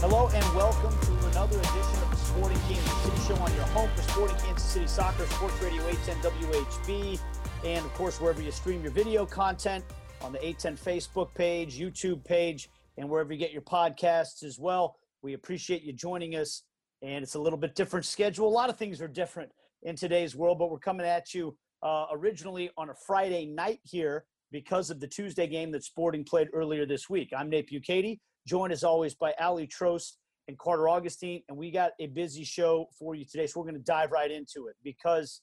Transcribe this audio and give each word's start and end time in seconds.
Hello 0.00 0.28
and 0.32 0.54
welcome 0.54 0.96
to 1.00 1.26
another 1.30 1.58
edition 1.58 2.02
of 2.02 2.10
the 2.12 2.16
Sporting 2.16 2.58
Kansas 2.68 3.02
City 3.02 3.16
Show 3.26 3.34
on 3.42 3.52
your 3.56 3.64
home 3.64 3.90
for 3.96 4.02
Sporting 4.02 4.36
Kansas 4.36 4.62
City 4.62 4.86
Soccer, 4.86 5.26
Sports 5.26 5.60
Radio 5.60 5.82
810 5.88 6.50
WHB, 6.52 7.20
and 7.64 7.84
of 7.84 7.92
course, 7.94 8.20
wherever 8.20 8.40
you 8.40 8.52
stream 8.52 8.80
your 8.80 8.92
video 8.92 9.26
content 9.26 9.84
on 10.22 10.30
the 10.30 10.38
810 10.38 10.76
Facebook 10.76 11.34
page, 11.34 11.80
YouTube 11.80 12.24
page, 12.24 12.70
and 12.96 13.10
wherever 13.10 13.32
you 13.32 13.40
get 13.40 13.50
your 13.50 13.62
podcasts 13.62 14.44
as 14.44 14.56
well. 14.56 14.94
We 15.22 15.32
appreciate 15.32 15.82
you 15.82 15.92
joining 15.92 16.36
us, 16.36 16.62
and 17.02 17.24
it's 17.24 17.34
a 17.34 17.40
little 17.40 17.58
bit 17.58 17.74
different 17.74 18.06
schedule. 18.06 18.46
A 18.46 18.48
lot 18.48 18.70
of 18.70 18.76
things 18.76 19.02
are 19.02 19.08
different 19.08 19.50
in 19.82 19.96
today's 19.96 20.36
world, 20.36 20.60
but 20.60 20.70
we're 20.70 20.78
coming 20.78 21.08
at 21.08 21.34
you 21.34 21.56
uh, 21.82 22.06
originally 22.12 22.70
on 22.78 22.90
a 22.90 22.94
Friday 23.04 23.46
night 23.46 23.80
here 23.82 24.26
because 24.52 24.90
of 24.90 25.00
the 25.00 25.08
Tuesday 25.08 25.48
game 25.48 25.72
that 25.72 25.82
Sporting 25.82 26.22
played 26.22 26.46
earlier 26.54 26.86
this 26.86 27.10
week. 27.10 27.30
I'm 27.36 27.50
Nate 27.50 27.68
Bukaty, 27.68 28.20
joined 28.48 28.72
as 28.72 28.82
always 28.82 29.14
by 29.14 29.34
Ali 29.38 29.66
Trost 29.66 30.12
and 30.48 30.58
Carter 30.58 30.88
Augustine, 30.88 31.42
and 31.48 31.58
we 31.58 31.70
got 31.70 31.92
a 32.00 32.06
busy 32.06 32.42
show 32.42 32.86
for 32.98 33.14
you 33.14 33.24
today. 33.24 33.46
So 33.46 33.60
we're 33.60 33.66
going 33.66 33.74
to 33.74 33.80
dive 33.80 34.10
right 34.10 34.30
into 34.30 34.68
it 34.68 34.76
because 34.82 35.42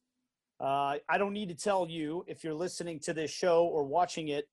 uh, 0.59 0.95
I 1.08 1.18
don't 1.18 1.34
need 1.34 1.50
to 1.50 1.55
tell 1.55 1.88
you 1.88 2.26
if 2.28 2.44
you're 2.44 2.55
listening 2.55 3.00
to 3.02 3.14
this 3.14 3.30
show 3.30 3.66
or 3.66 3.84
watching 3.84 4.30
it 4.30 4.45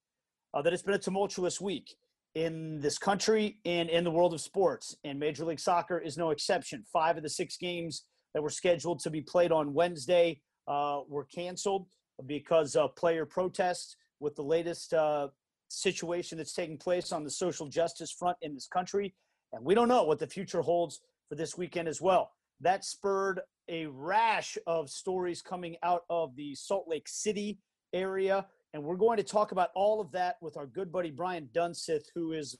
uh, 0.52 0.61
that 0.62 0.73
it's 0.73 0.83
been 0.83 0.95
a 0.95 0.98
tumultuous 0.98 1.61
week 1.61 1.97
in 2.34 2.80
this 2.80 2.98
country 2.98 3.59
and 3.65 3.88
in 3.88 4.05
the 4.05 4.11
world 4.11 4.34
of 4.34 4.41
sports, 4.41 4.97
and 5.05 5.19
Major 5.19 5.45
League 5.45 5.61
Soccer 5.61 5.98
is 5.98 6.19
no 6.19 6.30
exception. 6.30 6.84
Five 6.92 7.16
of 7.16 7.23
the 7.23 7.30
six 7.30 7.56
games 7.56 8.05
that 8.34 8.42
were 8.42 8.50
scheduled 8.50 9.00
to 9.00 9.11
be 9.11 9.23
played 9.23 9.53
on 9.53 9.75
Wednesday 9.75 10.41
uh, 10.69 11.00
were 11.09 11.25
canceled 11.25 11.87
because 12.27 12.77
of 12.77 12.95
player 12.97 13.27
protests 13.27 13.97
with 14.20 14.34
the 14.37 14.42
latest 14.42 14.95
uh, 14.95 15.28
situation 15.73 16.39
that's 16.39 16.53
taking 16.53 16.79
place 16.79 17.12
on 17.12 17.25
the 17.25 17.31
social 17.31 17.67
justice 17.67 18.11
front 18.11 18.37
in 18.42 18.55
this 18.55 18.67
country. 18.67 19.15
And 19.53 19.65
we 19.65 19.75
don't 19.75 19.89
know 19.89 20.05
what 20.05 20.19
the 20.19 20.27
future 20.27 20.62
holds 20.62 21.01
for 21.29 21.34
this 21.34 21.56
weekend 21.56 21.89
as 21.89 22.01
well. 22.01 22.31
That 22.61 22.84
spurred 22.84 23.41
a 23.69 23.87
rash 23.87 24.59
of 24.67 24.91
stories 24.91 25.42
coming 25.42 25.77
out 25.83 26.03
of 26.11 26.34
the 26.37 26.55
Salt 26.55 26.87
Lake 26.89 27.09
City 27.09 27.59
area. 27.92 28.47
And 28.75 28.83
we're 28.83 28.97
going 28.97 29.19
to 29.19 29.23
talk 29.23 29.53
about 29.53 29.70
all 29.75 30.01
of 30.01 30.11
that 30.12 30.37
with 30.41 30.56
our 30.56 30.67
good 30.67 30.91
buddy 30.91 31.11
Brian 31.11 31.48
Dunseth, 31.55 32.05
who 32.14 32.33
is, 32.33 32.55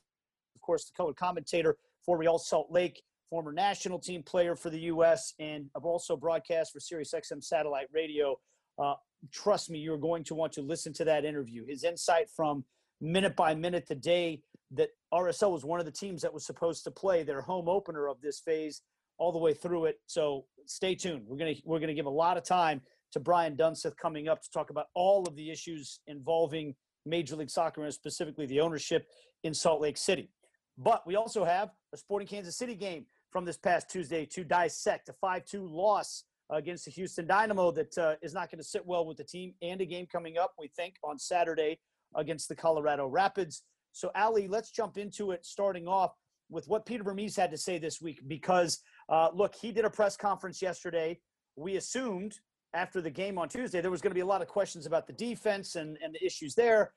of 0.55 0.61
course, 0.61 0.85
the 0.85 0.93
color 0.95 1.13
commentator 1.13 1.77
for 2.05 2.17
Real 2.17 2.37
Salt 2.37 2.71
Lake, 2.71 3.01
former 3.29 3.51
national 3.51 3.97
team 3.97 4.21
player 4.21 4.55
for 4.55 4.69
the 4.69 4.79
U.S., 4.81 5.33
and 5.39 5.69
I've 5.75 5.85
also 5.85 6.15
broadcast 6.15 6.73
for 6.73 6.79
Sirius 6.79 7.13
XM 7.13 7.43
Satellite 7.43 7.87
Radio. 7.91 8.35
Uh, 8.77 8.93
trust 9.31 9.69
me, 9.71 9.79
you're 9.79 9.97
going 9.97 10.23
to 10.25 10.35
want 10.35 10.53
to 10.53 10.61
listen 10.61 10.93
to 10.93 11.05
that 11.05 11.25
interview. 11.25 11.65
His 11.65 11.83
insight 11.83 12.29
from 12.29 12.63
minute 13.03 13.35
by 13.35 13.53
minute 13.53 13.85
the 13.87 13.95
day 13.95 14.41
that 14.71 14.89
RSL 15.13 15.51
was 15.51 15.65
one 15.65 15.79
of 15.79 15.85
the 15.85 15.91
teams 15.91 16.21
that 16.21 16.33
was 16.33 16.45
supposed 16.45 16.83
to 16.85 16.91
play 16.91 17.21
their 17.23 17.41
home 17.41 17.67
opener 17.67 18.07
of 18.07 18.21
this 18.21 18.39
phase 18.39 18.81
all 19.17 19.31
the 19.31 19.37
way 19.37 19.53
through 19.53 19.85
it. 19.85 19.99
So 20.07 20.45
stay 20.65 20.95
tuned. 20.95 21.23
We're 21.27 21.37
gonna 21.37 21.55
we're 21.65 21.79
gonna 21.79 21.93
give 21.93 22.07
a 22.07 22.09
lot 22.09 22.37
of 22.37 22.43
time 22.43 22.81
to 23.11 23.19
Brian 23.19 23.55
Dunseth 23.55 23.95
coming 23.97 24.27
up 24.27 24.41
to 24.41 24.49
talk 24.49 24.69
about 24.69 24.87
all 24.95 25.27
of 25.27 25.35
the 25.35 25.51
issues 25.51 25.99
involving 26.07 26.73
Major 27.05 27.35
League 27.35 27.49
Soccer 27.49 27.83
and 27.83 27.93
specifically 27.93 28.45
the 28.47 28.61
ownership 28.61 29.07
in 29.43 29.53
Salt 29.53 29.81
Lake 29.81 29.97
City. 29.97 30.29
But 30.77 31.05
we 31.05 31.15
also 31.15 31.43
have 31.43 31.69
a 31.93 31.97
Sporting 31.97 32.27
Kansas 32.27 32.57
City 32.57 32.73
game 32.73 33.05
from 33.29 33.45
this 33.45 33.57
past 33.57 33.89
Tuesday 33.89 34.25
to 34.27 34.43
dissect 34.43 35.09
a 35.09 35.13
5 35.13 35.45
2 35.45 35.67
loss 35.67 36.23
against 36.49 36.85
the 36.85 36.91
Houston 36.91 37.27
Dynamo 37.27 37.71
that 37.71 37.97
uh, 37.97 38.15
is 38.21 38.33
not 38.33 38.49
going 38.49 38.59
to 38.59 38.63
sit 38.63 38.85
well 38.85 39.05
with 39.05 39.17
the 39.17 39.23
team, 39.23 39.53
and 39.61 39.81
a 39.81 39.85
game 39.85 40.07
coming 40.11 40.37
up, 40.37 40.53
we 40.57 40.69
think, 40.75 40.95
on 41.03 41.19
Saturday 41.19 41.79
against 42.15 42.49
the 42.49 42.55
Colorado 42.55 43.07
Rapids. 43.07 43.63
So, 43.91 44.11
Ali, 44.15 44.47
let's 44.47 44.71
jump 44.71 44.97
into 44.97 45.31
it, 45.31 45.45
starting 45.45 45.87
off 45.87 46.13
with 46.49 46.67
what 46.67 46.85
Peter 46.85 47.03
Vermes 47.03 47.35
had 47.35 47.51
to 47.51 47.57
say 47.57 47.77
this 47.77 48.01
week. 48.01 48.21
Because, 48.27 48.79
uh, 49.09 49.29
look, 49.33 49.55
he 49.55 49.71
did 49.71 49.85
a 49.85 49.89
press 49.89 50.17
conference 50.17 50.61
yesterday. 50.61 51.19
We 51.55 51.77
assumed 51.77 52.39
after 52.73 53.01
the 53.01 53.09
game 53.09 53.37
on 53.37 53.49
Tuesday 53.49 53.81
there 53.81 53.91
was 53.91 54.01
going 54.01 54.11
to 54.11 54.15
be 54.15 54.21
a 54.21 54.25
lot 54.25 54.41
of 54.41 54.47
questions 54.47 54.85
about 54.85 55.05
the 55.05 55.13
defense 55.13 55.75
and, 55.75 55.97
and 56.03 56.13
the 56.13 56.25
issues 56.25 56.55
there. 56.55 56.93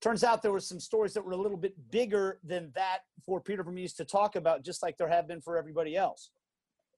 Turns 0.00 0.24
out 0.24 0.42
there 0.42 0.52
were 0.52 0.60
some 0.60 0.80
stories 0.80 1.12
that 1.14 1.24
were 1.24 1.32
a 1.32 1.36
little 1.36 1.58
bit 1.58 1.74
bigger 1.90 2.40
than 2.42 2.72
that 2.74 3.00
for 3.24 3.40
Peter 3.40 3.62
Vermes 3.62 3.92
to 3.94 4.04
talk 4.04 4.34
about, 4.34 4.64
just 4.64 4.82
like 4.82 4.96
there 4.96 5.08
have 5.08 5.28
been 5.28 5.40
for 5.40 5.58
everybody 5.58 5.94
else. 5.96 6.30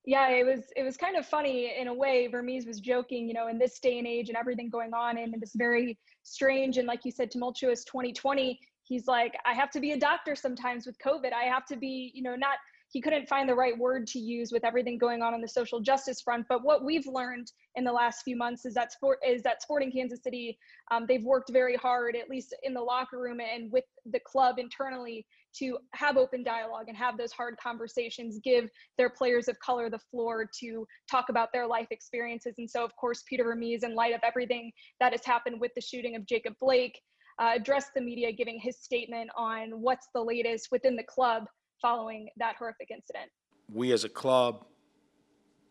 Yeah, 0.05 0.31
it 0.31 0.45
was 0.45 0.65
it 0.77 0.83
was 0.83 0.97
kind 0.97 1.17
of 1.17 1.27
funny 1.27 1.75
in 1.79 1.87
a 1.87 1.95
way. 1.95 2.27
Vermes 2.27 2.67
was 2.67 2.81
joking, 2.81 3.29
you 3.29 3.35
know, 3.35 3.49
in 3.49 3.59
this 3.59 3.79
day 3.79 3.99
and 3.99 4.07
age 4.07 4.29
and 4.29 4.37
everything 4.37 4.69
going 4.69 4.93
on 4.93 5.17
in 5.17 5.33
this 5.39 5.53
very 5.55 5.99
strange 6.25 6.77
and, 6.77 6.89
like 6.89 7.05
you 7.05 7.13
said, 7.13 7.31
tumultuous 7.31 7.85
2020. 7.85 8.59
He's 8.83 9.07
like, 9.07 9.35
I 9.47 9.55
have 9.55 9.71
to 9.71 9.81
be 9.81 9.93
a 9.93 9.97
doctor 9.99 10.35
sometimes 10.35 10.87
with 10.87 10.97
COVID. 10.99 11.33
I 11.33 11.45
have 11.45 11.67
to 11.67 11.77
be, 11.77 12.11
you 12.15 12.23
know, 12.23 12.35
not 12.35 12.59
he 12.93 13.01
couldn't 13.01 13.27
find 13.27 13.49
the 13.49 13.55
right 13.55 13.77
word 13.77 14.07
to 14.09 14.19
use 14.19 14.53
with 14.53 14.65
everything 14.65 14.99
going 14.99 15.23
on 15.23 15.33
on 15.33 15.41
the 15.41 15.49
social 15.49 15.81
justice 15.81 16.21
front. 16.21 16.47
But 16.47 16.63
what 16.63 16.85
we've 16.85 17.07
learned 17.07 17.51
in 17.75 17.85
the 17.85 17.93
last 17.93 18.23
few 18.23 18.37
months 18.37 18.67
is 18.67 18.75
that 18.75 18.93
sport 18.93 19.19
is 19.27 19.43
that 19.45 19.63
Sporting 19.63 19.91
Kansas 19.91 20.21
City, 20.23 20.59
um, 20.91 21.07
they've 21.09 21.25
worked 21.25 21.51
very 21.51 21.75
hard, 21.75 22.17
at 22.17 22.29
least 22.29 22.55
in 22.63 22.75
the 22.75 22.83
locker 22.83 23.19
room 23.19 23.41
and 23.41 23.73
with 23.73 23.85
the 24.05 24.21
club 24.21 24.59
internally, 24.59 25.25
to 25.59 25.79
have 25.93 26.17
open 26.17 26.43
dialogue 26.43 26.87
and 26.89 26.97
have 26.97 27.17
those 27.19 27.33
hard 27.33 27.57
conversations, 27.63 28.39
give 28.43 28.69
their 28.99 29.11
players 29.11 29.49
of 29.49 29.59
color 29.59 29.91
the 29.91 29.99
floor 29.99 30.49
to 30.61 30.87
talk 31.11 31.27
about 31.29 31.53
their 31.53 31.67
life 31.67 31.89
experiences. 31.91 32.55
And 32.59 32.69
so, 32.69 32.85
of 32.85 32.95
course, 32.97 33.23
Peter 33.29 33.45
Vermes, 33.45 33.83
in 33.83 33.95
light 33.95 34.15
of 34.15 34.21
everything 34.23 34.73
that 35.01 35.13
has 35.13 35.25
happened 35.25 35.61
with 35.61 35.73
the 35.75 35.81
shooting 35.81 36.17
of 36.17 36.27
Jacob 36.27 36.55
Blake, 36.61 37.01
uh, 37.39 37.53
addressed 37.55 37.95
the 37.95 38.01
media, 38.01 38.33
giving 38.33 38.59
his 38.61 38.79
statement 38.79 39.31
on 39.37 39.71
what's 39.81 40.09
the 40.15 40.21
latest 40.21 40.69
within 40.71 40.97
the 40.97 41.05
club 41.05 41.45
following 41.81 42.29
that 42.37 42.57
horrific 42.59 42.91
incident. 42.91 43.31
We 43.73 43.93
as 43.93 44.05
a 44.05 44.09
club, 44.09 44.67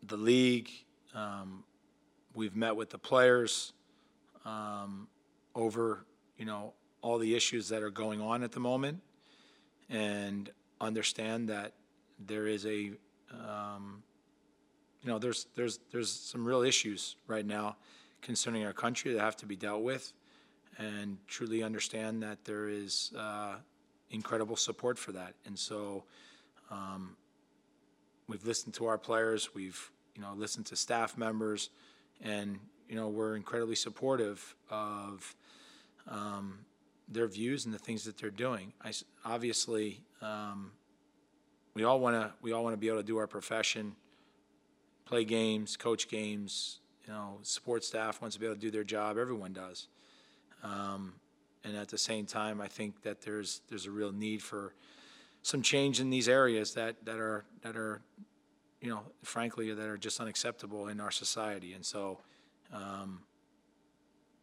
the 0.06 0.16
league, 0.16 0.70
um, 1.14 1.64
we've 2.34 2.56
met 2.56 2.74
with 2.74 2.90
the 2.90 2.98
players 2.98 3.72
um, 4.44 5.08
over, 5.54 6.04
you 6.36 6.44
know, 6.44 6.74
all 7.00 7.18
the 7.18 7.34
issues 7.34 7.68
that 7.68 7.82
are 7.82 7.90
going 7.90 8.20
on 8.20 8.42
at 8.42 8.52
the 8.52 8.60
moment, 8.60 9.00
and 9.92 10.50
understand 10.80 11.48
that 11.50 11.74
there 12.18 12.48
is 12.48 12.66
a, 12.66 12.90
um, 13.32 14.02
you 15.02 15.08
know, 15.08 15.20
there's 15.20 15.46
there's 15.54 15.78
there's 15.92 16.10
some 16.10 16.44
real 16.44 16.62
issues 16.62 17.14
right 17.28 17.46
now 17.46 17.76
concerning 18.22 18.64
our 18.64 18.72
country 18.72 19.12
that 19.12 19.20
have 19.20 19.36
to 19.36 19.46
be 19.46 19.54
dealt 19.54 19.82
with, 19.82 20.12
and 20.78 21.18
truly 21.28 21.62
understand 21.62 22.24
that 22.24 22.44
there 22.44 22.68
is. 22.68 23.12
Uh, 23.16 23.54
incredible 24.12 24.56
support 24.56 24.98
for 24.98 25.12
that. 25.12 25.34
And 25.46 25.58
so 25.58 26.04
um, 26.70 27.16
we've 28.28 28.44
listened 28.44 28.74
to 28.74 28.86
our 28.86 28.98
players, 28.98 29.54
we've 29.54 29.90
you 30.14 30.22
know 30.22 30.34
listened 30.36 30.66
to 30.66 30.76
staff 30.76 31.18
members, 31.18 31.70
and 32.22 32.58
you 32.88 32.94
know 32.94 33.08
we're 33.08 33.34
incredibly 33.34 33.74
supportive 33.74 34.54
of 34.70 35.34
um, 36.08 36.58
their 37.08 37.26
views 37.26 37.64
and 37.64 37.74
the 37.74 37.78
things 37.78 38.04
that 38.04 38.18
they're 38.18 38.30
doing. 38.30 38.72
I 38.82 38.92
obviously 39.24 40.02
um, 40.20 40.72
we 41.74 41.84
all 41.84 42.00
want 42.00 42.16
to 42.16 42.32
we 42.42 42.52
all 42.52 42.64
want 42.64 42.74
to 42.74 42.78
be 42.78 42.88
able 42.88 42.98
to 42.98 43.04
do 43.04 43.18
our 43.18 43.26
profession, 43.26 43.94
play 45.04 45.24
games, 45.24 45.76
coach 45.76 46.08
games. 46.08 46.78
You 47.06 47.12
know, 47.12 47.38
support 47.42 47.84
staff 47.84 48.20
wants 48.20 48.36
to 48.36 48.40
be 48.40 48.46
able 48.46 48.54
to 48.54 48.60
do 48.60 48.70
their 48.70 48.84
job. 48.84 49.18
Everyone 49.18 49.52
does. 49.52 49.88
Um, 50.62 51.14
and 51.64 51.76
at 51.76 51.88
the 51.88 51.98
same 51.98 52.26
time, 52.26 52.60
I 52.60 52.68
think 52.68 53.02
that 53.02 53.22
there's 53.22 53.60
there's 53.68 53.86
a 53.86 53.90
real 53.90 54.12
need 54.12 54.42
for 54.42 54.74
some 55.42 55.62
change 55.62 56.00
in 56.00 56.10
these 56.10 56.28
areas 56.28 56.74
that 56.74 57.04
that 57.04 57.18
are 57.18 57.44
that 57.62 57.76
are 57.76 58.00
you 58.80 58.88
know 58.88 59.00
frankly 59.22 59.72
that 59.72 59.86
are 59.86 59.98
just 59.98 60.20
unacceptable 60.20 60.88
in 60.88 61.00
our 61.00 61.10
society 61.10 61.72
and 61.72 61.84
so 61.84 62.18
um, 62.72 63.20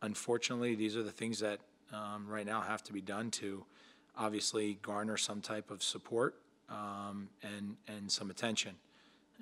unfortunately 0.01 0.75
these 0.75 0.95
are 0.95 1.03
the 1.03 1.11
things 1.11 1.39
that 1.39 1.59
um, 1.93 2.27
right 2.27 2.45
now 2.45 2.61
have 2.61 2.83
to 2.83 2.93
be 2.93 3.01
done 3.01 3.31
to 3.31 3.65
obviously 4.17 4.77
garner 4.81 5.17
some 5.17 5.41
type 5.41 5.71
of 5.71 5.81
support 5.81 6.35
um, 6.69 7.29
and 7.43 7.75
and 7.87 8.11
some 8.11 8.29
attention 8.29 8.75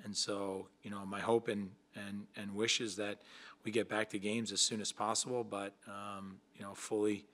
and 0.04 0.16
so 0.16 0.68
you 0.82 0.90
know 0.90 1.04
my 1.04 1.20
hope 1.20 1.48
and 1.48 1.70
and 1.94 2.26
and 2.36 2.54
wish 2.54 2.80
is 2.80 2.96
that 2.96 3.20
we 3.64 3.70
get 3.70 3.88
back 3.88 4.08
to 4.10 4.18
games 4.18 4.52
as 4.52 4.60
soon 4.60 4.80
as 4.80 4.92
possible 4.92 5.44
but 5.44 5.74
um, 5.86 6.36
you 6.54 6.62
know 6.62 6.74
fully 6.74 7.24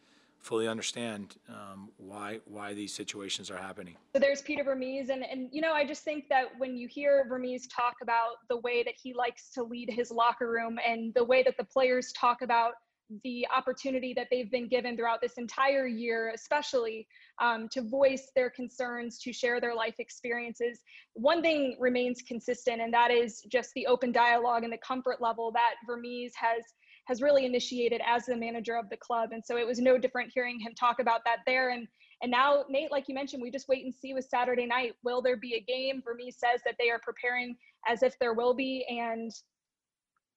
fully 0.45 0.69
understand 0.69 1.37
um, 1.49 1.89
why 1.97 2.39
why 2.45 2.75
these 2.75 2.95
situations 2.95 3.51
are 3.51 3.57
happening. 3.57 3.97
So 4.15 4.21
there's 4.21 4.43
Peter 4.43 4.63
Vermes, 4.63 5.09
and 5.09 5.25
and 5.25 5.49
you 5.51 5.63
know 5.63 5.73
I 5.73 5.87
just 5.87 6.05
think 6.05 6.29
that 6.29 6.49
when 6.59 6.77
you 6.77 6.87
hear 6.87 7.25
Vermes 7.29 7.67
talk 7.67 7.97
about 8.03 8.47
the 8.49 8.59
way 8.59 8.83
that 8.83 8.95
he 9.03 9.15
likes 9.15 9.49
to 9.51 9.63
lead 9.63 9.91
his 9.91 10.11
locker 10.11 10.51
room 10.51 10.79
and 10.87 11.15
the 11.15 11.25
way 11.25 11.43
that 11.43 11.57
the 11.57 11.65
players 11.65 12.13
talk 12.13 12.43
about 12.43 12.75
the 13.23 13.47
opportunity 13.55 14.15
that 14.15 14.29
they've 14.31 14.51
been 14.51 14.69
given 14.69 14.97
throughout 14.97 15.21
this 15.21 15.35
entire 15.37 15.87
year, 15.87 16.33
especially 16.35 17.07
um, 17.41 17.69
to 17.71 17.83
voice 17.83 18.31
their 18.35 18.51
concerns, 18.51 19.19
to 19.19 19.33
share 19.33 19.61
their 19.61 19.75
life 19.75 19.97
experiences. 19.99 20.81
One 21.13 21.43
thing 21.43 21.77
remains 21.79 22.23
consistent, 22.23 22.81
and 22.81 22.93
that 22.95 23.11
is 23.11 23.43
just 23.43 23.71
the 23.75 23.87
open 23.87 24.13
dialogue 24.13 24.65
and 24.65 24.73
the 24.73 24.79
comfort 24.79 25.21
level 25.21 25.53
that 25.53 25.75
Vermes 25.87 26.33
has 26.37 26.63
has 27.07 27.21
really 27.21 27.45
initiated 27.45 28.01
as 28.07 28.25
the 28.25 28.35
manager 28.35 28.77
of 28.77 28.89
the 28.89 28.97
club. 28.97 29.31
And 29.33 29.45
so 29.45 29.59
it 29.59 29.67
was 29.67 29.79
no 29.79 29.99
different 29.99 30.33
hearing 30.35 30.59
him 30.59 30.73
talk 30.75 31.01
about 31.01 31.21
that 31.27 31.41
there. 31.47 31.69
And 31.69 31.87
And 32.23 32.31
now, 32.31 32.65
Nate, 32.71 32.91
like 32.91 33.09
you 33.09 33.15
mentioned, 33.15 33.43
we 33.43 33.51
just 33.51 33.69
wait 33.69 33.85
and 33.85 33.95
see 33.95 34.15
with 34.15 34.25
Saturday 34.25 34.65
night. 34.65 34.95
Will 35.05 35.21
there 35.21 35.37
be 35.37 35.55
a 35.57 35.61
game? 35.61 36.01
Vermes 36.03 36.39
says 36.39 36.63
that 36.65 36.77
they 36.79 36.89
are 36.89 37.01
preparing 37.01 37.57
as 37.87 38.03
if 38.03 38.19
there 38.19 38.33
will 38.33 38.55
be, 38.55 38.87
and 38.89 39.31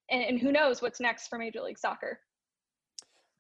and 0.10 0.40
who 0.40 0.52
knows 0.52 0.82
what's 0.82 1.00
next 1.00 1.28
for 1.28 1.38
Major 1.38 1.62
League 1.62 1.80
Soccer. 1.80 2.20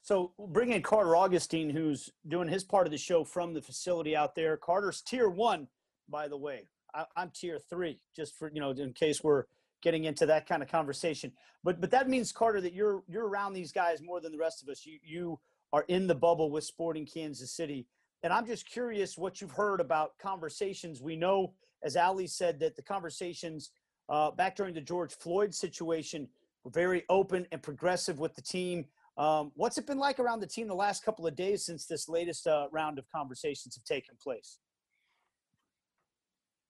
So 0.02 0.32
bring 0.40 0.72
in 0.72 0.82
Carter 0.82 1.16
Augustine, 1.16 1.70
who's 1.70 2.10
doing 2.28 2.48
his 2.48 2.64
part 2.64 2.88
of 2.88 2.92
the 2.92 2.98
show 2.98 3.24
from 3.24 3.54
the 3.54 3.62
facility 3.62 4.16
out 4.16 4.36
there. 4.36 4.56
Carter's 4.56 5.02
tier 5.02 5.30
one, 5.30 5.68
by 6.08 6.28
the 6.28 6.38
way. 6.38 6.68
I, 6.94 7.06
am 7.18 7.32
tier 7.32 7.60
three, 7.60 8.00
just 8.16 8.38
for 8.38 8.50
you 8.54 8.62
know, 8.62 8.72
in 8.72 8.94
case 8.94 9.24
we're 9.24 9.46
getting 9.82 10.06
into 10.06 10.26
that 10.26 10.48
kind 10.48 10.64
of 10.64 10.70
conversation. 10.70 11.32
But 11.64 11.82
but 11.82 11.92
that 11.92 12.10
means 12.10 12.32
Carter 12.32 12.62
that 12.62 12.74
you're 12.74 13.04
you're 13.08 13.28
around 13.28 13.54
these 13.54 13.72
guys 13.72 14.02
more 14.02 14.22
than 14.22 14.32
the 14.32 14.38
rest 14.38 14.64
of 14.64 14.70
us. 14.70 14.86
You 14.86 15.00
you 15.04 15.40
are 15.74 15.86
in 15.88 16.08
the 16.08 16.16
bubble 16.16 16.50
with 16.50 16.64
Sporting 16.64 17.06
Kansas 17.06 17.52
City, 17.52 17.86
and 18.24 18.32
I'm 18.32 18.48
just 18.48 18.70
curious 18.70 19.18
what 19.18 19.42
you've 19.42 19.52
heard 19.52 19.82
about 19.82 20.18
conversations. 20.18 21.02
We 21.02 21.16
know, 21.16 21.54
as 21.84 21.98
Ali 21.98 22.28
said, 22.28 22.60
that 22.62 22.76
the 22.76 22.82
conversations 22.82 23.72
uh, 24.10 24.32
back 24.32 24.56
during 24.56 24.74
the 24.74 24.82
George 24.82 25.14
Floyd 25.14 25.54
situation 25.54 26.28
were 26.64 26.72
very 26.72 27.04
open 27.10 27.46
and 27.52 27.62
progressive 27.62 28.20
with 28.20 28.36
the 28.36 28.42
team. 28.42 28.86
Um, 29.18 29.52
what's 29.56 29.78
it 29.78 29.88
been 29.88 29.98
like 29.98 30.20
around 30.20 30.42
the 30.42 30.48
team 30.48 30.68
the 30.68 30.76
last 30.76 31.04
couple 31.04 31.26
of 31.26 31.36
days 31.36 31.66
since 31.66 31.86
this 31.86 32.08
latest 32.08 32.46
uh, 32.46 32.68
round 32.72 33.00
of 33.00 33.06
conversations 33.14 33.76
have 33.76 33.84
taken 33.84 34.16
place? 34.22 34.60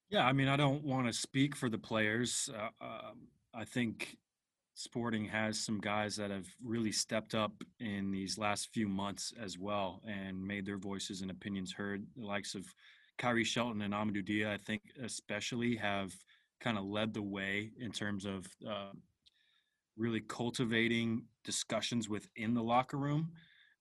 Yeah, 0.10 0.26
I 0.26 0.32
mean, 0.32 0.48
I 0.48 0.56
don't 0.56 0.84
want 0.84 1.08
to 1.08 1.14
speak 1.14 1.56
for 1.56 1.70
the 1.70 1.78
players. 1.78 2.50
Uh, 2.56 2.86
um, 2.86 3.28
I 3.54 3.66
think 3.66 4.16
Sporting 4.76 5.26
has 5.26 5.60
some 5.60 5.82
guys 5.82 6.16
that 6.16 6.32
have 6.32 6.48
really 6.64 6.92
stepped 6.92 7.36
up 7.36 7.52
in 7.80 8.12
these 8.12 8.38
last 8.38 8.70
few 8.74 8.88
months 8.88 9.34
as 9.42 9.58
well 9.58 10.02
and 10.08 10.42
made 10.42 10.66
their 10.66 10.78
voices 10.78 11.22
and 11.22 11.32
opinions 11.32 11.74
heard. 11.74 12.06
The 12.16 12.26
likes 12.26 12.56
of 12.56 12.66
Khiry 13.20 13.46
Shelton 13.46 13.82
and 13.82 13.94
Amadou 13.94 14.24
Dia, 14.24 14.54
I 14.54 14.58
think, 14.58 14.84
especially 15.04 15.76
have 15.76 16.14
kind 16.62 16.78
of 16.78 16.86
led 16.86 17.14
the 17.14 17.22
way 17.22 17.72
in 17.80 17.92
terms 17.92 18.26
of 18.26 18.48
uh, 18.70 18.92
really 19.98 20.22
cultivating 20.22 21.24
discussions 21.44 22.08
within 22.08 22.54
the 22.54 22.64
locker 22.64 22.98
room 22.98 23.32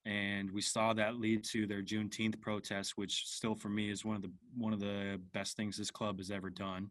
and 0.06 0.48
we 0.52 0.62
saw 0.62 0.92
that 0.92 1.16
lead 1.16 1.42
to 1.44 1.66
their 1.66 1.82
Juneteenth 1.82 2.40
protest, 2.40 2.96
which 2.96 3.26
still 3.26 3.56
for 3.56 3.68
me 3.68 3.90
is 3.90 4.04
one 4.04 4.14
of 4.14 4.22
the 4.22 4.30
one 4.56 4.72
of 4.72 4.78
the 4.78 5.20
best 5.34 5.56
things 5.56 5.76
this 5.76 5.90
club 5.90 6.18
has 6.18 6.30
ever 6.30 6.48
done. 6.48 6.90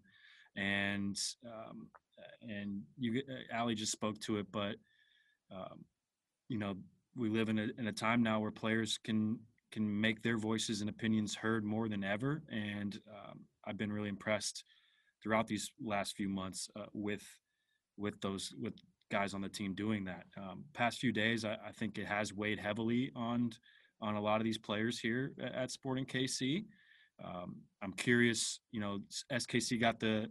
And 0.57 1.18
um, 1.45 1.88
and 2.42 2.81
you, 2.98 3.22
uh, 3.30 3.57
Ali 3.57 3.74
just 3.74 3.94
spoke 3.94 4.19
to 4.22 4.38
it, 4.38 4.48
but 4.51 4.75
um, 5.50 5.86
you 6.50 6.60
know 6.60 6.75
we 7.16 7.30
live 7.30 7.48
in 7.48 7.57
a 7.57 7.68
in 7.78 7.88
a 7.88 7.94
time 7.94 8.21
now 8.21 8.42
where 8.42 8.51
players 8.51 9.00
can 9.01 9.39
can 9.71 10.01
make 10.01 10.21
their 10.21 10.38
voices 10.38 10.81
and 10.81 10.89
opinions 10.89 11.36
heard 11.36 11.63
more 11.63 11.88
than 11.88 12.04
ever, 12.04 12.44
and 12.51 13.00
um, 13.10 13.39
I've 13.66 13.78
been 13.78 13.94
really 13.94 14.10
impressed 14.10 14.66
throughout 15.24 15.48
these 15.48 15.71
last 15.81 16.18
few 16.18 16.28
months 16.28 16.69
uh, 16.75 16.88
with 16.94 17.24
with 17.98 18.19
those 18.19 18.54
with 18.62 18.74
guys 19.12 19.34
on 19.34 19.42
the 19.42 19.50
team 19.50 19.74
doing 19.74 20.06
that. 20.06 20.25
Um, 20.38 20.66
past 20.74 21.00
few 21.00 21.12
days, 21.12 21.46
I, 21.46 21.57
I, 21.66 21.72
think 21.72 21.98
it 21.98 22.06
has 22.06 22.34
weighed 22.34 22.60
heavily 22.60 23.12
on 23.16 23.52
on 24.02 24.16
a 24.16 24.22
lot 24.22 24.42
of 24.42 24.44
these 24.44 24.57
players 24.57 25.00
here 25.00 25.34
at 25.42 25.72
Sporting 25.72 26.06
KC. 26.06 26.66
Um, 27.24 27.57
I'm 27.81 27.94
curious, 27.94 28.60
you 28.72 28.81
know, 28.81 29.00
SKC 29.31 29.80
got 29.80 30.00
the, 30.00 30.30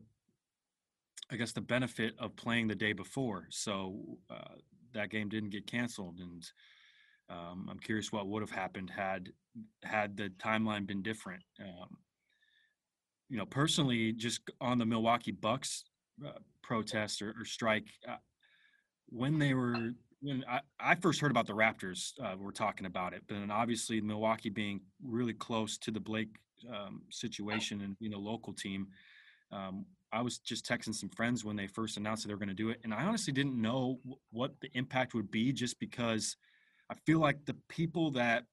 I 1.31 1.37
guess, 1.37 1.53
the 1.53 1.63
benefit 1.63 2.15
of 2.19 2.37
playing 2.37 2.69
the 2.69 2.75
day 2.75 2.93
before, 2.93 3.47
so 3.51 4.19
uh, 4.31 4.55
that 4.93 5.11
game 5.11 5.29
didn't 5.29 5.51
get 5.51 5.67
canceled, 5.67 6.19
and 6.21 6.45
um, 7.31 7.69
I'm 7.71 7.79
curious 7.79 8.13
what 8.13 8.29
would 8.29 8.43
have 8.43 8.51
happened 8.51 8.91
had 8.91 9.31
had 9.83 10.17
the 10.17 10.31
timeline 10.39 10.87
been 10.87 11.03
different. 11.03 11.43
Um, 11.61 11.97
you 13.31 13.39
know, 13.39 13.47
personally, 13.47 14.13
just 14.13 14.43
on 14.61 14.79
the 14.79 14.85
Milwaukee 14.85 15.33
Bucks 15.33 15.85
uh, 16.25 16.39
protest 16.63 17.23
or, 17.23 17.35
or 17.39 17.45
strike, 17.45 17.87
uh, 18.09 18.17
when 19.09 19.39
they 19.39 19.55
were 19.55 19.93
when 20.25 20.45
I, 20.49 20.61
I 20.81 20.95
first 20.95 21.21
heard 21.21 21.31
about 21.31 21.47
the 21.47 21.53
Raptors, 21.53 22.13
uh, 22.23 22.35
we're 22.39 22.51
talking 22.51 22.87
about 22.87 23.13
it, 23.13 23.23
but 23.29 23.35
then 23.35 23.51
obviously 23.51 24.01
Milwaukee 24.01 24.49
being 24.49 24.81
really 25.03 25.35
close 25.35 25.77
to 25.79 25.91
the 25.91 26.01
Blake 26.01 26.37
um, 26.73 27.03
situation 27.11 27.83
and 27.83 27.97
you 28.01 28.09
know 28.09 28.19
local 28.19 28.53
team. 28.53 28.89
Um, 29.53 29.85
I 30.13 30.23
was 30.23 30.39
just 30.39 30.67
texting 30.67 30.95
some 30.95 31.11
friends 31.11 31.45
when 31.45 31.57
they 31.57 31.67
first 31.67 31.97
announced 31.97 32.23
that 32.23 32.29
they 32.29 32.35
were 32.35 32.39
going 32.39 32.49
to 32.49 32.55
do 32.55 32.71
it, 32.71 32.81
and 32.85 32.95
I 32.95 33.05
honestly 33.05 33.33
didn't 33.33 33.61
know 33.61 33.99
w- 34.03 34.19
what 34.31 34.53
the 34.61 34.71
impact 34.75 35.13
would 35.15 35.31
be, 35.31 35.53
just 35.53 35.79
because 35.79 36.37
I 36.91 36.95
feel 37.07 37.19
like 37.19 37.45
the 37.45 37.57
people 37.69 38.11
that 38.13 38.45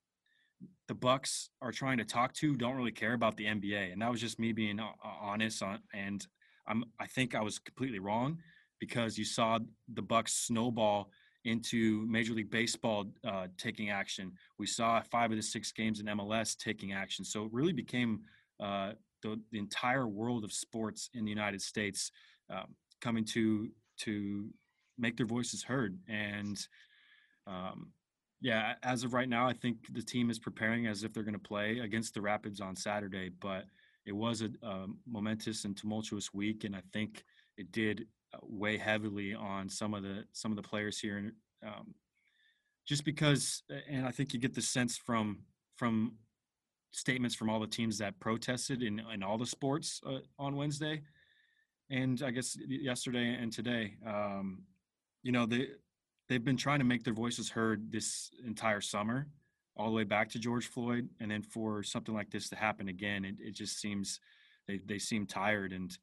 the 0.87 0.95
Bucks 0.95 1.49
are 1.61 1.71
trying 1.71 1.99
to 1.99 2.05
talk 2.05 2.33
to 2.33 2.55
don't 2.55 2.75
really 2.75 2.91
care 2.91 3.13
about 3.13 3.37
the 3.37 3.45
NBA, 3.45 3.93
and 3.93 4.01
that 4.01 4.11
was 4.11 4.19
just 4.19 4.39
me 4.39 4.51
being 4.51 4.79
honest. 5.03 5.63
On, 5.63 5.79
and 5.93 6.27
I'm 6.67 6.83
I 6.99 7.07
think 7.07 7.33
I 7.33 7.41
was 7.41 7.59
completely 7.59 7.99
wrong 7.99 8.39
because 8.81 9.17
you 9.17 9.23
saw 9.23 9.59
the 9.93 10.01
Bucks 10.01 10.33
snowball 10.33 11.11
into 11.45 12.05
Major 12.07 12.33
League 12.33 12.51
Baseball 12.51 13.05
uh, 13.25 13.47
taking 13.57 13.91
action. 13.91 14.33
We 14.59 14.67
saw 14.67 15.01
five 15.01 15.31
of 15.31 15.37
the 15.37 15.43
six 15.43 15.71
games 15.71 15.99
in 15.99 16.07
MLS 16.07 16.57
taking 16.57 16.91
action. 16.91 17.23
So 17.23 17.45
it 17.45 17.53
really 17.53 17.73
became 17.73 18.21
uh, 18.59 18.93
the, 19.21 19.39
the, 19.51 19.59
entire 19.59 20.07
world 20.07 20.43
of 20.43 20.51
sports 20.51 21.09
in 21.13 21.23
the 21.23 21.29
United 21.29 21.61
States 21.61 22.11
um, 22.49 22.75
coming 23.01 23.23
to 23.25 23.69
to 23.99 24.49
make 24.97 25.17
their 25.17 25.25
voices 25.25 25.63
heard. 25.63 25.97
And 26.07 26.59
um, 27.47 27.91
yeah, 28.39 28.73
as 28.83 29.03
of 29.03 29.13
right 29.13 29.29
now, 29.29 29.47
I 29.47 29.53
think 29.53 29.77
the 29.93 30.01
team 30.01 30.29
is 30.29 30.39
preparing 30.39 30.87
as 30.87 31.03
if 31.03 31.13
they're 31.13 31.23
going 31.23 31.33
to 31.33 31.39
play 31.39 31.79
against 31.79 32.13
the 32.13 32.21
Rapids 32.21 32.61
on 32.61 32.75
Saturday. 32.75 33.29
But 33.29 33.65
it 34.05 34.11
was 34.11 34.41
a, 34.41 34.49
a 34.63 34.87
momentous 35.07 35.65
and 35.65 35.77
tumultuous 35.77 36.33
week, 36.33 36.63
and 36.63 36.75
I 36.75 36.81
think 36.93 37.23
it 37.57 37.71
did 37.71 38.05
weigh 38.41 38.77
heavily 38.77 39.33
on 39.33 39.69
some 39.69 39.93
of 39.93 40.03
the 40.03 40.23
some 40.31 40.51
of 40.51 40.55
the 40.55 40.67
players 40.67 40.99
here, 40.99 41.17
and 41.17 41.31
um, 41.65 41.93
just 42.85 43.05
because, 43.05 43.63
and 43.89 44.05
I 44.05 44.11
think 44.11 44.33
you 44.33 44.39
get 44.39 44.53
the 44.53 44.61
sense 44.61 44.97
from 44.97 45.39
from 45.75 46.13
statements 46.91 47.35
from 47.35 47.49
all 47.49 47.59
the 47.59 47.67
teams 47.67 47.97
that 47.99 48.19
protested 48.19 48.83
in 48.83 49.01
in 49.13 49.23
all 49.23 49.37
the 49.37 49.45
sports 49.45 50.01
uh, 50.05 50.19
on 50.39 50.55
Wednesday, 50.55 51.01
and 51.89 52.21
I 52.23 52.31
guess 52.31 52.57
yesterday 52.67 53.37
and 53.39 53.51
today. 53.51 53.95
Um, 54.05 54.63
you 55.23 55.31
know 55.31 55.45
they 55.45 55.67
they've 56.29 56.43
been 56.43 56.57
trying 56.57 56.79
to 56.79 56.85
make 56.85 57.03
their 57.03 57.13
voices 57.13 57.49
heard 57.49 57.91
this 57.91 58.31
entire 58.45 58.81
summer, 58.81 59.27
all 59.75 59.87
the 59.87 59.95
way 59.95 60.03
back 60.03 60.29
to 60.29 60.39
George 60.39 60.67
Floyd, 60.67 61.09
and 61.19 61.29
then 61.31 61.41
for 61.41 61.83
something 61.83 62.15
like 62.15 62.29
this 62.29 62.49
to 62.49 62.55
happen 62.55 62.87
again, 62.87 63.25
it, 63.25 63.35
it 63.39 63.55
just 63.55 63.79
seems 63.79 64.19
they 64.67 64.79
they 64.85 64.99
seem 64.99 65.25
tired 65.25 65.73
and 65.73 65.97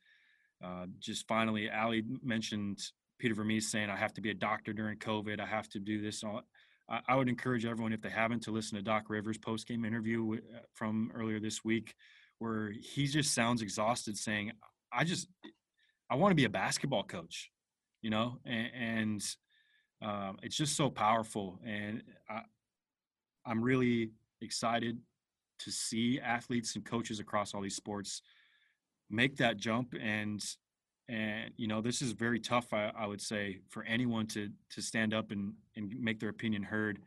uh, 0.62 0.86
just 0.98 1.26
finally, 1.28 1.70
Ali 1.70 2.04
mentioned 2.22 2.80
Peter 3.18 3.34
Vermes 3.34 3.70
saying, 3.70 3.90
I 3.90 3.96
have 3.96 4.12
to 4.14 4.20
be 4.20 4.30
a 4.30 4.34
doctor 4.34 4.72
during 4.72 4.98
COVID. 4.98 5.40
I 5.40 5.46
have 5.46 5.68
to 5.70 5.78
do 5.78 6.00
this. 6.00 6.24
I, 6.88 7.00
I 7.06 7.16
would 7.16 7.28
encourage 7.28 7.64
everyone, 7.64 7.92
if 7.92 8.00
they 8.00 8.10
haven't, 8.10 8.42
to 8.44 8.50
listen 8.50 8.76
to 8.76 8.82
Doc 8.82 9.04
Rivers' 9.08 9.38
post 9.38 9.66
game 9.68 9.84
interview 9.84 10.34
uh, 10.34 10.60
from 10.74 11.10
earlier 11.14 11.40
this 11.40 11.64
week, 11.64 11.94
where 12.38 12.72
he 12.72 13.06
just 13.06 13.34
sounds 13.34 13.62
exhausted 13.62 14.16
saying, 14.16 14.52
I 14.92 15.04
just, 15.04 15.28
I 16.10 16.16
want 16.16 16.30
to 16.32 16.36
be 16.36 16.44
a 16.44 16.50
basketball 16.50 17.02
coach, 17.02 17.50
you 18.02 18.10
know, 18.10 18.38
and, 18.44 18.70
and 18.74 19.24
um, 20.00 20.38
it's 20.42 20.56
just 20.56 20.76
so 20.76 20.88
powerful. 20.88 21.60
And 21.66 22.02
I, 22.28 22.42
I'm 23.44 23.62
really 23.62 24.12
excited 24.40 24.98
to 25.60 25.70
see 25.72 26.20
athletes 26.20 26.76
and 26.76 26.84
coaches 26.84 27.18
across 27.18 27.54
all 27.54 27.60
these 27.60 27.76
sports 27.76 28.22
make 29.10 29.36
that 29.36 29.56
jump 29.56 29.94
and 30.00 30.44
and 31.08 31.52
you 31.56 31.66
know 31.66 31.80
this 31.80 32.02
is 32.02 32.12
very 32.12 32.38
tough 32.38 32.72
I, 32.72 32.92
I 32.96 33.06
would 33.06 33.20
say 33.20 33.60
for 33.68 33.82
anyone 33.84 34.26
to 34.28 34.50
to 34.70 34.82
stand 34.82 35.14
up 35.14 35.30
and 35.30 35.54
and 35.76 35.94
make 36.00 36.20
their 36.20 36.30
opinion 36.30 36.62
heard 36.62 37.00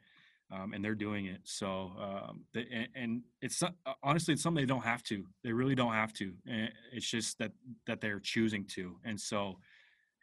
um, 0.53 0.73
and 0.73 0.83
they're 0.83 0.95
doing 0.95 1.27
it. 1.27 1.39
So 1.45 1.93
um, 1.97 2.41
and, 2.53 2.89
and, 2.93 3.21
it's 3.41 3.63
honestly 4.03 4.33
it's 4.33 4.43
something 4.43 4.61
they 4.61 4.67
don't 4.67 4.83
have 4.83 5.01
to. 5.03 5.23
They 5.45 5.53
really 5.53 5.75
don't 5.75 5.93
have 5.93 6.11
to. 6.15 6.33
And 6.45 6.69
it's 6.91 7.09
just 7.09 7.37
that 7.39 7.53
that 7.87 8.01
they're 8.01 8.19
choosing 8.19 8.65
to. 8.75 8.97
And 9.05 9.17
so 9.17 9.59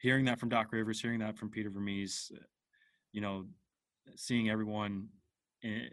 hearing 0.01 0.25
that 0.27 0.39
from 0.39 0.49
doc 0.49 0.73
rivers 0.73 1.01
hearing 1.01 1.19
that 1.19 1.37
from 1.37 1.51
peter 1.51 1.71
vermes 1.71 2.31
you 3.13 3.21
know 3.21 3.45
seeing 4.17 4.49
everyone 4.49 5.09
eh, 5.65 5.89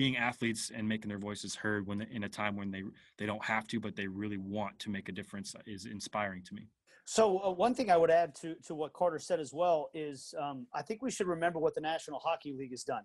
being 0.00 0.16
athletes 0.16 0.72
and 0.74 0.88
making 0.88 1.10
their 1.10 1.18
voices 1.18 1.54
heard 1.54 1.86
when 1.86 2.00
in 2.00 2.24
a 2.24 2.28
time 2.28 2.56
when 2.56 2.70
they 2.70 2.82
they 3.18 3.26
don't 3.26 3.44
have 3.44 3.66
to 3.66 3.78
but 3.78 3.94
they 3.94 4.06
really 4.06 4.38
want 4.38 4.78
to 4.78 4.88
make 4.88 5.10
a 5.10 5.12
difference 5.12 5.54
is 5.66 5.84
inspiring 5.84 6.42
to 6.42 6.54
me. 6.54 6.66
So 7.04 7.38
uh, 7.44 7.50
one 7.50 7.74
thing 7.74 7.90
i 7.90 7.98
would 7.98 8.10
add 8.10 8.34
to 8.36 8.54
to 8.66 8.74
what 8.74 8.94
carter 8.94 9.18
said 9.18 9.40
as 9.40 9.52
well 9.52 9.90
is 9.92 10.34
um, 10.40 10.66
i 10.72 10.80
think 10.80 11.02
we 11.02 11.10
should 11.10 11.26
remember 11.26 11.58
what 11.58 11.74
the 11.74 11.82
national 11.82 12.18
hockey 12.18 12.54
league 12.58 12.70
has 12.70 12.82
done 12.82 13.04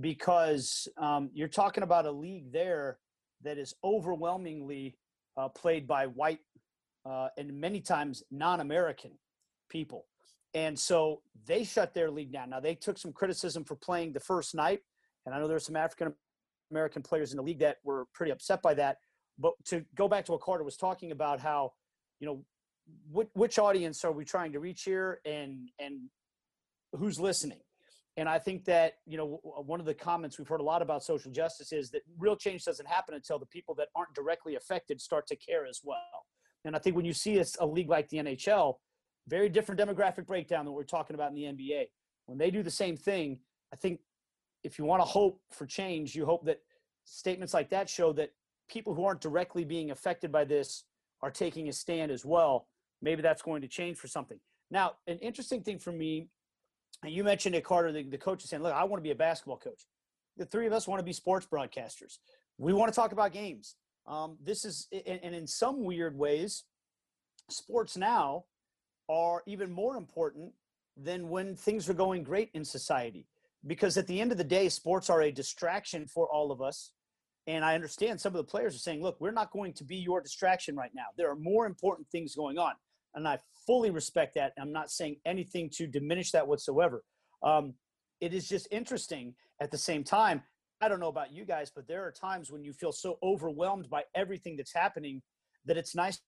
because 0.00 0.88
um, 0.96 1.28
you're 1.34 1.54
talking 1.62 1.82
about 1.82 2.06
a 2.06 2.10
league 2.10 2.50
there 2.50 2.98
that 3.42 3.58
is 3.58 3.74
overwhelmingly 3.84 4.96
uh, 5.36 5.48
played 5.48 5.86
by 5.86 6.06
white 6.06 6.40
uh, 7.04 7.28
and 7.36 7.52
many 7.52 7.80
times 7.80 8.22
non-american 8.30 9.12
people. 9.68 10.06
And 10.54 10.78
so 10.78 11.20
they 11.46 11.64
shut 11.64 11.92
their 11.92 12.10
league 12.10 12.32
down. 12.32 12.50
Now 12.50 12.60
they 12.60 12.74
took 12.74 12.96
some 12.96 13.12
criticism 13.12 13.64
for 13.64 13.76
playing 13.76 14.12
the 14.12 14.20
first 14.20 14.54
night 14.54 14.80
and 15.26 15.34
I 15.34 15.38
know 15.38 15.48
there's 15.48 15.66
some 15.66 15.76
African 15.76 16.14
American 16.70 17.02
players 17.02 17.32
in 17.32 17.36
the 17.36 17.42
league 17.42 17.60
that 17.60 17.78
were 17.84 18.06
pretty 18.14 18.32
upset 18.32 18.62
by 18.62 18.74
that. 18.74 18.98
But 19.38 19.52
to 19.66 19.84
go 19.94 20.08
back 20.08 20.24
to 20.26 20.32
what 20.32 20.40
Carter 20.40 20.64
was 20.64 20.76
talking 20.76 21.12
about, 21.12 21.40
how 21.40 21.72
you 22.20 22.26
know 22.26 22.44
which, 23.10 23.28
which 23.34 23.58
audience 23.58 24.04
are 24.04 24.12
we 24.12 24.24
trying 24.24 24.52
to 24.52 24.60
reach 24.60 24.82
here, 24.82 25.20
and 25.24 25.68
and 25.78 26.08
who's 26.92 27.18
listening. 27.18 27.60
And 28.18 28.28
I 28.28 28.38
think 28.38 28.66
that 28.66 28.94
you 29.06 29.16
know 29.16 29.40
one 29.42 29.80
of 29.80 29.86
the 29.86 29.94
comments 29.94 30.38
we've 30.38 30.48
heard 30.48 30.60
a 30.60 30.64
lot 30.64 30.82
about 30.82 31.02
social 31.02 31.30
justice 31.30 31.72
is 31.72 31.90
that 31.90 32.02
real 32.18 32.36
change 32.36 32.64
doesn't 32.64 32.88
happen 32.88 33.14
until 33.14 33.38
the 33.38 33.46
people 33.46 33.74
that 33.76 33.88
aren't 33.94 34.14
directly 34.14 34.56
affected 34.56 35.00
start 35.00 35.26
to 35.28 35.36
care 35.36 35.66
as 35.66 35.80
well. 35.82 36.26
And 36.64 36.76
I 36.76 36.78
think 36.78 36.94
when 36.94 37.04
you 37.04 37.14
see 37.14 37.38
a, 37.38 37.44
a 37.60 37.66
league 37.66 37.88
like 37.88 38.08
the 38.08 38.18
NHL, 38.18 38.74
very 39.28 39.48
different 39.48 39.80
demographic 39.80 40.26
breakdown 40.26 40.64
than 40.64 40.74
we're 40.74 40.84
talking 40.84 41.14
about 41.14 41.30
in 41.30 41.34
the 41.34 41.44
NBA. 41.44 41.84
When 42.26 42.38
they 42.38 42.50
do 42.50 42.62
the 42.62 42.70
same 42.70 42.96
thing, 42.96 43.40
I 43.72 43.76
think 43.76 44.00
if 44.64 44.78
you 44.78 44.84
want 44.84 45.00
to 45.00 45.06
hope 45.06 45.40
for 45.50 45.66
change, 45.66 46.14
you 46.14 46.24
hope 46.24 46.44
that 46.46 46.60
statements 47.04 47.54
like 47.54 47.70
that 47.70 47.88
show 47.88 48.12
that 48.12 48.30
people 48.68 48.94
who 48.94 49.04
aren't 49.04 49.20
directly 49.20 49.64
being 49.64 49.90
affected 49.90 50.30
by 50.30 50.44
this 50.44 50.84
are 51.22 51.30
taking 51.30 51.68
a 51.68 51.72
stand 51.72 52.10
as 52.10 52.24
well. 52.24 52.68
Maybe 53.00 53.22
that's 53.22 53.42
going 53.42 53.62
to 53.62 53.68
change 53.68 53.98
for 53.98 54.08
something. 54.08 54.38
Now, 54.70 54.92
an 55.06 55.18
interesting 55.18 55.62
thing 55.62 55.78
for 55.78 55.92
me, 55.92 56.28
and 57.02 57.12
you 57.12 57.24
mentioned 57.24 57.54
it, 57.54 57.64
Carter, 57.64 57.92
the, 57.92 58.04
the 58.04 58.18
coach 58.18 58.44
is 58.44 58.50
saying, 58.50 58.62
look, 58.62 58.72
I 58.72 58.84
want 58.84 59.00
to 59.00 59.02
be 59.02 59.10
a 59.10 59.16
basketball 59.16 59.58
coach. 59.58 59.86
The 60.36 60.46
three 60.46 60.66
of 60.66 60.72
us 60.72 60.88
want 60.88 61.00
to 61.00 61.04
be 61.04 61.12
sports 61.12 61.46
broadcasters. 61.46 62.18
We 62.58 62.72
want 62.72 62.92
to 62.92 62.94
talk 62.94 63.12
about 63.12 63.32
games. 63.32 63.76
Um, 64.06 64.36
this 64.42 64.64
is, 64.64 64.88
and 65.06 65.34
in 65.34 65.46
some 65.46 65.84
weird 65.84 66.16
ways, 66.16 66.64
sports 67.50 67.96
now 67.96 68.44
are 69.08 69.42
even 69.46 69.70
more 69.70 69.96
important 69.96 70.52
than 70.96 71.28
when 71.28 71.56
things 71.56 71.88
are 71.88 71.94
going 71.94 72.22
great 72.22 72.50
in 72.54 72.64
society. 72.64 73.26
Because 73.66 73.96
at 73.96 74.06
the 74.06 74.20
end 74.20 74.32
of 74.32 74.38
the 74.38 74.44
day, 74.44 74.68
sports 74.68 75.08
are 75.08 75.22
a 75.22 75.30
distraction 75.30 76.06
for 76.06 76.28
all 76.28 76.50
of 76.50 76.60
us. 76.60 76.90
And 77.46 77.64
I 77.64 77.74
understand 77.74 78.20
some 78.20 78.32
of 78.32 78.38
the 78.38 78.50
players 78.50 78.74
are 78.74 78.78
saying, 78.78 79.02
look, 79.02 79.20
we're 79.20 79.32
not 79.32 79.50
going 79.52 79.72
to 79.74 79.84
be 79.84 79.96
your 79.96 80.20
distraction 80.20 80.76
right 80.76 80.92
now. 80.94 81.06
There 81.16 81.30
are 81.30 81.36
more 81.36 81.66
important 81.66 82.08
things 82.10 82.34
going 82.34 82.58
on. 82.58 82.72
And 83.14 83.26
I 83.26 83.38
fully 83.66 83.90
respect 83.90 84.34
that. 84.34 84.52
I'm 84.60 84.72
not 84.72 84.90
saying 84.90 85.16
anything 85.24 85.70
to 85.74 85.86
diminish 85.86 86.30
that 86.32 86.46
whatsoever. 86.46 87.02
Um, 87.42 87.74
it 88.20 88.32
is 88.32 88.48
just 88.48 88.68
interesting 88.70 89.34
at 89.60 89.70
the 89.70 89.78
same 89.78 90.04
time. 90.04 90.42
I 90.80 90.88
don't 90.88 91.00
know 91.00 91.08
about 91.08 91.32
you 91.32 91.44
guys, 91.44 91.70
but 91.74 91.86
there 91.86 92.04
are 92.04 92.12
times 92.12 92.50
when 92.50 92.64
you 92.64 92.72
feel 92.72 92.92
so 92.92 93.18
overwhelmed 93.22 93.88
by 93.90 94.02
everything 94.14 94.56
that's 94.56 94.72
happening 94.72 95.22
that 95.66 95.76
it's 95.76 95.94
nice 95.94 96.20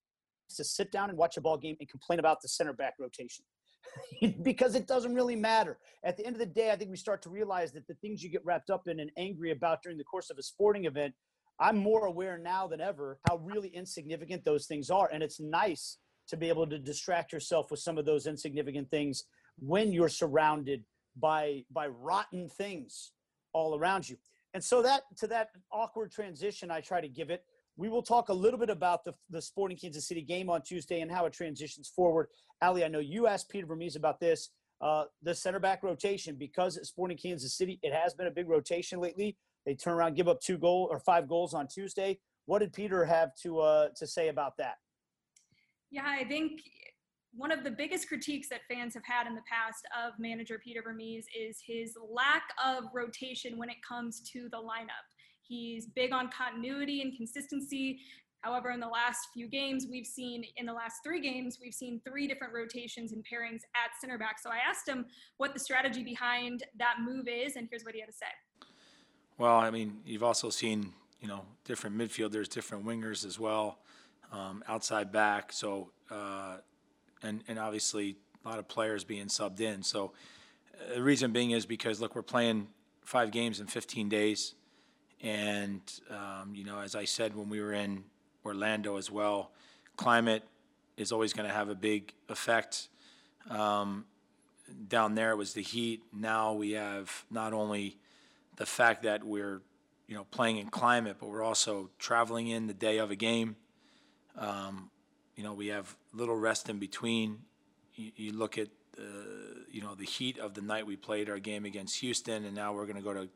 to 0.57 0.65
sit 0.65 0.93
down 0.93 1.09
and 1.09 1.19
watch 1.19 1.37
a 1.37 1.41
ball 1.41 1.57
game 1.57 1.77
and 1.81 1.89
complain 1.89 2.19
about 2.19 2.41
the 2.43 2.49
center 2.49 2.73
back 2.73 2.95
rotation 3.01 3.45
because 4.43 4.75
it 4.75 4.87
doesn't 4.87 5.15
really 5.15 5.37
matter. 5.37 5.79
At 6.05 6.17
the 6.17 6.27
end 6.27 6.37
of 6.37 6.41
the 6.41 6.47
day, 6.47 6.71
I 6.71 6.77
think 6.77 6.91
we 6.91 6.97
start 6.97 7.23
to 7.23 7.31
realize 7.31 7.73
that 7.73 7.87
the 7.87 7.95
things 7.95 8.23
you 8.23 8.31
get 8.31 8.45
wrapped 8.45 8.71
up 8.71 8.89
in 8.89 9.01
and 9.01 9.11
angry 9.17 9.51
about 9.51 9.83
during 9.83 9.99
the 9.99 10.05
course 10.05 10.31
of 10.31 10.39
a 10.39 10.43
sporting 10.43 10.85
event, 10.85 11.15
I'm 11.61 11.77
more 11.77 12.07
aware 12.07 12.39
now 12.39 12.67
than 12.67 12.81
ever 12.81 13.19
how 13.29 13.37
really 13.37 13.69
insignificant 13.69 14.45
those 14.45 14.67
things 14.67 14.91
are. 14.91 15.09
And 15.13 15.23
it's 15.23 15.41
nice 15.41 15.99
to 16.29 16.37
be 16.37 16.49
able 16.49 16.67
to 16.67 16.79
distract 16.79 17.33
yourself 17.33 17.71
with 17.71 17.81
some 17.81 17.99
of 17.99 18.05
those 18.05 18.27
insignificant 18.27 18.91
things 18.91 19.25
when 19.59 19.93
you're 19.93 20.09
surrounded 20.09 20.85
by 21.17 21.65
by 21.71 21.87
rotten 21.87 22.49
things 22.49 23.13
all 23.53 23.79
around 23.79 24.09
you. 24.09 24.17
And 24.53 24.63
so 24.63 24.83
that 24.83 25.03
to 25.19 25.27
that 25.29 25.51
awkward 25.71 26.11
transition 26.11 26.71
I 26.71 26.81
try 26.81 27.01
to 27.01 27.09
give 27.09 27.31
it 27.31 27.45
we 27.77 27.89
will 27.89 28.03
talk 28.03 28.29
a 28.29 28.33
little 28.33 28.59
bit 28.59 28.71
about 28.71 29.05
the, 29.05 29.15
the 29.31 29.43
Sporting 29.43 29.77
Kansas 29.77 30.07
City 30.07 30.23
game 30.23 30.49
on 30.49 30.63
Tuesday 30.63 31.01
and 31.01 31.11
how 31.11 31.27
it 31.27 31.33
transitions 31.33 31.89
forward. 31.89 32.29
Ali, 32.63 32.85
I 32.85 32.89
know 32.89 33.01
you 33.01 33.27
asked 33.27 33.49
Peter 33.49 33.67
Vermes 33.67 33.97
about 33.97 34.21
this. 34.21 34.51
Uh, 34.81 35.05
the 35.23 35.35
center 35.35 35.59
back 35.59 35.83
rotation, 35.83 36.37
because 36.37 36.77
at 36.77 36.85
Sporting 36.85 37.17
Kansas 37.17 37.57
City, 37.57 37.79
it 37.83 37.93
has 37.93 38.13
been 38.13 38.27
a 38.27 38.31
big 38.31 38.49
rotation 38.49 39.01
lately. 39.01 39.37
They 39.65 39.75
turn 39.75 39.95
around, 39.95 40.15
give 40.15 40.29
up 40.29 40.41
two 40.41 40.59
goal 40.59 40.89
or 40.91 40.99
five 40.99 41.29
goals 41.29 41.55
on 41.55 41.69
Tuesday. 41.69 42.19
What 42.47 42.59
did 42.59 42.73
Peter 42.73 43.05
have 43.05 43.31
to 43.43 43.61
uh, 43.61 43.89
to 43.97 44.07
say 44.07 44.29
about 44.29 44.57
that? 44.59 44.75
Yeah, 45.91 46.05
I 46.07 46.25
think 46.25 46.61
one 47.33 47.51
of 47.51 47.65
the 47.65 47.71
biggest 47.71 48.09
critiques 48.09 48.49
that 48.51 48.61
fans 48.69 48.95
have 48.95 49.05
had 49.05 49.27
in 49.27 49.35
the 49.35 49.43
past 49.51 49.87
of 50.05 50.13
manager 50.19 50.61
Peter 50.63 50.83
Vermes 50.83 51.25
is 51.35 51.59
his 51.67 51.95
lack 52.11 52.43
of 52.63 52.85
rotation 52.93 53.57
when 53.57 53.71
it 53.71 53.77
comes 53.89 54.21
to 54.33 54.49
the 54.51 54.59
lineup. 54.59 55.07
He's 55.47 55.87
big 55.87 56.13
on 56.13 56.31
continuity 56.31 57.03
and 57.03 57.17
consistency. 57.17 58.01
However, 58.45 58.71
in 58.71 58.81
the 58.81 58.89
last 58.89 59.29
few 59.33 59.49
games, 59.49 59.87
we've 59.91 60.07
seen, 60.07 60.45
in 60.59 60.67
the 60.67 60.73
last 60.73 60.97
three 61.03 61.21
games, 61.21 61.59
we've 61.63 61.73
seen 61.73 62.01
three 62.07 62.27
different 62.27 62.53
rotations 62.53 63.13
and 63.13 63.25
pairings 63.25 63.61
at 63.75 63.99
center 63.99 64.19
back. 64.19 64.39
So 64.39 64.51
I 64.51 64.59
asked 64.69 64.87
him 64.87 65.07
what 65.39 65.55
the 65.55 65.61
strategy 65.61 66.05
behind 66.05 66.63
that 66.79 66.97
move 67.03 67.27
is, 67.27 67.57
and 67.57 67.67
here's 67.71 67.85
what 67.85 67.95
he 67.95 68.01
had 68.01 68.07
to 68.11 68.13
say. 68.13 68.27
Well, 69.39 69.57
I 69.57 69.71
mean, 69.71 70.01
you've 70.05 70.23
also 70.23 70.51
seen, 70.51 70.93
you 71.21 71.29
know, 71.29 71.47
different 71.65 71.97
midfielders, 71.97 72.49
different 72.49 72.85
wingers 72.85 73.25
as 73.25 73.39
well, 73.39 73.79
um, 74.31 74.63
outside 74.69 75.11
back. 75.11 75.51
So, 75.51 75.91
uh, 76.11 76.59
and, 77.23 77.43
and 77.49 77.59
obviously 77.59 78.19
a 78.45 78.49
lot 78.49 78.59
of 78.59 78.69
players 78.69 79.05
being 79.05 79.27
subbed 79.27 79.61
in. 79.61 79.83
So 79.83 80.13
uh, 80.75 80.97
the 80.97 81.03
reason 81.03 81.33
being 81.33 81.53
is 81.53 81.65
because, 81.65 81.99
look, 82.01 82.15
we're 82.15 82.23
playing 82.23 82.69
five 83.05 83.31
games 83.31 83.59
in 83.59 83.67
15 83.67 84.09
days. 84.09 84.55
And, 85.25 85.81
um, 86.11 86.53
you 86.55 86.65
know, 86.65 86.81
as 86.81 86.95
I 86.95 87.07
said 87.07 87.35
when 87.35 87.49
we 87.49 87.61
were 87.63 87.73
in 87.73 88.05
Orlando 88.45 88.99
as 88.99 89.11
well, 89.11 89.53
climate 89.97 90.43
is 90.99 91.13
always 91.13 91.33
going 91.33 91.49
to 91.49 91.55
have 91.55 91.71
a 91.71 91.75
big 91.75 92.13
effect. 92.29 92.89
Um, 93.49 94.05
down 94.87 95.15
there 95.15 95.31
it 95.31 95.37
was 95.37 95.55
the 95.55 95.63
heat. 95.63 96.03
Now 96.13 96.53
we 96.53 96.73
have 96.73 97.25
not 97.31 97.55
only 97.55 97.97
the 98.57 98.67
fact 98.67 99.03
that 99.05 99.25
we're, 99.25 99.63
you 100.07 100.15
know, 100.15 100.25
playing 100.31 100.59
in 100.59 100.69
climate, 100.69 101.17
but 101.19 101.31
we're 101.31 101.43
also 101.43 101.89
traveling 101.99 102.49
in 102.49 102.67
the 102.67 102.75
day 102.75 102.99
of 102.99 103.11
a 103.11 103.17
game. 103.17 103.57
Um, 104.37 104.91
you 105.37 105.43
know, 105.43 105.55
we 105.55 105.69
have 105.69 105.97
little 106.13 106.37
rest 106.37 106.69
in 106.69 106.79
between. 106.79 107.39
You, 107.95 108.13
you 108.15 108.33
look 108.33 108.59
at, 108.59 108.69
uh, 108.99 109.03
you 109.71 109.81
know, 109.81 109.95
the 109.95 110.05
heat 110.05 110.39
of 110.39 110.53
the 110.53 110.61
night 110.61 110.87
we 110.87 110.97
played 110.97 111.31
our 111.31 111.39
game 111.39 111.65
against 111.65 112.01
Houston, 112.01 112.45
and 112.45 112.55
now 112.55 112.75
we're 112.75 112.85
going 112.85 112.97
to 112.97 113.03
go 113.03 113.15
to 113.15 113.29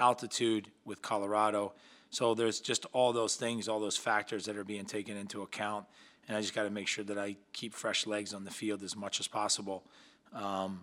altitude 0.00 0.68
with 0.84 1.02
Colorado. 1.02 1.72
So 2.10 2.34
there's 2.34 2.60
just 2.60 2.86
all 2.92 3.12
those 3.12 3.36
things, 3.36 3.68
all 3.68 3.78
those 3.78 3.96
factors 3.96 4.46
that 4.46 4.56
are 4.56 4.64
being 4.64 4.84
taken 4.84 5.16
into 5.16 5.42
account. 5.42 5.86
And 6.26 6.36
I 6.36 6.40
just 6.40 6.54
got 6.54 6.64
to 6.64 6.70
make 6.70 6.88
sure 6.88 7.04
that 7.04 7.18
I 7.18 7.36
keep 7.52 7.74
fresh 7.74 8.06
legs 8.06 8.34
on 8.34 8.44
the 8.44 8.50
field 8.50 8.82
as 8.82 8.96
much 8.96 9.20
as 9.20 9.28
possible 9.28 9.84
um, 10.34 10.82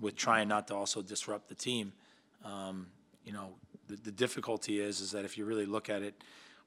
with 0.00 0.16
trying 0.16 0.48
not 0.48 0.68
to 0.68 0.74
also 0.74 1.02
disrupt 1.02 1.48
the 1.48 1.54
team. 1.54 1.92
Um, 2.44 2.86
you 3.24 3.32
know, 3.32 3.50
the, 3.88 3.96
the 3.96 4.10
difficulty 4.10 4.80
is, 4.80 5.00
is 5.00 5.10
that 5.12 5.24
if 5.24 5.36
you 5.36 5.44
really 5.44 5.66
look 5.66 5.90
at 5.90 6.02
it, 6.02 6.14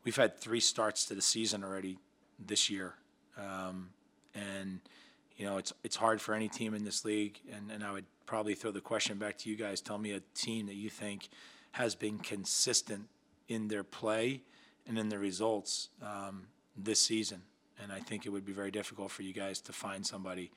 we've 0.04 0.16
had 0.16 0.40
three 0.40 0.60
starts 0.60 1.06
to 1.06 1.16
the 1.16 1.22
season 1.22 1.64
already 1.64 1.98
this 2.40 2.70
year. 2.70 2.94
Um, 3.38 3.90
and, 4.34 4.80
you 5.38 5.46
know, 5.46 5.58
it's, 5.58 5.74
it's 5.84 5.96
hard 5.96 6.22
for 6.22 6.34
any 6.34 6.48
team 6.48 6.74
in 6.74 6.86
this 6.86 7.06
league. 7.06 7.40
And, 7.54 7.72
and 7.72 7.84
I 7.84 7.92
would 7.92 8.06
probably 8.26 8.56
throw 8.56 8.72
the 8.72 8.82
question 8.82 9.18
back 9.18 9.38
to 9.40 9.50
you 9.50 9.56
guys. 9.56 9.82
Tell 9.82 9.98
me 9.98 10.12
a 10.12 10.22
team 10.36 10.68
that 10.68 10.76
you 10.76 10.90
think– 10.90 11.30
has 11.76 11.94
been 11.94 12.18
consistent 12.18 13.06
in 13.50 13.68
their 13.68 13.84
play 13.84 14.42
and 14.88 14.98
in 14.98 15.10
their 15.10 15.20
results 15.20 15.90
um, 16.02 16.44
this 16.78 17.02
season. 17.02 17.42
And 17.84 17.92
I 17.92 18.00
think 18.00 18.26
it 18.26 18.30
would 18.30 18.46
be 18.46 18.54
very 18.54 18.72
difficult 18.72 19.12
for 19.12 19.24
you 19.24 19.34
guys 19.34 19.60
to 19.60 19.74
find 19.74 20.06
somebody. 20.08 20.52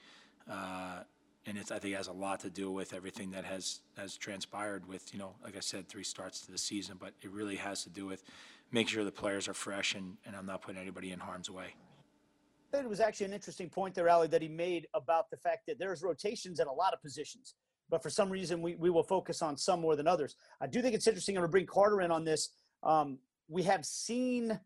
Uh, 0.49 1.01
and 1.45 1.59
it's, 1.59 1.73
I 1.73 1.81
think 1.81 1.95
it 1.95 1.97
has 1.97 2.07
a 2.07 2.13
lot 2.13 2.39
to 2.41 2.51
do 2.51 2.71
with 2.71 2.95
everything 2.95 3.33
that 3.33 3.45
has, 3.45 3.81
has 3.97 4.17
transpired 4.17 4.87
with, 4.87 5.13
you 5.13 5.19
know, 5.19 5.35
like 5.43 5.57
I 5.57 5.61
said, 5.61 5.89
three 5.89 6.05
starts 6.05 6.43
to 6.43 6.53
the 6.53 6.59
season, 6.59 6.97
but 7.01 7.15
it 7.21 7.33
really 7.33 7.57
has 7.57 7.83
to 7.83 7.91
do 7.91 8.07
with 8.07 8.23
making 8.71 8.91
sure 8.91 9.03
the 9.03 9.11
players 9.11 9.49
are 9.49 9.55
fresh 9.55 9.97
and, 9.97 10.19
and 10.25 10.37
I'm 10.37 10.47
not 10.47 10.63
putting 10.63 10.81
anybody 10.81 11.11
in 11.11 11.19
harm's 11.19 11.51
way. 11.51 11.75
It 12.73 12.89
was 12.89 13.01
actually 13.01 13.27
an 13.27 13.33
interesting 13.33 13.69
point 13.69 13.97
there, 13.97 14.09
Ali, 14.09 14.29
that 14.29 14.43
he 14.43 14.49
made 14.49 14.87
about 14.95 15.33
the 15.33 15.37
fact 15.37 15.67
that 15.67 15.81
there's 15.81 16.01
rotations 16.01 16.61
at 16.61 16.69
a 16.69 16.73
lot 16.73 16.95
of 16.95 17.03
positions 17.03 17.55
but 17.91 18.03
for 18.03 18.11
some 18.11 18.31
reason 18.31 18.61
we, 18.63 18.75
we 18.75 18.91
will 18.91 19.03
focus 19.03 19.43
on 19.43 19.57
some 19.57 19.81
more 19.81 19.97
than 19.97 20.07
others. 20.07 20.37
I 20.61 20.67
do 20.67 20.83
think 20.83 20.95
it's 20.95 21.07
interesting. 21.07 21.37
I'm 21.37 21.43
going 21.43 21.49
to 21.49 21.53
bring 21.53 21.67
Carter 21.67 22.01
in 22.01 22.11
on 22.11 22.25
this. 22.25 22.51
Um, 22.83 23.19
we 23.49 23.63
have 23.65 23.85
seen 23.85 24.59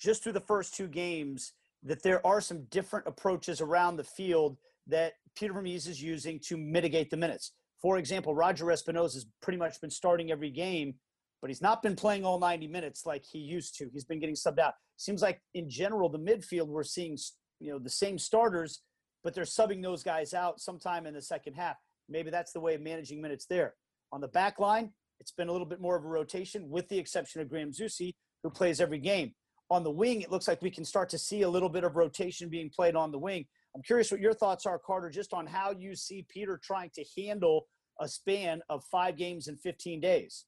just 0.00 0.22
through 0.22 0.32
the 0.32 0.40
first 0.40 0.74
two 0.74 0.88
games 0.88 1.52
that 1.82 2.02
there 2.02 2.26
are 2.26 2.40
some 2.40 2.64
different 2.70 3.06
approaches 3.06 3.60
around 3.60 3.96
the 3.96 4.04
field 4.04 4.56
that 4.86 5.14
Peter 5.36 5.52
Vermes 5.52 5.86
is 5.86 6.02
using 6.02 6.40
to 6.40 6.56
mitigate 6.56 7.10
the 7.10 7.16
minutes. 7.16 7.52
For 7.80 7.98
example, 7.98 8.34
Roger 8.34 8.66
Espinoza 8.66 9.14
has 9.14 9.26
pretty 9.42 9.58
much 9.58 9.80
been 9.80 9.90
starting 9.90 10.30
every 10.30 10.50
game, 10.50 10.94
but 11.40 11.50
he's 11.50 11.60
not 11.60 11.82
been 11.82 11.96
playing 11.96 12.24
all 12.24 12.38
90 12.38 12.68
minutes 12.68 13.04
like 13.04 13.24
he 13.24 13.38
used 13.38 13.76
to. 13.76 13.90
He's 13.92 14.04
been 14.04 14.20
getting 14.20 14.34
subbed 14.34 14.58
out. 14.58 14.74
Seems 14.96 15.20
like 15.20 15.42
in 15.52 15.68
general, 15.68 16.08
the 16.08 16.18
midfield 16.18 16.68
we're 16.68 16.84
seeing 16.84 17.18
you 17.60 17.72
know 17.72 17.78
the 17.78 17.90
same 17.90 18.18
starters, 18.18 18.80
but 19.22 19.34
they're 19.34 19.44
subbing 19.44 19.82
those 19.82 20.02
guys 20.02 20.32
out 20.32 20.60
sometime 20.60 21.06
in 21.06 21.14
the 21.14 21.22
second 21.22 21.54
half. 21.54 21.76
Maybe 22.08 22.30
that's 22.30 22.52
the 22.52 22.60
way 22.60 22.74
of 22.74 22.80
managing 22.80 23.20
minutes 23.20 23.46
there. 23.46 23.74
On 24.12 24.20
the 24.20 24.28
back 24.28 24.58
line, 24.58 24.90
it's 25.20 25.32
been 25.32 25.48
a 25.48 25.52
little 25.52 25.66
bit 25.66 25.80
more 25.80 25.96
of 25.96 26.04
a 26.04 26.08
rotation, 26.08 26.68
with 26.68 26.88
the 26.88 26.98
exception 26.98 27.40
of 27.40 27.48
Graham 27.48 27.72
Zusi, 27.72 28.14
who 28.42 28.50
plays 28.50 28.80
every 28.80 28.98
game. 28.98 29.32
On 29.70 29.82
the 29.82 29.90
wing, 29.90 30.20
it 30.20 30.30
looks 30.30 30.46
like 30.46 30.60
we 30.60 30.70
can 30.70 30.84
start 30.84 31.08
to 31.10 31.18
see 31.18 31.42
a 31.42 31.48
little 31.48 31.70
bit 31.70 31.84
of 31.84 31.96
rotation 31.96 32.48
being 32.48 32.70
played 32.70 32.94
on 32.94 33.10
the 33.10 33.18
wing. 33.18 33.46
I'm 33.74 33.82
curious 33.82 34.10
what 34.10 34.20
your 34.20 34.34
thoughts 34.34 34.66
are, 34.66 34.78
Carter, 34.78 35.10
just 35.10 35.32
on 35.32 35.46
how 35.46 35.72
you 35.72 35.96
see 35.96 36.26
Peter 36.28 36.60
trying 36.62 36.90
to 36.94 37.04
handle 37.16 37.66
a 38.00 38.06
span 38.06 38.60
of 38.68 38.84
five 38.90 39.16
games 39.16 39.48
in 39.48 39.56
15 39.56 40.00
days. 40.00 40.44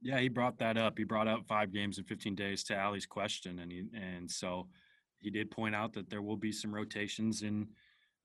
Yeah, 0.00 0.20
he 0.20 0.28
brought 0.28 0.58
that 0.58 0.76
up. 0.76 0.96
He 0.96 1.04
brought 1.04 1.26
up 1.26 1.40
five 1.48 1.72
games 1.72 1.98
in 1.98 2.04
15 2.04 2.36
days 2.36 2.62
to 2.64 2.80
Ali's 2.80 3.06
question, 3.06 3.58
and 3.58 3.72
he 3.72 3.84
and 3.92 4.30
so 4.30 4.68
he 5.18 5.28
did 5.28 5.50
point 5.50 5.74
out 5.74 5.92
that 5.94 6.08
there 6.08 6.22
will 6.22 6.36
be 6.36 6.52
some 6.52 6.72
rotations 6.72 7.42
in 7.42 7.66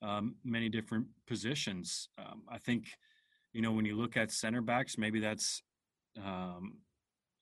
um, 0.03 0.35
many 0.43 0.69
different 0.69 1.07
positions. 1.27 2.09
Um, 2.17 2.43
I 2.49 2.57
think, 2.57 2.87
you 3.53 3.61
know, 3.61 3.71
when 3.71 3.85
you 3.85 3.95
look 3.95 4.17
at 4.17 4.31
center 4.31 4.61
backs, 4.61 4.97
maybe 4.97 5.19
that's 5.19 5.63
um, 6.23 6.77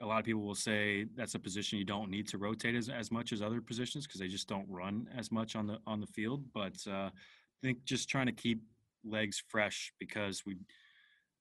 a 0.01 0.06
lot 0.06 0.20
of 0.20 0.25
people 0.25 0.41
will 0.41 0.56
say 0.56 1.06
that's 1.15 1.36
a 1.36 1.39
position 1.39 1.77
you 1.77 1.86
don't 1.86 2.10
need 2.10 2.27
to 2.27 2.38
rotate 2.38 2.75
as, 2.75 2.89
as 2.89 3.12
much 3.12 3.34
as 3.34 3.41
other 3.41 3.62
positions 3.62 4.08
because 4.08 4.20
they 4.20 4.27
just 4.27 4.48
don't 4.48 4.68
run 4.70 5.08
as 5.15 5.32
much 5.32 5.56
on 5.56 5.68
the 5.68 5.80
on 5.86 6.00
the 6.00 6.08
field. 6.08 6.44
But 6.53 6.75
uh, 6.88 7.10
I 7.12 7.62
think 7.62 7.84
just 7.84 8.10
trying 8.10 8.27
to 8.27 8.32
keep 8.32 8.62
legs 9.03 9.44
fresh 9.48 9.91
because 10.00 10.44
we 10.46 10.58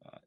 uh, 0.07 0.19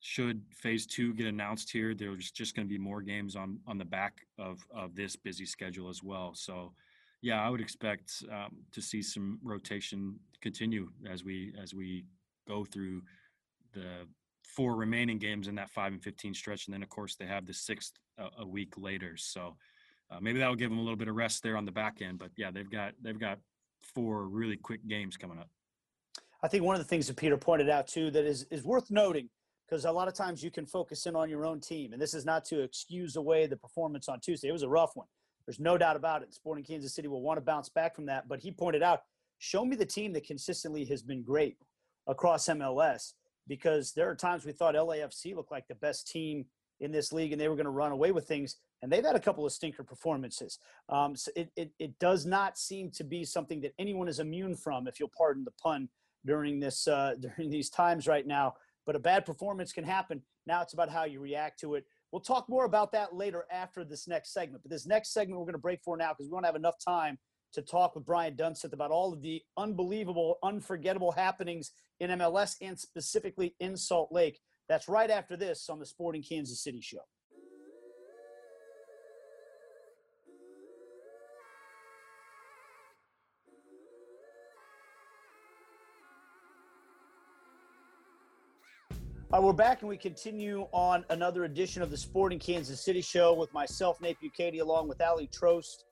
should 0.00 0.42
phase 0.52 0.86
two 0.86 1.14
get 1.14 1.26
announced 1.26 1.70
here, 1.70 1.94
there's 1.94 2.30
just 2.30 2.56
going 2.56 2.66
to 2.66 2.72
be 2.72 2.78
more 2.78 3.02
games 3.02 3.36
on 3.36 3.60
on 3.66 3.78
the 3.78 3.84
back 3.84 4.26
of 4.38 4.64
of 4.74 4.94
this 4.94 5.16
busy 5.16 5.46
schedule 5.46 5.88
as 5.88 6.02
well. 6.02 6.32
So, 6.34 6.72
yeah, 7.22 7.44
I 7.44 7.50
would 7.50 7.60
expect 7.60 8.24
um, 8.30 8.56
to 8.72 8.80
see 8.80 9.02
some 9.02 9.38
rotation 9.42 10.18
continue 10.40 10.88
as 11.08 11.24
we 11.24 11.54
as 11.60 11.74
we 11.74 12.04
go 12.48 12.64
through 12.64 13.02
the 13.72 14.06
four 14.44 14.74
remaining 14.74 15.18
games 15.18 15.48
in 15.48 15.54
that 15.56 15.70
five 15.70 15.92
and 15.92 16.02
fifteen 16.02 16.34
stretch, 16.34 16.66
and 16.66 16.74
then 16.74 16.82
of 16.82 16.88
course 16.88 17.16
they 17.16 17.26
have 17.26 17.46
the 17.46 17.54
sixth 17.54 17.92
a, 18.18 18.28
a 18.38 18.46
week 18.46 18.74
later. 18.76 19.16
So. 19.16 19.56
Uh, 20.12 20.18
maybe 20.20 20.40
that 20.40 20.48
will 20.48 20.56
give 20.56 20.70
them 20.70 20.78
a 20.80 20.82
little 20.82 20.96
bit 20.96 21.06
of 21.06 21.14
rest 21.14 21.40
there 21.40 21.56
on 21.56 21.64
the 21.64 21.70
back 21.70 22.02
end, 22.02 22.18
but 22.18 22.32
yeah, 22.36 22.50
they've 22.50 22.68
got 22.68 22.94
they've 23.00 23.20
got 23.20 23.38
four 23.94 24.24
really 24.24 24.56
quick 24.56 24.84
games 24.88 25.16
coming 25.16 25.38
up. 25.38 25.48
I 26.42 26.48
think 26.48 26.64
one 26.64 26.74
of 26.74 26.80
the 26.80 26.88
things 26.88 27.06
that 27.06 27.16
Peter 27.16 27.36
pointed 27.36 27.68
out 27.68 27.86
too 27.86 28.10
that 28.10 28.24
is 28.24 28.44
is 28.50 28.64
worth 28.64 28.90
noting 28.90 29.28
because 29.68 29.84
a 29.84 29.92
lot 29.92 30.08
of 30.08 30.14
times 30.14 30.42
you 30.42 30.50
can 30.50 30.66
focus 30.66 31.06
in 31.06 31.14
on 31.14 31.30
your 31.30 31.46
own 31.46 31.60
team, 31.60 31.92
and 31.92 32.02
this 32.02 32.12
is 32.12 32.24
not 32.24 32.44
to 32.46 32.60
excuse 32.60 33.14
away 33.14 33.46
the 33.46 33.56
performance 33.56 34.08
on 34.08 34.18
Tuesday. 34.18 34.48
It 34.48 34.52
was 34.52 34.64
a 34.64 34.68
rough 34.68 34.96
one. 34.96 35.06
There's 35.50 35.58
no 35.58 35.76
doubt 35.76 35.96
about 35.96 36.22
it. 36.22 36.32
Sporting 36.32 36.62
Kansas 36.62 36.94
City 36.94 37.08
will 37.08 37.22
want 37.22 37.36
to 37.36 37.40
bounce 37.40 37.68
back 37.68 37.96
from 37.96 38.06
that, 38.06 38.28
but 38.28 38.38
he 38.38 38.52
pointed 38.52 38.84
out, 38.84 39.02
show 39.38 39.64
me 39.64 39.74
the 39.74 39.84
team 39.84 40.12
that 40.12 40.24
consistently 40.24 40.84
has 40.84 41.02
been 41.02 41.24
great 41.24 41.56
across 42.06 42.46
MLS 42.46 43.14
because 43.48 43.90
there 43.90 44.08
are 44.08 44.14
times 44.14 44.44
we 44.44 44.52
thought 44.52 44.76
LAFC 44.76 45.34
looked 45.34 45.50
like 45.50 45.66
the 45.66 45.74
best 45.74 46.06
team 46.06 46.44
in 46.78 46.92
this 46.92 47.12
league 47.12 47.32
and 47.32 47.40
they 47.40 47.48
were 47.48 47.56
going 47.56 47.64
to 47.64 47.70
run 47.70 47.90
away 47.90 48.12
with 48.12 48.28
things 48.28 48.58
and 48.80 48.92
they've 48.92 49.04
had 49.04 49.16
a 49.16 49.20
couple 49.20 49.44
of 49.44 49.50
stinker 49.50 49.82
performances. 49.82 50.60
Um, 50.88 51.16
so 51.16 51.32
it, 51.34 51.50
it, 51.56 51.72
it, 51.80 51.98
does 51.98 52.24
not 52.24 52.56
seem 52.56 52.92
to 52.92 53.02
be 53.02 53.24
something 53.24 53.60
that 53.62 53.74
anyone 53.76 54.06
is 54.06 54.20
immune 54.20 54.54
from, 54.54 54.86
if 54.86 55.00
you'll 55.00 55.10
pardon 55.18 55.42
the 55.42 55.50
pun, 55.60 55.88
during 56.24 56.60
this 56.60 56.86
uh, 56.86 57.14
during 57.20 57.50
these 57.50 57.70
times 57.70 58.06
right 58.06 58.26
now 58.26 58.54
but 58.86 58.96
a 58.96 58.98
bad 58.98 59.24
performance 59.24 59.72
can 59.72 59.84
happen. 59.84 60.22
Now 60.46 60.62
it's 60.62 60.72
about 60.72 60.90
how 60.90 61.04
you 61.04 61.20
react 61.20 61.60
to 61.60 61.74
it. 61.74 61.84
We'll 62.12 62.20
talk 62.20 62.48
more 62.48 62.64
about 62.64 62.92
that 62.92 63.14
later 63.14 63.44
after 63.50 63.84
this 63.84 64.08
next 64.08 64.32
segment. 64.32 64.62
But 64.62 64.70
this 64.70 64.86
next 64.86 65.12
segment 65.12 65.38
we're 65.38 65.46
going 65.46 65.54
to 65.54 65.58
break 65.58 65.80
for 65.84 65.96
now 65.96 66.10
because 66.12 66.26
we 66.26 66.36
don't 66.36 66.44
have 66.44 66.56
enough 66.56 66.76
time 66.84 67.18
to 67.52 67.62
talk 67.62 67.94
with 67.94 68.04
Brian 68.04 68.34
Dunseth 68.36 68.72
about 68.72 68.90
all 68.90 69.12
of 69.12 69.22
the 69.22 69.42
unbelievable, 69.56 70.38
unforgettable 70.42 71.12
happenings 71.12 71.72
in 71.98 72.10
MLS 72.10 72.56
and 72.60 72.78
specifically 72.78 73.54
in 73.60 73.76
Salt 73.76 74.10
Lake. 74.12 74.40
That's 74.68 74.88
right 74.88 75.10
after 75.10 75.36
this 75.36 75.68
on 75.68 75.78
the 75.78 75.86
Sporting 75.86 76.22
Kansas 76.22 76.62
City 76.62 76.80
Show. 76.80 77.00
All 89.32 89.38
right, 89.38 89.46
we're 89.46 89.52
back 89.52 89.82
and 89.82 89.88
we 89.88 89.96
continue 89.96 90.66
on 90.72 91.04
another 91.10 91.44
edition 91.44 91.82
of 91.82 91.90
the 91.92 91.96
Sporting 91.96 92.40
Kansas 92.40 92.80
City 92.80 93.00
Show 93.00 93.32
with 93.32 93.54
myself, 93.54 94.00
Nate 94.00 94.16
Bukaty, 94.20 94.60
along 94.60 94.88
with 94.88 95.00
Ali 95.00 95.28
Trost 95.28 95.84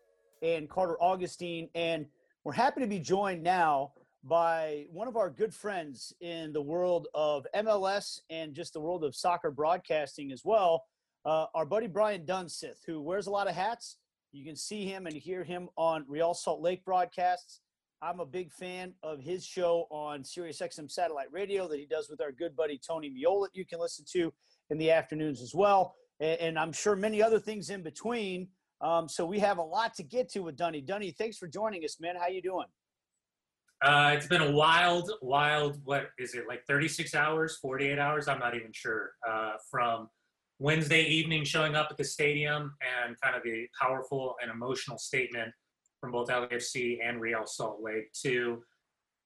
and 0.42 0.68
Carter 0.68 1.00
Augustine. 1.00 1.68
And 1.76 2.06
we're 2.42 2.50
happy 2.50 2.80
to 2.80 2.88
be 2.88 2.98
joined 2.98 3.44
now 3.44 3.92
by 4.24 4.86
one 4.90 5.06
of 5.06 5.16
our 5.16 5.30
good 5.30 5.54
friends 5.54 6.12
in 6.20 6.52
the 6.52 6.60
world 6.60 7.06
of 7.14 7.46
MLS 7.54 8.22
and 8.28 8.54
just 8.54 8.72
the 8.72 8.80
world 8.80 9.04
of 9.04 9.14
soccer 9.14 9.52
broadcasting 9.52 10.32
as 10.32 10.44
well, 10.44 10.82
uh, 11.24 11.46
our 11.54 11.64
buddy 11.64 11.86
Brian 11.86 12.26
Dunseth, 12.26 12.84
who 12.84 13.00
wears 13.00 13.28
a 13.28 13.30
lot 13.30 13.46
of 13.46 13.54
hats. 13.54 13.98
You 14.32 14.44
can 14.44 14.56
see 14.56 14.84
him 14.84 15.06
and 15.06 15.14
hear 15.14 15.44
him 15.44 15.68
on 15.76 16.04
Real 16.08 16.34
Salt 16.34 16.60
Lake 16.60 16.84
broadcasts. 16.84 17.60
I'm 18.00 18.20
a 18.20 18.26
big 18.26 18.52
fan 18.52 18.94
of 19.02 19.20
his 19.20 19.44
show 19.44 19.86
on 19.90 20.22
SiriusXM 20.22 20.90
satellite 20.90 21.32
radio 21.32 21.66
that 21.66 21.78
he 21.78 21.86
does 21.86 22.08
with 22.08 22.20
our 22.20 22.30
good 22.30 22.54
buddy 22.54 22.78
Tony 22.78 23.10
Meola. 23.10 23.48
You 23.54 23.66
can 23.66 23.80
listen 23.80 24.04
to 24.12 24.32
in 24.70 24.78
the 24.78 24.90
afternoons 24.92 25.42
as 25.42 25.52
well, 25.54 25.96
and, 26.20 26.40
and 26.40 26.58
I'm 26.58 26.72
sure 26.72 26.94
many 26.94 27.20
other 27.20 27.40
things 27.40 27.70
in 27.70 27.82
between. 27.82 28.48
Um, 28.80 29.08
so 29.08 29.26
we 29.26 29.40
have 29.40 29.58
a 29.58 29.62
lot 29.62 29.94
to 29.94 30.04
get 30.04 30.28
to 30.30 30.40
with 30.40 30.56
Dunny. 30.56 30.80
Dunny, 30.80 31.10
thanks 31.10 31.36
for 31.36 31.48
joining 31.48 31.84
us, 31.84 31.96
man. 32.00 32.14
How 32.14 32.28
you 32.28 32.40
doing? 32.40 32.66
Uh, 33.82 34.12
it's 34.14 34.26
been 34.26 34.42
a 34.42 34.50
wild, 34.52 35.10
wild. 35.20 35.80
What 35.84 36.10
is 36.18 36.34
it 36.34 36.44
like? 36.46 36.64
36 36.68 37.14
hours, 37.16 37.58
48 37.60 37.98
hours? 37.98 38.28
I'm 38.28 38.38
not 38.38 38.54
even 38.54 38.72
sure. 38.72 39.10
Uh, 39.28 39.52
from 39.68 40.08
Wednesday 40.60 41.02
evening, 41.02 41.42
showing 41.42 41.74
up 41.74 41.88
at 41.90 41.96
the 41.96 42.04
stadium, 42.04 42.74
and 43.06 43.20
kind 43.20 43.34
of 43.34 43.42
a 43.44 43.68
powerful 43.80 44.36
and 44.40 44.50
emotional 44.52 44.98
statement 44.98 45.52
from 46.00 46.12
both 46.12 46.28
LAFC 46.28 46.98
and 47.04 47.20
Real 47.20 47.46
Salt 47.46 47.80
Lake 47.82 48.12
to 48.22 48.62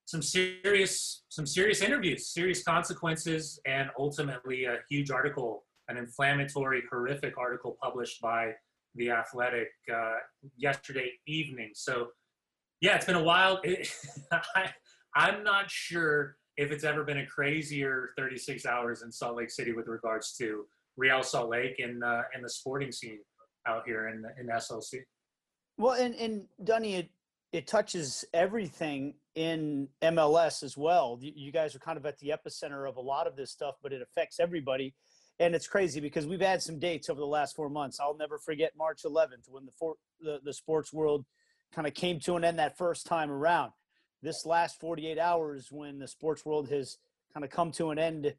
some 0.05 0.21
serious 0.21 1.23
some 1.29 1.45
serious 1.45 1.81
interviews, 1.81 2.27
serious 2.27 2.63
consequences, 2.63 3.59
and 3.65 3.89
ultimately 3.97 4.65
a 4.65 4.79
huge 4.89 5.11
article, 5.11 5.65
an 5.87 5.97
inflammatory, 5.97 6.83
horrific 6.91 7.37
article 7.37 7.77
published 7.81 8.21
by 8.21 8.51
the 8.95 9.09
Athletic 9.09 9.69
uh, 9.93 10.15
yesterday 10.57 11.11
evening. 11.25 11.71
So, 11.73 12.07
yeah, 12.81 12.95
it's 12.95 13.05
been 13.05 13.15
a 13.15 13.23
while. 13.23 13.59
It, 13.63 13.89
I, 14.55 14.71
I'm 15.15 15.43
not 15.43 15.69
sure 15.69 16.35
if 16.57 16.71
it's 16.71 16.83
ever 16.83 17.03
been 17.03 17.19
a 17.19 17.25
crazier 17.25 18.09
36 18.17 18.65
hours 18.65 19.01
in 19.01 19.11
Salt 19.11 19.37
Lake 19.37 19.49
City 19.49 19.73
with 19.73 19.87
regards 19.87 20.33
to 20.37 20.65
Real 20.97 21.23
Salt 21.23 21.49
Lake 21.49 21.79
and 21.79 22.03
uh, 22.03 22.23
and 22.33 22.43
the 22.43 22.49
sporting 22.49 22.91
scene 22.91 23.19
out 23.67 23.83
here 23.85 24.09
in 24.09 24.23
in 24.39 24.47
SLC. 24.55 24.99
Well, 25.77 25.93
and 25.93 26.15
and 26.15 26.45
Dunny, 26.63 26.95
it 26.95 27.09
it 27.51 27.67
touches 27.67 28.25
everything 28.33 29.13
in 29.35 29.87
MLS 30.01 30.63
as 30.63 30.75
well. 30.77 31.19
You 31.21 31.51
guys 31.51 31.75
are 31.75 31.79
kind 31.79 31.97
of 31.97 32.05
at 32.05 32.17
the 32.19 32.29
epicenter 32.29 32.87
of 32.87 32.97
a 32.97 33.01
lot 33.01 33.27
of 33.27 33.35
this 33.35 33.51
stuff, 33.51 33.75
but 33.81 33.93
it 33.93 34.01
affects 34.01 34.39
everybody. 34.39 34.93
And 35.39 35.55
it's 35.55 35.67
crazy 35.67 35.99
because 35.99 36.27
we've 36.27 36.41
had 36.41 36.61
some 36.61 36.79
dates 36.79 37.09
over 37.09 37.19
the 37.19 37.25
last 37.25 37.55
four 37.55 37.69
months. 37.69 37.99
I'll 37.99 38.17
never 38.17 38.37
forget 38.37 38.73
March 38.77 39.01
11th 39.03 39.49
when 39.49 39.65
the 39.65 39.71
for, 39.77 39.95
the, 40.21 40.39
the 40.43 40.53
sports 40.53 40.93
world 40.93 41.25
kind 41.73 41.87
of 41.87 41.93
came 41.93 42.19
to 42.21 42.35
an 42.35 42.43
end 42.43 42.59
that 42.59 42.77
first 42.77 43.07
time 43.07 43.31
around. 43.31 43.71
This 44.21 44.45
last 44.45 44.79
48 44.79 45.17
hours, 45.17 45.67
when 45.71 45.99
the 45.99 46.07
sports 46.07 46.45
world 46.45 46.69
has 46.69 46.97
kind 47.33 47.43
of 47.43 47.49
come 47.49 47.71
to 47.73 47.89
an 47.89 47.99
end, 47.99 48.33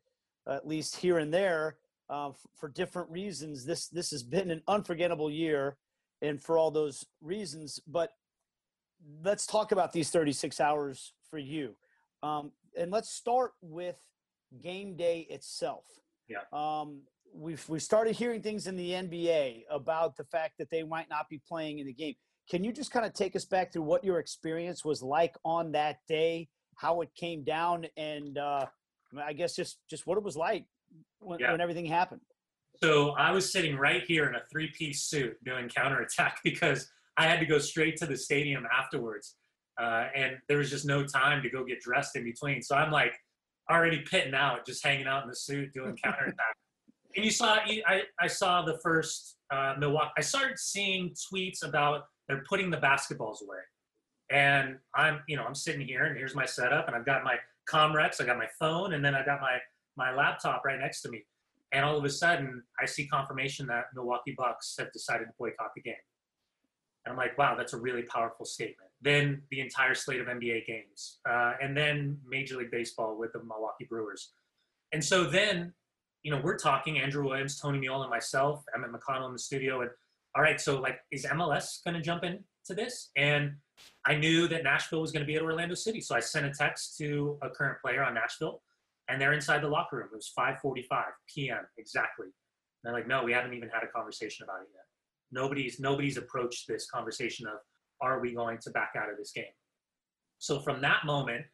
at 0.48 0.66
least 0.66 0.96
here 0.96 1.18
and 1.18 1.34
there, 1.34 1.76
uh, 2.08 2.30
for 2.58 2.68
different 2.68 3.10
reasons, 3.10 3.64
this 3.64 3.88
this 3.88 4.10
has 4.10 4.22
been 4.22 4.50
an 4.50 4.62
unforgettable 4.68 5.30
year 5.30 5.76
and 6.24 6.42
for 6.42 6.58
all 6.58 6.70
those 6.70 7.04
reasons. 7.20 7.80
But 7.86 8.10
let's 9.22 9.46
talk 9.46 9.72
about 9.72 9.92
these 9.92 10.10
36 10.10 10.60
hours 10.60 11.12
for 11.30 11.38
you. 11.38 11.76
Um, 12.22 12.52
and 12.76 12.90
let's 12.90 13.10
start 13.10 13.52
with 13.60 13.96
game 14.62 14.96
day 14.96 15.26
itself. 15.30 15.84
Yeah. 16.28 16.38
Um, 16.52 17.02
we've 17.34 17.66
we 17.68 17.78
started 17.78 18.14
hearing 18.16 18.40
things 18.40 18.66
in 18.66 18.76
the 18.76 18.90
NBA 18.90 19.64
about 19.70 20.16
the 20.16 20.24
fact 20.24 20.54
that 20.58 20.70
they 20.70 20.82
might 20.82 21.08
not 21.10 21.28
be 21.28 21.40
playing 21.46 21.80
in 21.80 21.86
the 21.86 21.92
game. 21.92 22.14
Can 22.50 22.64
you 22.64 22.72
just 22.72 22.90
kind 22.90 23.06
of 23.06 23.12
take 23.12 23.36
us 23.36 23.44
back 23.44 23.72
through 23.72 23.82
what 23.82 24.04
your 24.04 24.18
experience 24.18 24.84
was 24.84 25.02
like 25.02 25.34
on 25.44 25.72
that 25.72 25.98
day, 26.08 26.48
how 26.76 27.00
it 27.00 27.08
came 27.14 27.42
down, 27.42 27.86
and 27.96 28.38
uh, 28.38 28.66
I 29.22 29.32
guess 29.32 29.54
just 29.54 29.78
just 29.88 30.06
what 30.06 30.18
it 30.18 30.24
was 30.24 30.36
like 30.36 30.64
when, 31.20 31.38
yeah. 31.40 31.52
when 31.52 31.60
everything 31.60 31.86
happened? 31.86 32.20
So 32.82 33.10
I 33.10 33.30
was 33.30 33.50
sitting 33.50 33.76
right 33.76 34.02
here 34.02 34.28
in 34.28 34.34
a 34.34 34.42
three 34.50 34.68
piece 34.68 35.02
suit 35.02 35.42
doing 35.44 35.68
counterattack 35.68 36.40
because 36.44 36.90
I 37.16 37.26
had 37.26 37.40
to 37.40 37.46
go 37.46 37.58
straight 37.58 37.96
to 37.98 38.06
the 38.06 38.16
stadium 38.16 38.66
afterwards. 38.66 39.36
Uh, 39.80 40.06
and 40.14 40.36
there 40.48 40.58
was 40.58 40.70
just 40.70 40.84
no 40.84 41.04
time 41.04 41.42
to 41.42 41.50
go 41.50 41.64
get 41.64 41.80
dressed 41.80 42.16
in 42.16 42.24
between. 42.24 42.62
So 42.62 42.76
I'm 42.76 42.92
like 42.92 43.14
already 43.70 44.00
pitting 44.00 44.34
out, 44.34 44.66
just 44.66 44.84
hanging 44.84 45.06
out 45.06 45.22
in 45.22 45.28
the 45.28 45.36
suit 45.36 45.72
doing 45.72 45.96
counterattack. 45.96 46.56
and 47.16 47.24
you 47.24 47.30
saw, 47.30 47.54
I, 47.86 48.02
I 48.20 48.26
saw 48.26 48.62
the 48.62 48.78
first 48.82 49.36
uh, 49.50 49.74
Milwaukee, 49.78 50.10
I 50.16 50.20
started 50.20 50.58
seeing 50.58 51.10
tweets 51.10 51.66
about 51.66 52.04
they're 52.28 52.44
putting 52.48 52.70
the 52.70 52.76
basketballs 52.76 53.42
away. 53.42 53.58
And 54.30 54.78
I'm, 54.94 55.20
you 55.28 55.36
know, 55.36 55.44
I'm 55.44 55.54
sitting 55.54 55.86
here 55.86 56.04
and 56.04 56.16
here's 56.16 56.34
my 56.34 56.46
setup 56.46 56.86
and 56.86 56.96
I've 56.96 57.06
got 57.06 57.24
my 57.24 57.36
Comrex, 57.70 58.20
I 58.20 58.26
got 58.26 58.36
my 58.36 58.48
phone, 58.58 58.92
and 58.92 59.04
then 59.04 59.14
I 59.14 59.24
got 59.24 59.40
my, 59.40 59.58
my 59.96 60.14
laptop 60.14 60.64
right 60.64 60.78
next 60.78 61.02
to 61.02 61.08
me. 61.08 61.24
And 61.74 61.84
all 61.84 61.98
of 61.98 62.04
a 62.04 62.10
sudden, 62.10 62.62
I 62.80 62.86
see 62.86 63.06
confirmation 63.06 63.66
that 63.66 63.86
Milwaukee 63.94 64.34
Bucks 64.36 64.74
have 64.78 64.92
decided 64.92 65.24
to 65.24 65.32
boycott 65.38 65.72
the 65.74 65.82
game. 65.82 65.94
And 67.04 67.12
I'm 67.12 67.18
like, 67.18 67.36
wow, 67.36 67.54
that's 67.54 67.74
a 67.74 67.78
really 67.78 68.02
powerful 68.02 68.46
statement. 68.46 68.88
Then 69.02 69.42
the 69.50 69.60
entire 69.60 69.94
slate 69.94 70.20
of 70.20 70.28
NBA 70.28 70.66
games, 70.66 71.18
uh, 71.28 71.52
and 71.60 71.76
then 71.76 72.18
Major 72.26 72.56
League 72.56 72.70
Baseball 72.70 73.18
with 73.18 73.34
the 73.34 73.40
Milwaukee 73.40 73.86
Brewers. 73.90 74.32
And 74.92 75.04
so 75.04 75.24
then 75.24 75.74
you 76.24 76.30
know, 76.30 76.40
we're 76.42 76.56
talking 76.56 76.98
Andrew 76.98 77.22
Williams, 77.24 77.60
Tony 77.60 77.78
Meola, 77.78 78.02
and 78.02 78.10
myself, 78.10 78.64
Emmett 78.74 78.90
McConnell 78.90 79.26
in 79.26 79.34
the 79.34 79.38
studio, 79.38 79.82
and 79.82 79.90
all 80.34 80.42
right, 80.42 80.60
so 80.60 80.80
like, 80.80 80.98
is 81.12 81.24
MLS 81.26 81.84
going 81.84 81.94
to 81.94 82.00
jump 82.00 82.24
into 82.24 82.42
this? 82.70 83.10
And 83.14 83.52
I 84.04 84.16
knew 84.16 84.48
that 84.48 84.64
Nashville 84.64 85.00
was 85.00 85.12
going 85.12 85.20
to 85.20 85.26
be 85.26 85.36
at 85.36 85.42
Orlando 85.42 85.74
City, 85.74 86.00
so 86.00 86.16
I 86.16 86.20
sent 86.20 86.46
a 86.46 86.50
text 86.50 86.96
to 86.98 87.38
a 87.42 87.50
current 87.50 87.78
player 87.80 88.02
on 88.02 88.14
Nashville, 88.14 88.62
and 89.08 89.20
they're 89.20 89.32
inside 89.32 89.62
the 89.62 89.68
locker 89.68 89.96
room. 89.96 90.08
It 90.12 90.16
was 90.16 90.32
5:45 90.36 91.04
p.m. 91.32 91.66
exactly. 91.78 92.26
And 92.26 92.32
they're 92.82 92.92
like, 92.92 93.08
no, 93.08 93.24
we 93.24 93.32
haven't 93.32 93.54
even 93.54 93.68
had 93.68 93.82
a 93.82 93.86
conversation 93.86 94.44
about 94.44 94.62
it 94.62 94.68
yet. 94.72 94.84
Nobody's 95.32 95.80
nobody's 95.80 96.16
approached 96.16 96.66
this 96.68 96.88
conversation 96.90 97.46
of 97.46 97.58
are 98.00 98.20
we 98.20 98.34
going 98.34 98.58
to 98.58 98.70
back 98.70 98.92
out 98.96 99.10
of 99.10 99.16
this 99.16 99.32
game? 99.32 99.44
So 100.38 100.60
from 100.60 100.80
that 100.82 101.06
moment, 101.06 101.44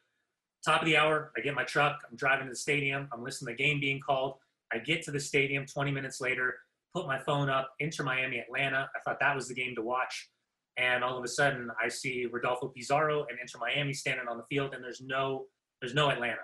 top 0.64 0.82
of 0.82 0.86
the 0.86 0.96
hour, 0.96 1.32
I 1.36 1.40
get 1.40 1.54
my 1.54 1.64
truck, 1.64 2.00
I'm 2.08 2.16
driving 2.16 2.46
to 2.46 2.50
the 2.50 2.56
stadium, 2.56 3.08
I'm 3.12 3.22
listening 3.22 3.54
to 3.54 3.56
the 3.56 3.62
game 3.62 3.80
being 3.80 4.00
called. 4.00 4.34
I 4.72 4.78
get 4.78 5.02
to 5.04 5.10
the 5.10 5.20
stadium 5.20 5.66
20 5.66 5.90
minutes 5.90 6.20
later, 6.20 6.56
put 6.94 7.06
my 7.06 7.18
phone 7.18 7.48
up, 7.48 7.70
Inter 7.80 8.04
Miami 8.04 8.38
Atlanta. 8.38 8.88
I 8.94 9.00
thought 9.00 9.18
that 9.20 9.34
was 9.34 9.48
the 9.48 9.54
game 9.54 9.74
to 9.76 9.82
watch. 9.82 10.28
And 10.76 11.04
all 11.04 11.18
of 11.18 11.24
a 11.24 11.28
sudden 11.28 11.70
I 11.82 11.88
see 11.88 12.26
Rodolfo 12.30 12.68
Pizarro 12.68 13.26
and 13.28 13.38
Inter 13.40 13.58
Miami 13.58 13.92
standing 13.92 14.28
on 14.28 14.38
the 14.38 14.44
field 14.48 14.74
and 14.74 14.82
there's 14.82 15.00
no 15.00 15.46
there's 15.80 15.94
no 15.94 16.10
Atlanta. 16.10 16.42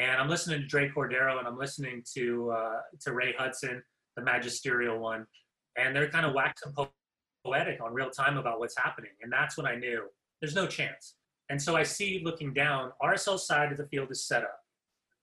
And 0.00 0.12
I'm 0.12 0.30
listening 0.30 0.62
to 0.62 0.66
Dre 0.66 0.88
Cordero 0.88 1.38
and 1.38 1.46
I'm 1.46 1.58
listening 1.58 2.02
to 2.14 2.50
uh, 2.52 2.80
to 3.02 3.12
Ray 3.12 3.34
Hudson, 3.38 3.82
the 4.16 4.22
magisterial 4.22 4.98
one, 4.98 5.26
and 5.76 5.94
they're 5.94 6.08
kind 6.08 6.24
of 6.24 6.32
waxing 6.32 6.72
poetic 7.44 7.82
on 7.82 7.92
real 7.92 8.08
time 8.08 8.38
about 8.38 8.60
what's 8.60 8.76
happening. 8.78 9.10
And 9.20 9.30
that's 9.30 9.58
when 9.58 9.66
I 9.66 9.74
knew 9.74 10.04
there's 10.40 10.54
no 10.54 10.66
chance. 10.66 11.16
And 11.50 11.60
so 11.60 11.76
I 11.76 11.82
see 11.82 12.22
looking 12.24 12.54
down, 12.54 12.92
RSL 13.02 13.38
side 13.38 13.72
of 13.72 13.76
the 13.76 13.86
field 13.88 14.10
is 14.10 14.26
set 14.26 14.42
up. 14.42 14.58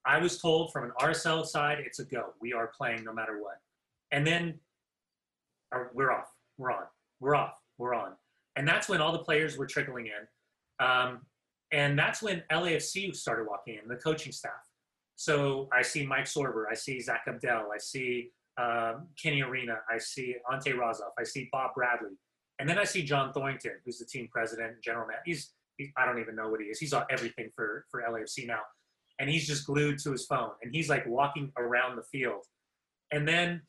I 0.06 0.20
was 0.20 0.40
told 0.40 0.72
from 0.72 0.84
an 0.84 0.92
RSL 1.02 1.44
side, 1.44 1.80
it's 1.84 1.98
a 1.98 2.06
go. 2.06 2.34
We 2.40 2.54
are 2.54 2.72
playing 2.78 3.04
no 3.04 3.14
matter 3.14 3.42
what. 3.42 3.58
And 4.12 4.28
then 4.28 4.60
we're 5.96 6.12
off. 6.12 6.30
We're 6.60 6.72
on. 6.72 6.84
We're 7.20 7.36
off. 7.36 7.56
We're 7.80 7.96
on. 7.96 8.12
And 8.56 8.68
that's 8.68 8.88
when 8.88 9.02
all 9.02 9.12
the 9.12 9.20
players 9.20 9.58
were 9.58 9.66
trickling 9.66 10.08
in. 10.08 10.86
Um, 10.86 11.22
and 11.72 11.98
that's 11.98 12.22
when 12.22 12.44
LAFC 12.52 13.16
started 13.16 13.48
walking 13.50 13.80
in, 13.82 13.88
the 13.88 13.96
coaching 13.96 14.32
staff. 14.32 14.67
So 15.18 15.68
I 15.74 15.82
see 15.82 16.06
Mike 16.06 16.26
Sorber, 16.26 16.66
I 16.72 16.76
see 16.76 17.00
Zach 17.00 17.24
Abdel, 17.28 17.70
I 17.74 17.80
see 17.80 18.30
um, 18.62 19.08
Kenny 19.22 19.42
Arena, 19.42 19.78
I 19.92 19.98
see 19.98 20.36
Ante 20.52 20.74
Razov, 20.74 21.12
I 21.20 21.24
see 21.24 21.50
Bob 21.52 21.72
Bradley, 21.76 22.16
and 22.60 22.70
then 22.70 22.78
I 22.78 22.84
see 22.84 23.02
John 23.02 23.34
Thorrington, 23.34 23.74
who's 23.84 23.98
the 23.98 24.06
team 24.06 24.30
president 24.32 24.74
and 24.74 24.84
general 24.84 25.08
manager. 25.08 25.24
He's 25.26 25.54
he, 25.78 25.92
I 25.98 26.06
don't 26.06 26.20
even 26.20 26.36
know 26.36 26.50
what 26.50 26.62
he 26.62 26.68
is. 26.68 26.80
He's 26.80 26.94
on 26.94 27.04
everything 27.10 27.50
for 27.56 27.86
for 27.90 28.02
LAFC 28.02 28.46
now, 28.46 28.60
and 29.18 29.28
he's 29.28 29.48
just 29.48 29.66
glued 29.66 29.98
to 30.04 30.12
his 30.12 30.26
phone, 30.28 30.52
and 30.62 30.74
he's 30.74 30.88
like 30.88 31.06
walking 31.08 31.52
around 31.58 31.96
the 31.96 32.04
field, 32.04 32.46
and 33.12 33.28
then 33.28 33.64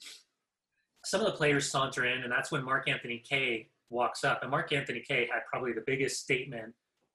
some 1.06 1.20
of 1.20 1.26
the 1.26 1.32
players 1.32 1.70
saunter 1.70 2.04
in, 2.04 2.24
and 2.24 2.30
that's 2.30 2.52
when 2.52 2.62
Mark 2.62 2.90
Anthony 2.90 3.22
Kaye 3.26 3.70
walks 3.88 4.22
up, 4.22 4.42
and 4.42 4.50
Mark 4.50 4.70
Anthony 4.70 5.02
Kaye 5.06 5.26
had 5.32 5.40
probably 5.50 5.72
the 5.72 5.84
biggest 5.86 6.20
statement 6.20 6.74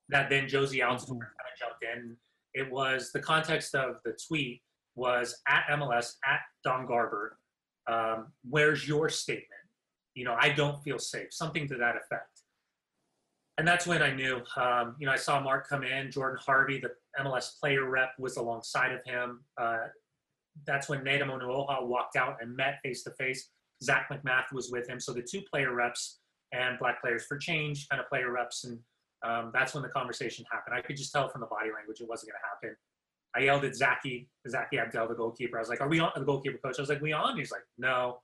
that 0.09 0.31
then 0.31 0.45
Jozy 0.45 0.79
Altidore 0.79 1.05
mm-hmm. 1.05 1.19
kind 1.19 1.49
of 1.53 1.59
jumped 1.59 1.83
in. 1.83 2.17
It 2.53 2.71
was 2.71 3.11
the 3.11 3.19
context 3.19 3.75
of 3.75 3.95
the 4.05 4.15
tweet 4.27 4.61
was 4.95 5.41
at 5.47 5.65
MLS 5.71 6.13
at 6.25 6.39
Don 6.63 6.85
Garber. 6.85 7.37
Um, 7.89 8.27
where's 8.47 8.87
your 8.87 9.09
statement? 9.09 9.47
You 10.13 10.25
know, 10.25 10.35
I 10.39 10.49
don't 10.49 10.81
feel 10.83 10.99
safe. 10.99 11.27
Something 11.31 11.67
to 11.69 11.75
that 11.77 11.95
effect. 11.95 12.41
And 13.57 13.67
that's 13.67 13.85
when 13.85 14.01
I 14.01 14.13
knew. 14.13 14.41
Um, 14.57 14.95
you 14.99 15.05
know, 15.05 15.13
I 15.13 15.17
saw 15.17 15.39
Mark 15.39 15.67
come 15.67 15.83
in. 15.83 16.11
Jordan 16.11 16.39
Harvey, 16.43 16.79
the 16.79 16.91
MLS 17.21 17.59
player 17.59 17.89
rep, 17.89 18.11
was 18.17 18.37
alongside 18.37 18.91
of 18.91 19.01
him. 19.05 19.41
Uh, 19.59 19.87
that's 20.65 20.89
when 20.89 21.03
Nedum 21.03 21.29
Onuoha 21.29 21.85
walked 21.85 22.15
out 22.15 22.37
and 22.41 22.55
met 22.55 22.79
face 22.83 23.03
to 23.03 23.11
face. 23.11 23.49
Zach 23.83 24.09
MacMath 24.11 24.51
was 24.53 24.71
with 24.71 24.87
him. 24.87 24.99
So 24.99 25.13
the 25.13 25.21
two 25.21 25.41
player 25.41 25.73
reps 25.73 26.19
and 26.51 26.79
Black 26.79 27.01
Players 27.01 27.25
for 27.25 27.37
Change 27.37 27.87
kind 27.89 28.01
of 28.01 28.07
player 28.07 28.31
reps 28.31 28.63
and 28.63 28.79
um, 29.23 29.51
that's 29.53 29.73
when 29.73 29.83
the 29.83 29.89
conversation 29.89 30.45
happened. 30.51 30.75
I 30.75 30.81
could 30.81 30.97
just 30.97 31.11
tell 31.11 31.29
from 31.29 31.41
the 31.41 31.47
body 31.47 31.69
language 31.75 32.01
it 32.01 32.07
wasn't 32.07 32.31
going 32.31 32.39
to 32.41 32.47
happen. 32.67 32.77
I 33.35 33.39
yelled 33.45 33.65
at 33.65 33.75
Zaki, 33.75 34.29
Zaki 34.47 34.77
Abdel, 34.77 35.07
the 35.07 35.15
goalkeeper. 35.15 35.57
I 35.57 35.61
was 35.61 35.69
like, 35.69 35.81
"Are 35.81 35.87
we 35.87 35.99
on?" 35.99 36.11
The 36.15 36.25
goalkeeper 36.25 36.59
coach. 36.63 36.77
I 36.77 36.81
was 36.81 36.89
like, 36.89 37.01
"We 37.01 37.13
on?" 37.13 37.37
He's 37.37 37.51
like, 37.51 37.63
"No," 37.77 38.19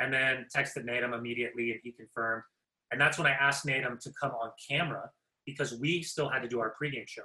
and 0.00 0.12
then 0.12 0.46
texted 0.54 0.84
Nedum 0.84 1.16
immediately, 1.16 1.70
and 1.70 1.80
he 1.82 1.92
confirmed. 1.92 2.42
And 2.90 3.00
that's 3.00 3.16
when 3.16 3.26
I 3.26 3.30
asked 3.30 3.64
Nedum 3.64 3.98
to 4.00 4.12
come 4.20 4.32
on 4.32 4.50
camera 4.68 5.10
because 5.46 5.78
we 5.78 6.02
still 6.02 6.28
had 6.28 6.40
to 6.42 6.48
do 6.48 6.60
our 6.60 6.74
pregame 6.80 7.08
show, 7.08 7.22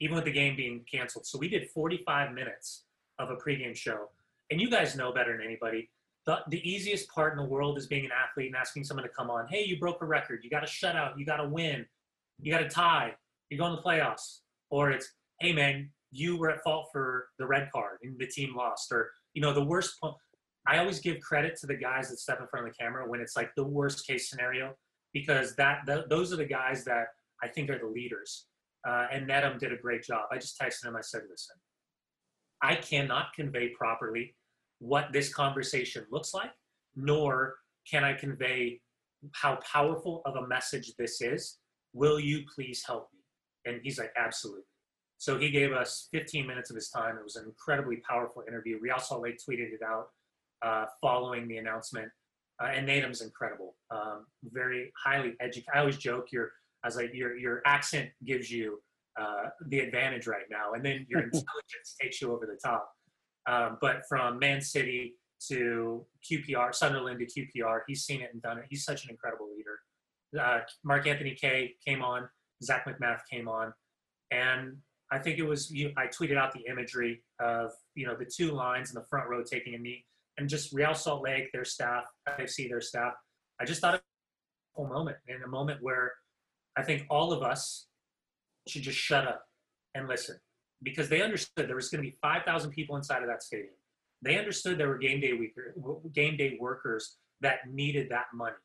even 0.00 0.16
with 0.16 0.24
the 0.24 0.32
game 0.32 0.56
being 0.56 0.84
canceled. 0.90 1.26
So 1.26 1.38
we 1.38 1.48
did 1.48 1.70
45 1.70 2.32
minutes 2.32 2.84
of 3.18 3.30
a 3.30 3.36
pregame 3.36 3.76
show. 3.76 4.08
And 4.50 4.60
you 4.60 4.68
guys 4.68 4.96
know 4.96 5.12
better 5.12 5.36
than 5.36 5.46
anybody. 5.46 5.90
The, 6.26 6.38
the 6.48 6.68
easiest 6.68 7.08
part 7.08 7.32
in 7.32 7.38
the 7.38 7.48
world 7.48 7.78
is 7.78 7.86
being 7.86 8.04
an 8.04 8.10
athlete 8.12 8.48
and 8.48 8.56
asking 8.56 8.84
someone 8.84 9.04
to 9.04 9.10
come 9.10 9.30
on. 9.30 9.46
Hey, 9.48 9.64
you 9.64 9.78
broke 9.78 10.02
a 10.02 10.06
record. 10.06 10.40
You 10.42 10.50
got 10.50 10.62
a 10.62 10.66
shutout. 10.66 11.18
You 11.18 11.24
got 11.24 11.36
to 11.36 11.48
win 11.48 11.86
you 12.40 12.52
got 12.52 12.62
a 12.62 12.68
tie, 12.68 13.12
you're 13.48 13.58
going 13.58 13.72
to 13.72 13.76
the 13.76 13.82
playoffs, 13.82 14.40
or 14.70 14.90
it's 14.90 15.10
hey 15.40 15.52
man, 15.52 15.90
you 16.10 16.36
were 16.36 16.50
at 16.50 16.62
fault 16.62 16.88
for 16.92 17.26
the 17.38 17.46
red 17.46 17.68
card 17.72 17.98
and 18.02 18.18
the 18.18 18.26
team 18.26 18.54
lost, 18.56 18.92
or 18.92 19.10
you 19.34 19.42
know 19.42 19.52
the 19.52 19.64
worst. 19.64 19.94
I 20.66 20.78
always 20.78 21.00
give 21.00 21.20
credit 21.20 21.56
to 21.60 21.66
the 21.66 21.76
guys 21.76 22.08
that 22.08 22.18
step 22.18 22.40
in 22.40 22.46
front 22.46 22.66
of 22.66 22.72
the 22.72 22.82
camera 22.82 23.08
when 23.08 23.20
it's 23.20 23.36
like 23.36 23.50
the 23.54 23.64
worst 23.64 24.06
case 24.06 24.30
scenario, 24.30 24.74
because 25.12 25.54
that 25.56 25.80
those 26.08 26.32
are 26.32 26.36
the 26.36 26.46
guys 26.46 26.84
that 26.84 27.06
I 27.42 27.48
think 27.48 27.70
are 27.70 27.78
the 27.78 27.86
leaders. 27.86 28.46
Uh, 28.86 29.06
and 29.10 29.26
Nedum 29.26 29.58
did 29.58 29.72
a 29.72 29.76
great 29.76 30.02
job. 30.02 30.24
I 30.30 30.36
just 30.36 30.60
texted 30.60 30.84
him. 30.84 30.94
I 30.94 31.00
said, 31.00 31.22
listen, 31.30 31.56
I 32.62 32.74
cannot 32.74 33.32
convey 33.34 33.70
properly 33.70 34.34
what 34.78 35.10
this 35.12 35.32
conversation 35.32 36.04
looks 36.10 36.34
like, 36.34 36.50
nor 36.94 37.54
can 37.90 38.04
I 38.04 38.12
convey 38.12 38.80
how 39.32 39.58
powerful 39.72 40.20
of 40.26 40.36
a 40.36 40.46
message 40.46 40.92
this 40.98 41.22
is 41.22 41.58
will 41.94 42.20
you 42.20 42.42
please 42.54 42.82
help 42.86 43.08
me? 43.14 43.72
And 43.72 43.80
he's 43.82 43.98
like, 43.98 44.12
absolutely. 44.16 44.64
So 45.16 45.38
he 45.38 45.50
gave 45.50 45.72
us 45.72 46.08
15 46.12 46.46
minutes 46.46 46.68
of 46.70 46.76
his 46.76 46.90
time. 46.90 47.16
It 47.16 47.24
was 47.24 47.36
an 47.36 47.46
incredibly 47.46 47.96
powerful 48.08 48.42
interview. 48.46 48.78
Real 48.80 48.98
Salt 48.98 49.22
Lake 49.22 49.38
tweeted 49.38 49.72
it 49.72 49.80
out 49.82 50.08
uh, 50.62 50.86
following 51.00 51.48
the 51.48 51.56
announcement. 51.56 52.08
Uh, 52.62 52.66
and 52.66 52.86
Nedum's 52.86 53.20
incredible, 53.20 53.74
um, 53.90 54.26
very 54.44 54.92
highly 55.02 55.34
educated. 55.40 55.70
I 55.74 55.80
always 55.80 55.96
joke, 55.96 56.30
your, 56.30 56.52
I 56.84 56.88
was 56.88 56.96
like, 56.96 57.10
your, 57.12 57.36
your 57.36 57.62
accent 57.66 58.10
gives 58.24 58.50
you 58.50 58.80
uh, 59.18 59.48
the 59.68 59.80
advantage 59.80 60.26
right 60.26 60.44
now, 60.50 60.74
and 60.74 60.84
then 60.84 61.06
your 61.08 61.20
intelligence 61.24 61.96
takes 62.00 62.20
you 62.20 62.32
over 62.32 62.46
the 62.46 62.58
top. 62.62 62.88
Um, 63.46 63.78
but 63.80 64.02
from 64.08 64.38
Man 64.38 64.60
City 64.60 65.14
to 65.48 66.06
QPR, 66.30 66.74
Sunderland 66.74 67.20
to 67.20 67.26
QPR, 67.26 67.80
he's 67.88 68.04
seen 68.04 68.20
it 68.20 68.30
and 68.32 68.40
done 68.40 68.58
it. 68.58 68.66
He's 68.68 68.84
such 68.84 69.04
an 69.04 69.10
incredible 69.10 69.48
leader 69.56 69.78
uh, 70.38 70.60
Mark 70.82 71.06
Anthony 71.06 71.34
Kaye 71.34 71.74
came 71.84 72.02
on, 72.02 72.28
Zach 72.62 72.86
MacMath 72.86 73.20
came 73.30 73.48
on, 73.48 73.72
and 74.30 74.76
I 75.10 75.18
think 75.18 75.38
it 75.38 75.44
was 75.44 75.70
you. 75.70 75.92
I 75.96 76.06
tweeted 76.06 76.36
out 76.36 76.52
the 76.52 76.64
imagery 76.70 77.22
of 77.40 77.70
you 77.94 78.06
know 78.06 78.16
the 78.16 78.24
two 78.24 78.52
lines 78.52 78.90
in 78.90 78.94
the 78.94 79.06
front 79.08 79.28
row 79.28 79.42
taking 79.42 79.74
a 79.74 79.78
knee, 79.78 80.04
and 80.38 80.48
just 80.48 80.72
Real 80.72 80.94
Salt 80.94 81.22
Lake, 81.22 81.52
their 81.52 81.64
staff, 81.64 82.04
see 82.46 82.68
their 82.68 82.80
staff. 82.80 83.12
I 83.60 83.64
just 83.64 83.80
thought 83.80 83.94
a 83.94 84.00
whole 84.74 84.88
moment, 84.88 85.16
in 85.28 85.42
a 85.42 85.48
moment 85.48 85.82
where 85.82 86.12
I 86.76 86.82
think 86.82 87.06
all 87.08 87.32
of 87.32 87.42
us 87.42 87.86
should 88.66 88.82
just 88.82 88.98
shut 88.98 89.26
up 89.26 89.44
and 89.94 90.08
listen, 90.08 90.38
because 90.82 91.08
they 91.08 91.22
understood 91.22 91.68
there 91.68 91.76
was 91.76 91.88
going 91.88 92.02
to 92.02 92.10
be 92.10 92.16
5,000 92.20 92.70
people 92.72 92.96
inside 92.96 93.22
of 93.22 93.28
that 93.28 93.42
stadium. 93.42 93.74
They 94.22 94.38
understood 94.38 94.78
there 94.78 94.88
were 94.88 94.98
game 94.98 95.20
day 95.20 95.32
game 96.12 96.36
day 96.36 96.56
workers 96.58 97.18
that 97.40 97.58
needed 97.70 98.08
that 98.10 98.26
money 98.34 98.56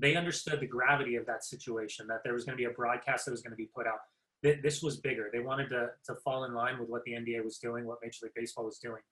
they 0.00 0.16
understood 0.16 0.60
the 0.60 0.66
gravity 0.66 1.16
of 1.16 1.26
that 1.26 1.44
situation, 1.44 2.06
that 2.08 2.20
there 2.24 2.32
was 2.32 2.44
going 2.44 2.56
to 2.56 2.60
be 2.60 2.70
a 2.70 2.74
broadcast 2.74 3.24
that 3.26 3.32
was 3.32 3.42
going 3.42 3.52
to 3.52 3.56
be 3.56 3.70
put 3.74 3.86
out. 3.86 3.98
That 4.42 4.62
this 4.62 4.82
was 4.82 4.98
bigger. 4.98 5.28
They 5.32 5.40
wanted 5.40 5.68
to, 5.70 5.88
to 6.06 6.14
fall 6.24 6.44
in 6.44 6.54
line 6.54 6.78
with 6.78 6.88
what 6.88 7.04
the 7.04 7.12
NBA 7.12 7.44
was 7.44 7.58
doing, 7.58 7.86
what 7.86 7.98
Major 8.02 8.20
League 8.22 8.32
Baseball 8.34 8.64
was 8.64 8.78
doing. 8.78 9.02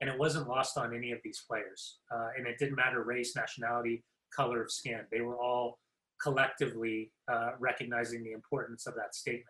And 0.00 0.08
it 0.08 0.18
wasn't 0.18 0.48
lost 0.48 0.78
on 0.78 0.94
any 0.94 1.12
of 1.12 1.18
these 1.22 1.44
players. 1.46 1.98
Uh, 2.10 2.28
and 2.36 2.46
it 2.46 2.56
didn't 2.58 2.76
matter 2.76 3.02
race, 3.02 3.36
nationality, 3.36 4.04
color 4.34 4.62
of 4.62 4.70
skin. 4.70 5.00
They 5.10 5.20
were 5.20 5.36
all 5.36 5.78
collectively 6.22 7.12
uh, 7.30 7.50
recognizing 7.58 8.22
the 8.24 8.32
importance 8.32 8.86
of 8.86 8.94
that 8.94 9.14
statement. 9.14 9.46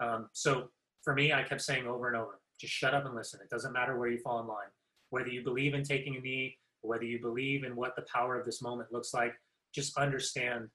Um, 0.00 0.28
so 0.32 0.68
for 1.02 1.14
me, 1.14 1.32
I 1.32 1.42
kept 1.42 1.60
saying 1.60 1.86
over 1.86 2.08
and 2.08 2.16
over, 2.16 2.40
just 2.60 2.72
shut 2.72 2.94
up 2.94 3.04
and 3.06 3.14
listen. 3.14 3.40
It 3.42 3.50
doesn't 3.50 3.72
matter 3.72 3.98
where 3.98 4.08
you 4.08 4.18
fall 4.18 4.40
in 4.40 4.46
line. 4.46 4.70
Whether 5.10 5.28
you 5.28 5.42
believe 5.42 5.74
in 5.74 5.82
taking 5.82 6.16
a 6.16 6.20
knee, 6.20 6.56
whether 6.80 7.04
you 7.04 7.20
believe 7.20 7.64
in 7.64 7.76
what 7.76 7.94
the 7.96 8.06
power 8.12 8.38
of 8.38 8.44
this 8.44 8.62
moment 8.62 8.92
looks 8.92 9.12
like, 9.12 9.34
just 9.74 9.96
understand 9.96 10.68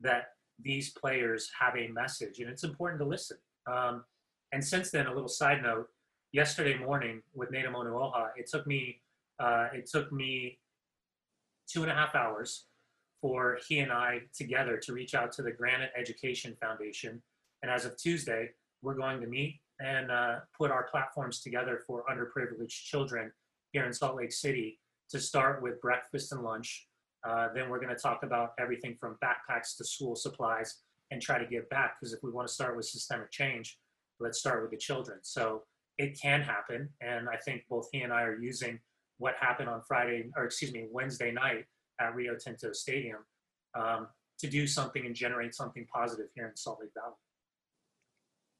that 0.00 0.26
these 0.60 0.90
players 0.92 1.50
have 1.58 1.76
a 1.76 1.88
message 1.88 2.38
and 2.38 2.48
it's 2.48 2.64
important 2.64 3.00
to 3.00 3.06
listen. 3.06 3.36
Um, 3.70 4.04
and 4.52 4.64
since 4.64 4.90
then, 4.90 5.06
a 5.06 5.12
little 5.12 5.28
side 5.28 5.62
note, 5.62 5.86
yesterday 6.32 6.78
morning 6.78 7.22
with 7.34 7.50
Nedum 7.50 7.74
Onuoha, 7.74 8.28
it 8.36 8.48
took 8.50 8.66
me, 8.66 9.00
uh, 9.40 9.68
it 9.72 9.88
took 9.90 10.12
me 10.12 10.58
two 11.68 11.82
and 11.82 11.90
a 11.90 11.94
half 11.94 12.14
hours 12.14 12.66
for 13.20 13.58
he 13.66 13.78
and 13.80 13.90
I 13.90 14.20
together 14.36 14.76
to 14.76 14.92
reach 14.92 15.14
out 15.14 15.32
to 15.32 15.42
the 15.42 15.50
Granite 15.50 15.90
Education 15.96 16.56
Foundation. 16.60 17.22
And 17.62 17.70
as 17.70 17.84
of 17.84 17.96
Tuesday, 17.96 18.50
we're 18.82 18.94
going 18.94 19.20
to 19.22 19.26
meet 19.26 19.60
and 19.80 20.10
uh, 20.10 20.36
put 20.56 20.70
our 20.70 20.84
platforms 20.84 21.40
together 21.40 21.80
for 21.86 22.04
underprivileged 22.10 22.68
children 22.68 23.32
here 23.72 23.86
in 23.86 23.92
Salt 23.92 24.16
Lake 24.16 24.32
City 24.32 24.78
to 25.10 25.18
start 25.18 25.62
with 25.62 25.80
breakfast 25.80 26.32
and 26.32 26.42
lunch. 26.42 26.86
Uh, 27.26 27.48
then 27.54 27.68
we're 27.70 27.80
going 27.80 27.94
to 27.94 28.00
talk 28.00 28.22
about 28.22 28.52
everything 28.58 28.96
from 29.00 29.16
backpacks 29.22 29.76
to 29.76 29.84
school 29.84 30.14
supplies 30.14 30.80
and 31.10 31.22
try 31.22 31.38
to 31.38 31.46
give 31.46 31.68
back. 31.70 31.96
Because 31.98 32.12
if 32.12 32.20
we 32.22 32.30
want 32.30 32.48
to 32.48 32.52
start 32.52 32.76
with 32.76 32.86
systemic 32.86 33.30
change, 33.30 33.78
let's 34.20 34.38
start 34.38 34.62
with 34.62 34.70
the 34.70 34.76
children. 34.76 35.18
So 35.22 35.62
it 35.98 36.18
can 36.20 36.42
happen. 36.42 36.88
And 37.00 37.28
I 37.28 37.36
think 37.36 37.62
both 37.68 37.88
he 37.92 38.00
and 38.00 38.12
I 38.12 38.22
are 38.22 38.38
using 38.38 38.78
what 39.18 39.34
happened 39.40 39.68
on 39.68 39.80
Friday, 39.86 40.30
or 40.36 40.44
excuse 40.44 40.72
me, 40.72 40.86
Wednesday 40.90 41.30
night 41.30 41.64
at 42.00 42.14
Rio 42.14 42.34
Tinto 42.36 42.72
Stadium 42.72 43.18
um, 43.74 44.08
to 44.40 44.48
do 44.48 44.66
something 44.66 45.06
and 45.06 45.14
generate 45.14 45.54
something 45.54 45.86
positive 45.92 46.26
here 46.34 46.48
in 46.48 46.56
Salt 46.56 46.80
Lake 46.80 46.90
Valley. 46.94 47.14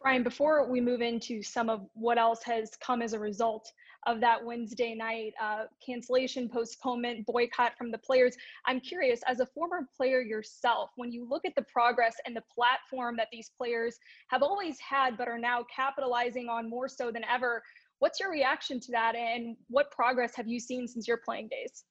Brian, 0.00 0.22
before 0.22 0.68
we 0.68 0.80
move 0.80 1.00
into 1.00 1.42
some 1.42 1.70
of 1.70 1.86
what 1.94 2.18
else 2.18 2.42
has 2.42 2.72
come 2.80 3.00
as 3.00 3.14
a 3.14 3.18
result 3.18 3.72
of 4.06 4.20
that 4.20 4.44
Wednesday 4.44 4.94
night 4.94 5.32
uh, 5.42 5.64
cancellation, 5.84 6.48
postponement, 6.48 7.26
boycott 7.26 7.76
from 7.76 7.90
the 7.90 7.98
players, 7.98 8.36
I'm 8.66 8.80
curious, 8.80 9.20
as 9.26 9.40
a 9.40 9.46
former 9.46 9.88
player 9.96 10.20
yourself, 10.20 10.90
when 10.96 11.12
you 11.12 11.26
look 11.28 11.44
at 11.44 11.54
the 11.54 11.62
progress 11.62 12.16
and 12.26 12.36
the 12.36 12.44
platform 12.54 13.16
that 13.16 13.28
these 13.32 13.50
players 13.56 13.98
have 14.28 14.42
always 14.42 14.78
had 14.78 15.16
but 15.16 15.28
are 15.28 15.38
now 15.38 15.64
capitalizing 15.74 16.48
on 16.48 16.68
more 16.68 16.88
so 16.88 17.10
than 17.10 17.24
ever, 17.24 17.62
what's 17.98 18.20
your 18.20 18.30
reaction 18.30 18.80
to 18.80 18.92
that 18.92 19.14
and 19.14 19.56
what 19.68 19.90
progress 19.90 20.34
have 20.34 20.46
you 20.46 20.60
seen 20.60 20.86
since 20.86 21.08
your 21.08 21.18
playing 21.24 21.48
days? 21.48 21.84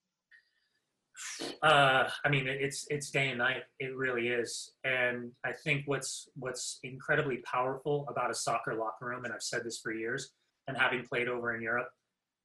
Uh, 1.62 2.10
I 2.26 2.30
mean, 2.30 2.47
it's 2.47 2.88
it's 2.89 3.12
day 3.12 3.30
and 3.30 3.38
night. 3.38 3.63
It 3.80 3.95
really 3.95 4.30
is. 4.30 4.73
And 4.84 5.32
I 5.45 5.52
think 5.52 5.84
what's 5.86 6.28
what's 6.36 6.80
incredibly 6.84 7.38
powerful 7.38 8.06
about 8.10 8.32
a 8.32 8.34
soccer 8.36 8.76
locker 8.76 9.06
room, 9.06 9.26
and 9.26 9.34
I've 9.34 9.43
said 9.43 9.63
this 9.63 9.80
for 9.80 9.93
years, 9.93 10.32
and 10.67 10.76
having 10.76 11.06
played 11.06 11.28
over 11.28 11.56
in 11.56 11.62
Europe, 11.62 11.89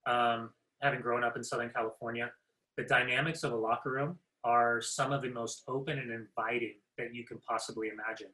um, 0.09 0.51
having 0.81 1.01
grown 1.01 1.23
up 1.23 1.37
in 1.37 1.45
Southern 1.45 1.71
California, 1.71 2.31
the 2.77 2.85
dynamics 2.85 3.43
of 3.43 3.53
a 3.53 3.57
locker 3.57 3.91
room 3.91 4.19
are 4.45 4.81
some 4.81 5.13
of 5.13 5.23
the 5.23 5.31
most 5.31 5.63
open 5.69 5.99
and 5.99 6.11
inviting 6.11 6.75
that 6.97 7.15
you 7.15 7.25
can 7.25 7.39
possibly 7.39 7.89
imagine. 7.89 8.29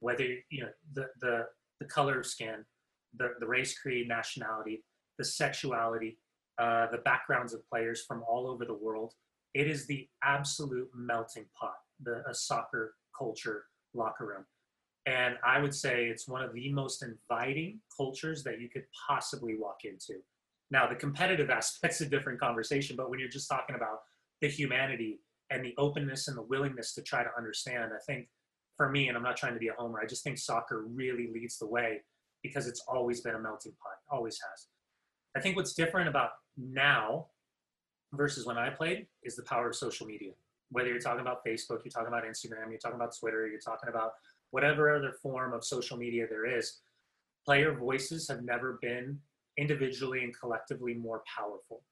Whether 0.00 0.24
you 0.50 0.62
know 0.62 0.70
the 0.94 1.08
the 1.20 1.46
the 1.78 1.86
color 1.86 2.18
of 2.18 2.26
skin, 2.26 2.64
the 3.16 3.34
the 3.38 3.46
race, 3.46 3.78
creed, 3.78 4.08
nationality, 4.08 4.84
the 5.18 5.24
sexuality, 5.24 6.18
uh, 6.58 6.86
the 6.90 6.98
backgrounds 6.98 7.52
of 7.52 7.68
players 7.68 8.04
from 8.06 8.24
all 8.28 8.48
over 8.48 8.64
the 8.64 8.74
world 8.74 9.14
it 9.54 9.66
is 9.66 9.86
the 9.86 10.08
absolute 10.22 10.88
melting 10.94 11.46
pot, 11.58 11.74
the 12.02 12.22
a 12.28 12.34
soccer 12.34 12.94
culture 13.16 13.64
locker 13.94 14.26
room. 14.26 14.44
And 15.06 15.36
I 15.44 15.60
would 15.60 15.74
say 15.74 16.04
it's 16.06 16.28
one 16.28 16.42
of 16.42 16.52
the 16.54 16.72
most 16.72 17.02
inviting 17.02 17.80
cultures 17.96 18.44
that 18.44 18.60
you 18.60 18.68
could 18.68 18.84
possibly 19.08 19.56
walk 19.58 19.78
into. 19.84 20.20
Now, 20.70 20.88
the 20.88 20.94
competitive 20.94 21.50
aspect's 21.58 22.00
a 22.00 22.06
different 22.06 22.40
conversation, 22.40 22.96
but 22.96 23.10
when 23.10 23.18
you're 23.18 23.28
just 23.28 23.48
talking 23.48 23.76
about 23.76 24.00
the 24.40 24.48
humanity 24.48 25.20
and 25.50 25.64
the 25.64 25.74
openness 25.78 26.28
and 26.28 26.36
the 26.36 26.42
willingness 26.42 26.94
to 26.94 27.02
try 27.02 27.22
to 27.22 27.30
understand, 27.36 27.92
I 27.94 27.98
think 28.06 28.28
for 28.76 28.88
me, 28.88 29.08
and 29.08 29.16
I'm 29.16 29.22
not 29.22 29.36
trying 29.36 29.54
to 29.54 29.60
be 29.60 29.68
a 29.68 29.74
homer, 29.74 30.00
I 30.00 30.06
just 30.06 30.24
think 30.24 30.38
soccer 30.38 30.84
really 30.86 31.28
leads 31.32 31.58
the 31.58 31.66
way 31.66 32.02
because 32.42 32.66
it's 32.66 32.82
always 32.88 33.20
been 33.20 33.34
a 33.34 33.38
melting 33.38 33.72
pot, 33.82 33.92
always 34.10 34.38
has. 34.50 34.68
I 35.36 35.40
think 35.40 35.56
what's 35.56 35.74
different 35.74 36.08
about 36.08 36.30
now 36.56 37.26
versus 38.12 38.46
when 38.46 38.58
I 38.58 38.70
played 38.70 39.06
is 39.22 39.36
the 39.36 39.42
power 39.42 39.68
of 39.68 39.76
social 39.76 40.06
media. 40.06 40.32
Whether 40.70 40.88
you're 40.88 41.00
talking 41.00 41.20
about 41.20 41.44
Facebook, 41.44 41.84
you're 41.84 41.92
talking 41.92 42.08
about 42.08 42.24
Instagram, 42.24 42.70
you're 42.70 42.78
talking 42.78 42.96
about 42.96 43.14
Twitter, 43.18 43.46
you're 43.48 43.60
talking 43.60 43.88
about 43.88 44.12
whatever 44.50 44.94
other 44.94 45.12
form 45.22 45.52
of 45.52 45.64
social 45.64 45.96
media 45.96 46.26
there 46.28 46.46
is, 46.46 46.80
player 47.44 47.74
voices 47.74 48.28
have 48.28 48.42
never 48.42 48.78
been 48.80 49.18
individually 49.60 50.24
and 50.24 50.32
collectively 50.38 50.94
more 50.94 51.22
powerful. 51.36 51.82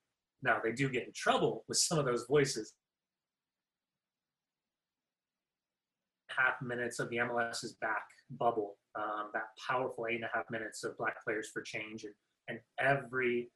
Now, 0.43 0.59
they 0.63 0.73
do 0.73 0.89
get 0.89 1.07
in 1.07 1.13
trouble 1.15 1.65
with 1.69 1.79
some 1.79 1.99
of 1.99 2.07
those 2.07 2.25
voices. 2.29 2.75
Half 6.31 6.63
minutes 6.63 6.99
of 6.99 7.11
the 7.11 7.17
MLS's 7.17 7.77
back 7.81 8.03
bubble, 8.31 8.77
um, 8.97 9.31
that 9.35 9.49
powerful 9.69 10.07
eight 10.09 10.17
and 10.17 10.25
a 10.25 10.31
half 10.33 10.45
minutes 10.51 10.85
of 10.85 10.97
Black 10.97 11.23
Players 11.25 11.51
for 11.53 11.63
Change, 11.63 12.05
and, 12.05 12.15
and 12.49 12.61
every 12.81 13.51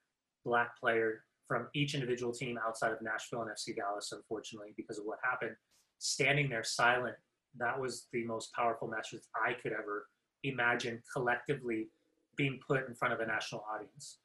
Black 0.44 0.78
player 0.78 1.24
from 1.46 1.68
each 1.74 1.94
individual 1.94 2.32
team 2.32 2.58
outside 2.66 2.92
of 2.92 2.98
Nashville 3.02 3.42
and 3.42 3.50
FC 3.50 3.76
Dallas, 3.76 4.12
unfortunately, 4.12 4.74
because 4.76 4.98
of 4.98 5.04
what 5.04 5.18
happened. 5.22 5.54
Standing 5.98 6.48
there 6.48 6.64
silent, 6.64 7.14
that 7.58 7.78
was 7.78 8.08
the 8.12 8.24
most 8.24 8.52
powerful 8.54 8.88
message 8.88 9.22
I 9.36 9.52
could 9.52 9.72
ever 9.72 10.06
imagine 10.42 11.00
collectively 11.12 11.88
being 12.36 12.58
put 12.66 12.88
in 12.88 12.94
front 12.94 13.14
of 13.14 13.20
a 13.20 13.26
national 13.26 13.64
audience. 13.72 14.18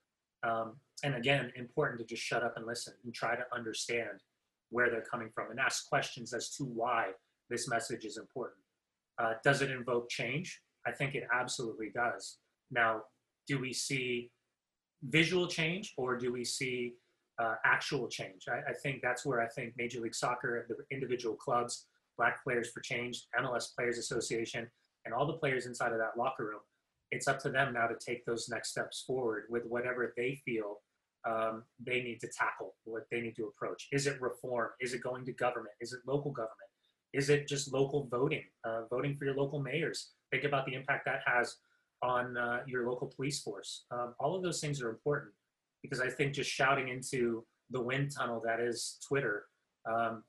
Um, 0.43 0.77
and 1.03 1.15
again, 1.15 1.51
important 1.55 1.99
to 1.99 2.05
just 2.05 2.21
shut 2.21 2.43
up 2.43 2.53
and 2.55 2.65
listen 2.65 2.93
and 3.03 3.13
try 3.13 3.35
to 3.35 3.43
understand 3.53 4.21
where 4.69 4.89
they're 4.89 5.05
coming 5.09 5.29
from 5.33 5.51
and 5.51 5.59
ask 5.59 5.87
questions 5.87 6.33
as 6.33 6.49
to 6.57 6.63
why 6.63 7.11
this 7.49 7.67
message 7.67 8.05
is 8.05 8.17
important. 8.17 8.59
Uh, 9.19 9.33
does 9.43 9.61
it 9.61 9.71
invoke 9.71 10.09
change? 10.09 10.61
I 10.85 10.91
think 10.91 11.15
it 11.15 11.23
absolutely 11.33 11.89
does. 11.93 12.37
Now, 12.71 13.03
do 13.47 13.59
we 13.59 13.73
see 13.73 14.31
visual 15.03 15.47
change 15.47 15.93
or 15.97 16.17
do 16.17 16.31
we 16.31 16.43
see 16.43 16.93
uh, 17.39 17.55
actual 17.65 18.07
change. 18.07 18.45
I, 18.49 18.71
I, 18.71 18.73
think 18.73 19.01
that's 19.01 19.25
where 19.25 19.41
I 19.41 19.47
think 19.47 19.73
Major 19.77 19.99
League 19.99 20.15
Soccer, 20.15 20.65
the 20.67 20.75
individual 20.95 21.35
clubs, 21.35 21.85
Black 22.17 22.43
Players 22.43 22.71
for 22.71 22.79
Change, 22.81 23.27
MLS 23.39 23.75
Players 23.75 23.97
Association, 23.97 24.67
and 25.05 25.13
all 25.13 25.27
the 25.27 25.33
players 25.33 25.67
inside 25.67 25.91
of 25.91 25.99
that 25.99 26.17
locker 26.17 26.45
room, 26.45 26.59
it's 27.11 27.27
up 27.27 27.39
to 27.39 27.49
them 27.49 27.73
now 27.73 27.87
to 27.87 27.95
take 27.95 28.25
those 28.25 28.49
next 28.49 28.69
steps 28.71 29.03
forward 29.05 29.43
with 29.49 29.63
whatever 29.65 30.13
they 30.17 30.41
feel 30.45 30.77
um, 31.27 31.63
they 31.85 32.01
need 32.01 32.19
to 32.21 32.27
tackle, 32.27 32.75
what 32.85 33.03
they 33.11 33.21
need 33.21 33.35
to 33.35 33.45
approach. 33.45 33.87
Is 33.91 34.07
it 34.07 34.21
reform? 34.21 34.69
Is 34.79 34.93
it 34.93 35.03
going 35.03 35.25
to 35.25 35.33
government? 35.33 35.75
Is 35.81 35.93
it 35.93 35.99
local 36.05 36.31
government? 36.31 36.53
Is 37.13 37.29
it 37.29 37.47
just 37.47 37.73
local 37.73 38.07
voting, 38.09 38.43
uh, 38.63 38.83
voting 38.89 39.15
for 39.17 39.25
your 39.25 39.35
local 39.35 39.61
mayors? 39.61 40.11
Think 40.31 40.43
about 40.43 40.65
the 40.65 40.73
impact 40.73 41.05
that 41.05 41.21
has 41.25 41.55
on 42.03 42.37
uh, 42.37 42.59
your 42.67 42.89
local 42.89 43.11
police 43.15 43.41
force. 43.41 43.85
Um, 43.91 44.13
all 44.19 44.35
of 44.35 44.43
those 44.43 44.61
things 44.61 44.81
are 44.81 44.89
important 44.89 45.31
because 45.81 45.99
I 45.99 46.09
think 46.09 46.33
just 46.33 46.49
shouting 46.49 46.89
into 46.89 47.45
the 47.71 47.81
wind 47.81 48.11
tunnel 48.15 48.41
that 48.45 48.59
is 48.59 48.97
Twitter 49.07 49.45
um, 49.89 50.23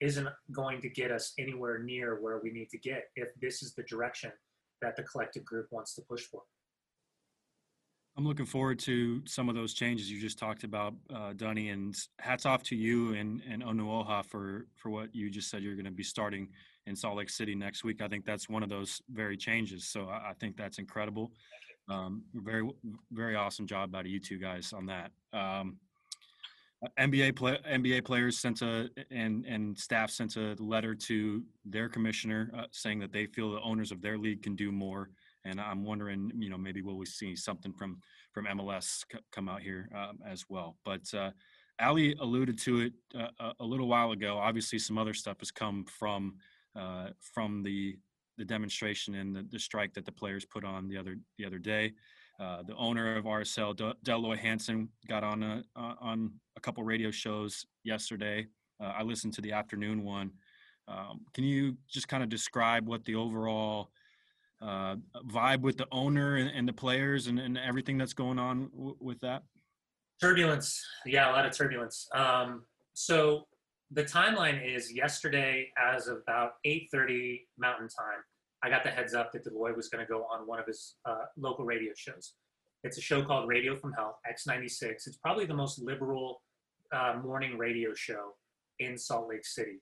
isn't 0.00 0.28
going 0.50 0.80
to 0.80 0.88
get 0.88 1.10
us 1.10 1.32
anywhere 1.38 1.78
near 1.78 2.20
where 2.20 2.40
we 2.42 2.50
need 2.50 2.68
to 2.70 2.78
get 2.78 3.04
if 3.14 3.28
this 3.40 3.62
is 3.62 3.74
the 3.74 3.82
direction 3.84 4.32
that 4.82 4.96
the 4.96 5.02
collective 5.02 5.44
group 5.44 5.68
wants 5.70 5.94
to 5.94 6.02
push 6.02 6.22
for. 6.22 6.42
I'm 8.16 8.26
looking 8.26 8.44
forward 8.44 8.78
to 8.80 9.22
some 9.26 9.48
of 9.48 9.54
those 9.54 9.72
changes 9.72 10.10
you 10.10 10.20
just 10.20 10.38
talked 10.38 10.64
about, 10.64 10.92
uh, 11.14 11.32
Dunny, 11.34 11.70
and 11.70 11.96
hats 12.18 12.44
off 12.44 12.62
to 12.64 12.76
you 12.76 13.14
and, 13.14 13.40
and 13.48 13.62
Onuoha 13.62 14.22
for, 14.26 14.66
for 14.76 14.90
what 14.90 15.14
you 15.14 15.30
just 15.30 15.48
said 15.48 15.62
you're 15.62 15.76
going 15.76 15.86
to 15.86 15.90
be 15.90 16.02
starting 16.02 16.48
in 16.86 16.94
Salt 16.94 17.16
Lake 17.16 17.30
City 17.30 17.54
next 17.54 17.84
week. 17.84 18.02
I 18.02 18.08
think 18.08 18.26
that's 18.26 18.50
one 18.50 18.62
of 18.62 18.68
those 18.68 19.00
very 19.10 19.36
changes. 19.38 19.88
So 19.88 20.08
I, 20.08 20.30
I 20.30 20.32
think 20.38 20.58
that's 20.58 20.78
incredible. 20.78 21.32
Um, 21.88 22.22
very, 22.34 22.68
very 23.12 23.34
awesome 23.34 23.66
job 23.66 23.94
out 23.94 24.02
of 24.02 24.08
you 24.08 24.20
two 24.20 24.38
guys 24.38 24.74
on 24.74 24.86
that. 24.86 25.10
Um, 25.32 25.78
NBA 26.98 27.36
play, 27.36 27.58
NBA 27.68 28.04
players 28.04 28.38
sent 28.38 28.62
a 28.62 28.90
and 29.10 29.44
and 29.46 29.78
staff 29.78 30.10
sent 30.10 30.36
a 30.36 30.56
letter 30.58 30.94
to 30.94 31.42
their 31.64 31.88
commissioner 31.88 32.50
uh, 32.56 32.64
saying 32.72 32.98
that 33.00 33.12
they 33.12 33.26
feel 33.26 33.52
the 33.52 33.60
owners 33.60 33.92
of 33.92 34.02
their 34.02 34.18
league 34.18 34.42
can 34.42 34.56
do 34.56 34.72
more. 34.72 35.10
And 35.44 35.60
I'm 35.60 35.84
wondering, 35.84 36.30
you 36.36 36.50
know, 36.50 36.58
maybe 36.58 36.82
will 36.82 36.98
we 36.98 37.06
see 37.06 37.36
something 37.36 37.72
from 37.72 38.00
from 38.32 38.46
MLS 38.46 39.04
c- 39.12 39.18
come 39.30 39.48
out 39.48 39.62
here 39.62 39.88
um, 39.94 40.18
as 40.26 40.44
well? 40.48 40.76
But 40.84 41.02
uh, 41.14 41.30
Ali 41.80 42.16
alluded 42.20 42.58
to 42.60 42.80
it 42.80 42.92
uh, 43.14 43.52
a 43.58 43.64
little 43.64 43.88
while 43.88 44.12
ago. 44.12 44.38
Obviously, 44.38 44.78
some 44.78 44.98
other 44.98 45.14
stuff 45.14 45.38
has 45.40 45.50
come 45.50 45.84
from 45.84 46.36
uh, 46.76 47.08
from 47.20 47.62
the 47.62 47.96
the 48.38 48.44
demonstration 48.44 49.14
and 49.16 49.36
the, 49.36 49.46
the, 49.50 49.58
strike 49.58 49.92
that 49.92 50.06
the 50.06 50.12
players 50.12 50.44
put 50.44 50.64
on 50.64 50.88
the 50.88 50.96
other 50.96 51.16
the 51.38 51.44
other 51.44 51.58
day. 51.58 51.92
Uh, 52.42 52.60
the 52.66 52.74
owner 52.74 53.16
of 53.16 53.24
RSL, 53.24 53.76
Del- 53.76 53.94
Dell 54.02 54.32
Hansen, 54.32 54.88
got 55.06 55.22
on 55.22 55.44
a 55.44 55.62
uh, 55.76 55.94
on 56.00 56.32
a 56.56 56.60
couple 56.60 56.82
radio 56.82 57.12
shows 57.12 57.64
yesterday. 57.84 58.48
Uh, 58.82 58.92
I 58.96 59.02
listened 59.04 59.34
to 59.34 59.40
the 59.40 59.52
afternoon 59.52 60.02
one. 60.02 60.32
Um, 60.88 61.20
can 61.34 61.44
you 61.44 61.76
just 61.88 62.08
kind 62.08 62.20
of 62.20 62.28
describe 62.28 62.88
what 62.88 63.04
the 63.04 63.14
overall 63.14 63.92
uh, 64.60 64.96
vibe 65.28 65.60
with 65.60 65.76
the 65.76 65.86
owner 65.92 66.34
and, 66.36 66.50
and 66.50 66.66
the 66.66 66.72
players 66.72 67.28
and, 67.28 67.38
and, 67.38 67.56
everything 67.56 67.96
that's 67.96 68.12
going 68.12 68.40
on 68.40 68.70
w- 68.72 68.96
with 68.98 69.20
that? 69.20 69.44
Turbulence, 70.20 70.84
yeah, 71.06 71.30
a 71.30 71.32
lot 71.32 71.46
of 71.46 71.56
turbulence. 71.56 72.08
Um, 72.12 72.64
so 72.92 73.46
the 73.92 74.02
timeline 74.02 74.60
is 74.64 74.92
yesterday 74.92 75.70
as 75.78 76.08
about 76.08 76.54
8.30 76.66 77.42
mountain 77.56 77.88
time 77.88 78.22
i 78.62 78.68
got 78.68 78.84
the 78.84 78.90
heads 78.90 79.14
up 79.14 79.32
that 79.32 79.44
Dell 79.44 79.54
Loy 79.58 79.72
was 79.72 79.88
going 79.88 80.04
to 80.04 80.10
go 80.10 80.26
on 80.32 80.46
one 80.46 80.58
of 80.58 80.66
his 80.66 80.96
uh, 81.04 81.24
local 81.36 81.64
radio 81.64 81.92
shows. 81.96 82.34
It's 82.84 82.98
a 82.98 83.00
show 83.00 83.22
called 83.22 83.48
radio 83.48 83.76
from 83.76 83.92
hell 83.92 84.18
x96 84.30 85.06
it's 85.06 85.18
probably 85.18 85.46
the 85.46 85.54
most 85.54 85.80
liberal 85.80 86.42
uh, 86.92 87.14
morning 87.22 87.56
radio 87.58 87.94
show 87.94 88.34
in 88.78 88.98
salt 88.98 89.28
lake 89.28 89.46
city. 89.46 89.80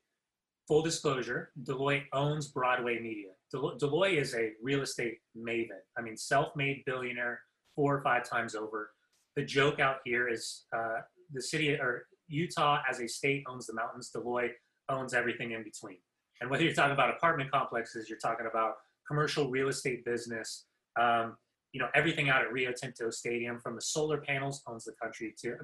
Full 0.68 0.82
disclosure 0.82 1.50
Dell 1.62 1.78
Loy 1.78 2.04
owns 2.12 2.48
broadway 2.48 3.00
media. 3.00 3.30
Del- 3.50 3.76
Dell 3.76 3.90
Loy 3.90 4.10
is 4.16 4.34
a 4.34 4.52
real 4.62 4.82
estate 4.82 5.18
maven. 5.36 5.82
I 5.98 6.02
mean 6.02 6.16
self-made 6.16 6.84
billionaire 6.86 7.40
four 7.74 7.96
or 7.96 8.02
five 8.02 8.28
times 8.28 8.54
over. 8.54 8.90
The 9.36 9.44
joke 9.44 9.80
out 9.80 9.96
here 10.04 10.28
is 10.28 10.66
uh, 10.76 11.00
the 11.32 11.42
city 11.42 11.70
or 11.72 12.06
Utah 12.28 12.80
as 12.88 13.00
a 13.00 13.08
state 13.08 13.44
owns 13.48 13.66
the 13.66 13.74
mountains. 13.74 14.10
Dell 14.10 14.22
Loy 14.24 14.50
owns 14.88 15.14
everything 15.14 15.52
in 15.52 15.62
between. 15.64 15.98
And 16.40 16.50
whether 16.50 16.64
you're 16.64 16.74
talking 16.74 16.92
about 16.92 17.11
apartment 17.11 17.50
complexes, 17.50 18.09
you're 18.09 18.18
talking 18.18 18.46
about 18.46 18.74
commercial 19.07 19.50
real 19.50 19.68
estate 19.68 20.05
business, 20.05 20.66
um, 20.98 21.37
you 21.72 21.81
know, 21.81 21.88
everything 21.94 22.29
out 22.29 22.42
at 22.42 22.53
Rio 22.53 22.72
Tinto 22.72 23.11
Stadium, 23.11 23.61
from 23.61 23.74
the 23.74 23.81
solar 23.81 24.18
panels 24.18 24.62
owns 24.66 24.85
the 24.85 24.92
country 25.00 25.35
to 25.40 25.57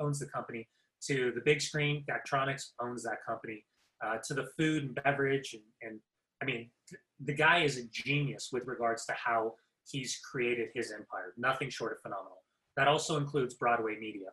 owns 0.00 0.18
the 0.18 0.26
company 0.26 0.68
to 1.06 1.32
the 1.34 1.40
big 1.44 1.60
screen, 1.60 2.04
Daktronics 2.08 2.72
owns 2.80 3.02
that 3.04 3.18
company, 3.26 3.64
uh, 4.04 4.16
to 4.24 4.34
the 4.34 4.48
food 4.58 4.84
and 4.84 4.94
beverage, 5.04 5.54
and, 5.54 5.62
and 5.82 6.00
I 6.42 6.44
mean, 6.44 6.70
the 7.20 7.32
guy 7.32 7.60
is 7.60 7.78
a 7.78 7.84
genius 7.90 8.50
with 8.52 8.66
regards 8.66 9.06
to 9.06 9.12
how 9.12 9.54
he's 9.88 10.18
created 10.18 10.68
his 10.74 10.90
empire. 10.92 11.32
Nothing 11.36 11.70
short 11.70 11.92
of 11.92 12.00
phenomenal. 12.00 12.42
That 12.76 12.88
also 12.88 13.16
includes 13.16 13.54
Broadway 13.54 13.96
Media. 13.98 14.28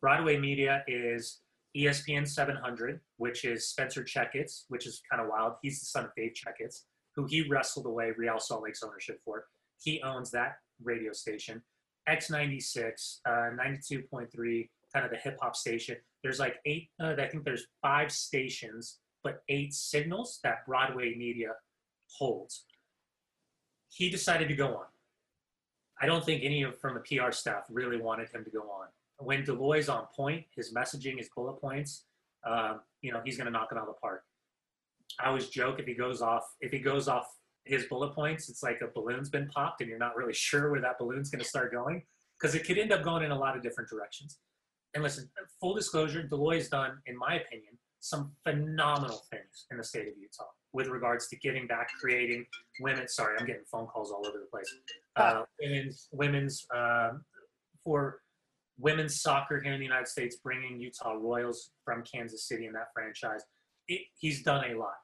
Broadway 0.00 0.38
Media 0.38 0.82
is 0.86 1.40
ESPN 1.76 2.26
700, 2.26 3.00
which 3.16 3.44
is 3.44 3.68
Spencer 3.68 4.02
Checketts, 4.04 4.64
which 4.68 4.86
is 4.86 5.02
kind 5.10 5.20
of 5.20 5.28
wild. 5.28 5.54
He's 5.62 5.80
the 5.80 5.86
son 5.86 6.04
of 6.04 6.10
Dave 6.16 6.32
Checketts, 6.32 6.82
who 7.16 7.26
he 7.26 7.48
wrestled 7.48 7.86
away 7.86 8.12
Real 8.16 8.38
Salt 8.38 8.62
Lake's 8.62 8.82
ownership 8.82 9.20
for. 9.24 9.46
He 9.80 10.00
owns 10.02 10.30
that 10.30 10.56
radio 10.82 11.12
station. 11.12 11.62
X96, 12.08 13.18
uh, 13.26 13.30
92.3, 13.30 14.68
kind 14.92 15.04
of 15.04 15.10
the 15.10 15.16
hip 15.16 15.38
hop 15.40 15.56
station. 15.56 15.96
There's 16.22 16.38
like 16.38 16.56
eight, 16.64 16.90
uh, 17.00 17.14
I 17.18 17.26
think 17.26 17.44
there's 17.44 17.66
five 17.82 18.12
stations, 18.12 18.98
but 19.22 19.42
eight 19.48 19.74
signals 19.74 20.40
that 20.44 20.66
Broadway 20.66 21.14
Media 21.16 21.52
holds. 22.06 22.64
He 23.88 24.10
decided 24.10 24.48
to 24.48 24.54
go 24.54 24.68
on. 24.68 24.86
I 26.00 26.06
don't 26.06 26.24
think 26.24 26.42
any 26.44 26.62
of 26.62 26.78
from 26.78 26.94
the 26.94 27.00
PR 27.00 27.30
staff 27.30 27.64
really 27.70 28.00
wanted 28.00 28.28
him 28.28 28.44
to 28.44 28.50
go 28.50 28.62
on. 28.62 28.88
When 29.18 29.44
Dell 29.44 29.56
Loy's 29.56 29.88
on 29.88 30.06
point, 30.14 30.44
his 30.56 30.74
messaging, 30.74 31.18
his 31.18 31.28
bullet 31.34 31.60
points, 31.60 32.04
um, 32.46 32.80
you 33.00 33.12
know, 33.12 33.20
he's 33.24 33.36
going 33.36 33.46
to 33.46 33.52
knock 33.52 33.68
it 33.70 33.78
out 33.78 33.82
of 33.82 33.94
the 33.94 34.00
park. 34.00 34.22
I 35.20 35.28
always 35.28 35.48
joke 35.48 35.78
if 35.78 35.86
he 35.86 35.94
goes 35.94 36.20
off, 36.20 36.44
if 36.60 36.72
he 36.72 36.78
goes 36.78 37.08
off 37.08 37.26
his 37.64 37.84
bullet 37.84 38.14
points, 38.14 38.48
it's 38.48 38.62
like 38.62 38.80
a 38.82 38.88
balloon's 38.88 39.30
been 39.30 39.48
popped 39.48 39.80
and 39.80 39.88
you're 39.88 39.98
not 39.98 40.16
really 40.16 40.32
sure 40.48 40.70
where 40.70 40.80
that 40.80 40.98
balloon's 40.98 41.30
going 41.30 41.42
to 41.42 41.48
start 41.48 41.72
going 41.72 42.02
because 42.38 42.54
it 42.54 42.66
could 42.66 42.78
end 42.78 42.92
up 42.92 43.02
going 43.02 43.22
in 43.22 43.30
a 43.30 43.38
lot 43.38 43.56
of 43.56 43.62
different 43.62 43.88
directions. 43.88 44.38
And 44.94 45.02
listen, 45.02 45.28
full 45.60 45.74
disclosure, 45.74 46.22
Dell 46.22 46.38
Loy's 46.38 46.68
done, 46.68 46.98
in 47.06 47.16
my 47.18 47.34
opinion, 47.34 47.78
some 48.00 48.32
phenomenal 48.44 49.22
things 49.30 49.66
in 49.70 49.78
the 49.78 49.84
state 49.84 50.06
of 50.06 50.14
Utah 50.20 50.44
with 50.72 50.88
regards 50.88 51.26
to 51.28 51.36
giving 51.36 51.66
back, 51.66 51.88
creating 52.00 52.44
women. 52.80 53.08
Sorry, 53.08 53.36
I'm 53.38 53.46
getting 53.46 53.64
phone 53.70 53.86
calls 53.86 54.10
all 54.10 54.26
over 54.26 54.38
the 54.38 54.46
place. 54.50 54.72
Uh, 55.16 55.42
women's, 55.60 56.08
women's 56.12 56.66
um, 56.74 57.24
for 57.82 58.20
women's 58.78 59.20
soccer 59.20 59.60
here 59.60 59.72
in 59.72 59.78
the 59.78 59.84
United 59.84 60.08
States, 60.08 60.36
bringing 60.42 60.80
Utah 60.80 61.12
Royals 61.12 61.70
from 61.84 62.02
Kansas 62.02 62.48
City 62.48 62.66
in 62.66 62.72
that 62.72 62.88
franchise. 62.92 63.42
It, 63.88 64.02
he's 64.18 64.42
done 64.42 64.70
a 64.70 64.78
lot. 64.78 64.94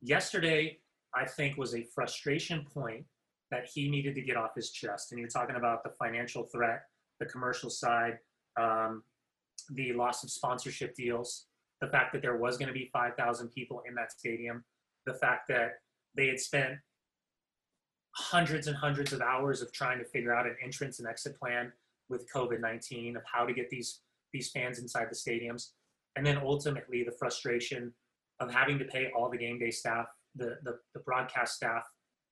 Yesterday, 0.00 0.78
I 1.14 1.26
think, 1.26 1.56
was 1.56 1.74
a 1.74 1.84
frustration 1.94 2.66
point 2.72 3.04
that 3.50 3.66
he 3.72 3.88
needed 3.88 4.14
to 4.14 4.20
get 4.20 4.36
off 4.36 4.50
his 4.54 4.70
chest. 4.70 5.12
And 5.12 5.18
you're 5.18 5.28
talking 5.28 5.56
about 5.56 5.82
the 5.82 5.90
financial 5.98 6.44
threat, 6.44 6.82
the 7.20 7.26
commercial 7.26 7.70
side, 7.70 8.18
um, 8.60 9.02
the 9.70 9.92
loss 9.92 10.24
of 10.24 10.30
sponsorship 10.30 10.94
deals, 10.94 11.46
the 11.80 11.88
fact 11.88 12.12
that 12.12 12.22
there 12.22 12.36
was 12.36 12.56
going 12.56 12.68
to 12.68 12.74
be 12.74 12.90
5,000 12.92 13.48
people 13.48 13.82
in 13.88 13.94
that 13.94 14.12
stadium, 14.12 14.64
the 15.06 15.14
fact 15.14 15.48
that 15.48 15.72
they 16.16 16.28
had 16.28 16.40
spent 16.40 16.74
hundreds 18.16 18.68
and 18.68 18.76
hundreds 18.76 19.12
of 19.12 19.20
hours 19.20 19.60
of 19.60 19.72
trying 19.72 19.98
to 19.98 20.04
figure 20.04 20.34
out 20.34 20.46
an 20.46 20.56
entrance 20.62 21.00
and 21.00 21.08
exit 21.08 21.38
plan 21.38 21.72
with 22.08 22.30
COVID-19 22.32 23.16
of 23.16 23.22
how 23.30 23.44
to 23.46 23.52
get 23.52 23.70
these 23.70 24.00
these 24.32 24.50
fans 24.50 24.80
inside 24.80 25.06
the 25.08 25.14
stadiums, 25.14 25.70
and 26.16 26.26
then 26.26 26.38
ultimately 26.38 27.04
the 27.04 27.16
frustration 27.18 27.92
of 28.40 28.52
having 28.52 28.78
to 28.80 28.84
pay 28.84 29.10
all 29.16 29.30
the 29.30 29.38
game 29.38 29.58
day 29.58 29.70
staff, 29.70 30.06
the 30.34 30.56
the, 30.64 30.78
the 30.94 31.00
broadcast 31.00 31.54
staff, 31.54 31.84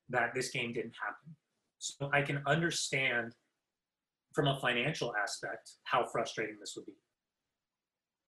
that 0.08 0.34
this 0.34 0.50
game 0.50 0.72
didn't 0.72 0.94
happen. 1.00 1.36
So 1.78 2.10
I 2.12 2.22
can 2.22 2.42
understand 2.46 3.34
from 4.32 4.48
a 4.48 4.58
financial 4.60 5.14
aspect 5.20 5.72
how 5.84 6.04
frustrating 6.04 6.56
this 6.58 6.74
would 6.76 6.86
be. 6.86 6.96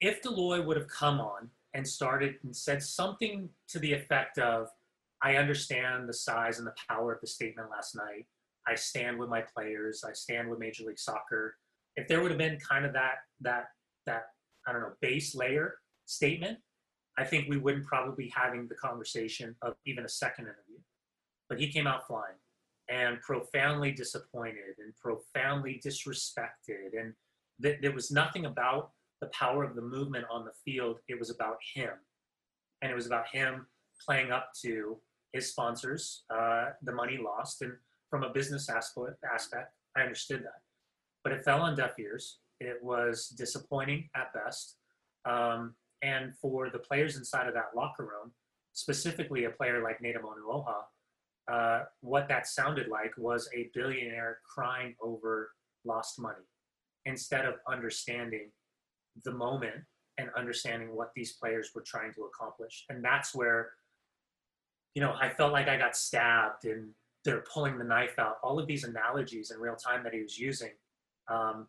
If 0.00 0.22
Dell 0.22 0.36
Loy 0.36 0.62
would 0.62 0.76
have 0.76 0.88
come 0.88 1.20
on 1.20 1.50
and 1.72 1.86
started 1.86 2.34
and 2.42 2.54
said 2.54 2.82
something 2.82 3.48
to 3.68 3.78
the 3.78 3.92
effect 3.92 4.38
of, 4.38 4.68
I 5.22 5.36
understand 5.36 6.08
the 6.08 6.12
size 6.12 6.58
and 6.58 6.66
the 6.66 6.74
power 6.88 7.12
of 7.12 7.20
the 7.20 7.26
statement 7.26 7.70
last 7.70 7.96
night. 7.96 8.26
I 8.66 8.74
stand 8.74 9.18
with 9.18 9.28
my 9.28 9.42
players. 9.42 10.04
I 10.08 10.12
stand 10.12 10.48
with 10.48 10.58
Major 10.58 10.84
League 10.84 10.98
Soccer. 10.98 11.56
If 11.96 12.08
there 12.08 12.22
would 12.22 12.30
have 12.30 12.38
been 12.38 12.58
kind 12.58 12.84
of 12.84 12.92
that 12.94 13.16
that 13.40 13.66
that 14.06 14.24
I 14.66 14.72
don't 14.72 14.82
know 14.82 14.92
base 15.00 15.34
layer 15.34 15.76
statement, 16.06 16.58
I 17.18 17.24
think 17.24 17.48
we 17.48 17.58
wouldn't 17.58 17.86
probably 17.86 18.24
be 18.24 18.32
having 18.34 18.66
the 18.66 18.74
conversation 18.74 19.54
of 19.62 19.74
even 19.86 20.04
a 20.04 20.08
second 20.08 20.46
interview. 20.46 20.78
But 21.48 21.60
he 21.60 21.70
came 21.70 21.86
out 21.86 22.06
flying 22.06 22.36
and 22.88 23.20
profoundly 23.20 23.92
disappointed 23.92 24.78
and 24.78 24.94
profoundly 24.96 25.80
disrespected. 25.84 26.98
And 26.98 27.14
th- 27.62 27.78
there 27.80 27.92
was 27.92 28.10
nothing 28.10 28.46
about 28.46 28.90
the 29.20 29.28
power 29.28 29.64
of 29.64 29.74
the 29.74 29.82
movement 29.82 30.26
on 30.30 30.44
the 30.44 30.52
field. 30.64 30.98
It 31.08 31.18
was 31.18 31.30
about 31.30 31.56
him. 31.74 31.90
And 32.82 32.90
it 32.90 32.94
was 32.94 33.06
about 33.06 33.28
him 33.32 33.66
playing 34.04 34.32
up 34.32 34.50
to 34.62 34.98
his 35.32 35.50
sponsors, 35.50 36.24
uh, 36.30 36.70
the 36.82 36.92
money 36.92 37.18
lost. 37.22 37.62
And 37.62 37.72
from 38.14 38.22
a 38.22 38.32
business 38.32 38.68
aspect, 38.68 39.72
I 39.96 40.02
understood 40.02 40.44
that. 40.44 40.60
But 41.24 41.32
it 41.32 41.44
fell 41.44 41.62
on 41.62 41.74
deaf 41.74 41.98
ears. 41.98 42.38
It 42.60 42.78
was 42.80 43.26
disappointing 43.26 44.08
at 44.14 44.32
best. 44.32 44.76
Um, 45.24 45.74
and 46.00 46.32
for 46.36 46.70
the 46.70 46.78
players 46.78 47.16
inside 47.16 47.48
of 47.48 47.54
that 47.54 47.74
locker 47.74 48.04
room, 48.04 48.30
specifically 48.72 49.46
a 49.46 49.50
player 49.50 49.82
like 49.82 49.98
Onuoha, 50.00 50.74
uh, 51.50 51.86
what 52.02 52.28
that 52.28 52.46
sounded 52.46 52.86
like 52.86 53.12
was 53.18 53.48
a 53.52 53.68
billionaire 53.74 54.38
crying 54.48 54.94
over 55.02 55.50
lost 55.84 56.20
money 56.20 56.46
instead 57.06 57.44
of 57.44 57.54
understanding 57.68 58.52
the 59.24 59.32
moment 59.32 59.82
and 60.18 60.28
understanding 60.38 60.94
what 60.94 61.10
these 61.16 61.32
players 61.32 61.72
were 61.74 61.82
trying 61.82 62.14
to 62.14 62.26
accomplish. 62.32 62.84
And 62.88 63.04
that's 63.04 63.34
where, 63.34 63.70
you 64.94 65.02
know, 65.02 65.16
I 65.20 65.30
felt 65.30 65.52
like 65.52 65.66
I 65.66 65.76
got 65.76 65.96
stabbed 65.96 66.64
and 66.64 66.90
they're 67.24 67.44
pulling 67.52 67.78
the 67.78 67.84
knife 67.84 68.18
out. 68.18 68.36
All 68.42 68.58
of 68.58 68.66
these 68.66 68.84
analogies 68.84 69.50
in 69.50 69.58
real 69.58 69.76
time 69.76 70.04
that 70.04 70.12
he 70.12 70.22
was 70.22 70.38
using, 70.38 70.70
um, 71.28 71.68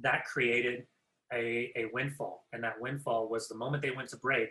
that 0.00 0.24
created 0.24 0.86
a, 1.32 1.72
a 1.76 1.86
windfall. 1.92 2.46
And 2.52 2.62
that 2.64 2.80
windfall 2.80 3.28
was 3.28 3.48
the 3.48 3.54
moment 3.54 3.82
they 3.82 3.90
went 3.90 4.08
to 4.10 4.16
break, 4.16 4.50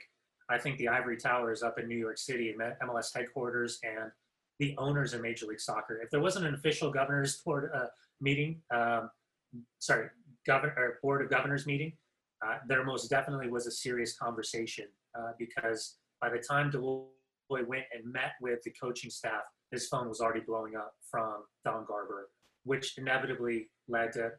I 0.49 0.57
think 0.57 0.77
the 0.77 0.89
ivory 0.89 1.17
towers 1.17 1.63
up 1.63 1.79
in 1.79 1.87
New 1.87 1.97
York 1.97 2.17
City, 2.17 2.53
MLS 2.83 3.15
headquarters, 3.15 3.79
and 3.83 4.11
the 4.59 4.75
owners 4.77 5.13
of 5.13 5.21
Major 5.21 5.45
League 5.47 5.61
Soccer. 5.61 6.01
If 6.03 6.09
there 6.11 6.19
wasn't 6.19 6.45
an 6.45 6.53
official 6.53 6.91
governor's 6.91 7.37
board 7.37 7.71
uh, 7.73 7.87
meeting, 8.19 8.61
um, 8.69 9.09
sorry, 9.79 10.09
governor 10.45 10.99
board 11.01 11.21
of 11.21 11.29
governors 11.29 11.65
meeting, 11.65 11.93
uh, 12.45 12.57
there 12.67 12.83
most 12.83 13.09
definitely 13.09 13.49
was 13.49 13.65
a 13.65 13.71
serious 13.71 14.17
conversation 14.17 14.85
uh, 15.17 15.31
because 15.39 15.97
by 16.19 16.29
the 16.29 16.37
time 16.37 16.69
Went 17.51 17.85
and 17.93 18.11
met 18.11 18.33
with 18.41 18.63
the 18.63 18.71
coaching 18.71 19.09
staff, 19.09 19.41
his 19.71 19.87
phone 19.87 20.07
was 20.07 20.21
already 20.21 20.41
blowing 20.41 20.75
up 20.75 20.93
from 21.09 21.43
Don 21.65 21.85
Garber, 21.85 22.29
which 22.63 22.97
inevitably 22.97 23.69
led 23.87 24.13
to 24.13 24.31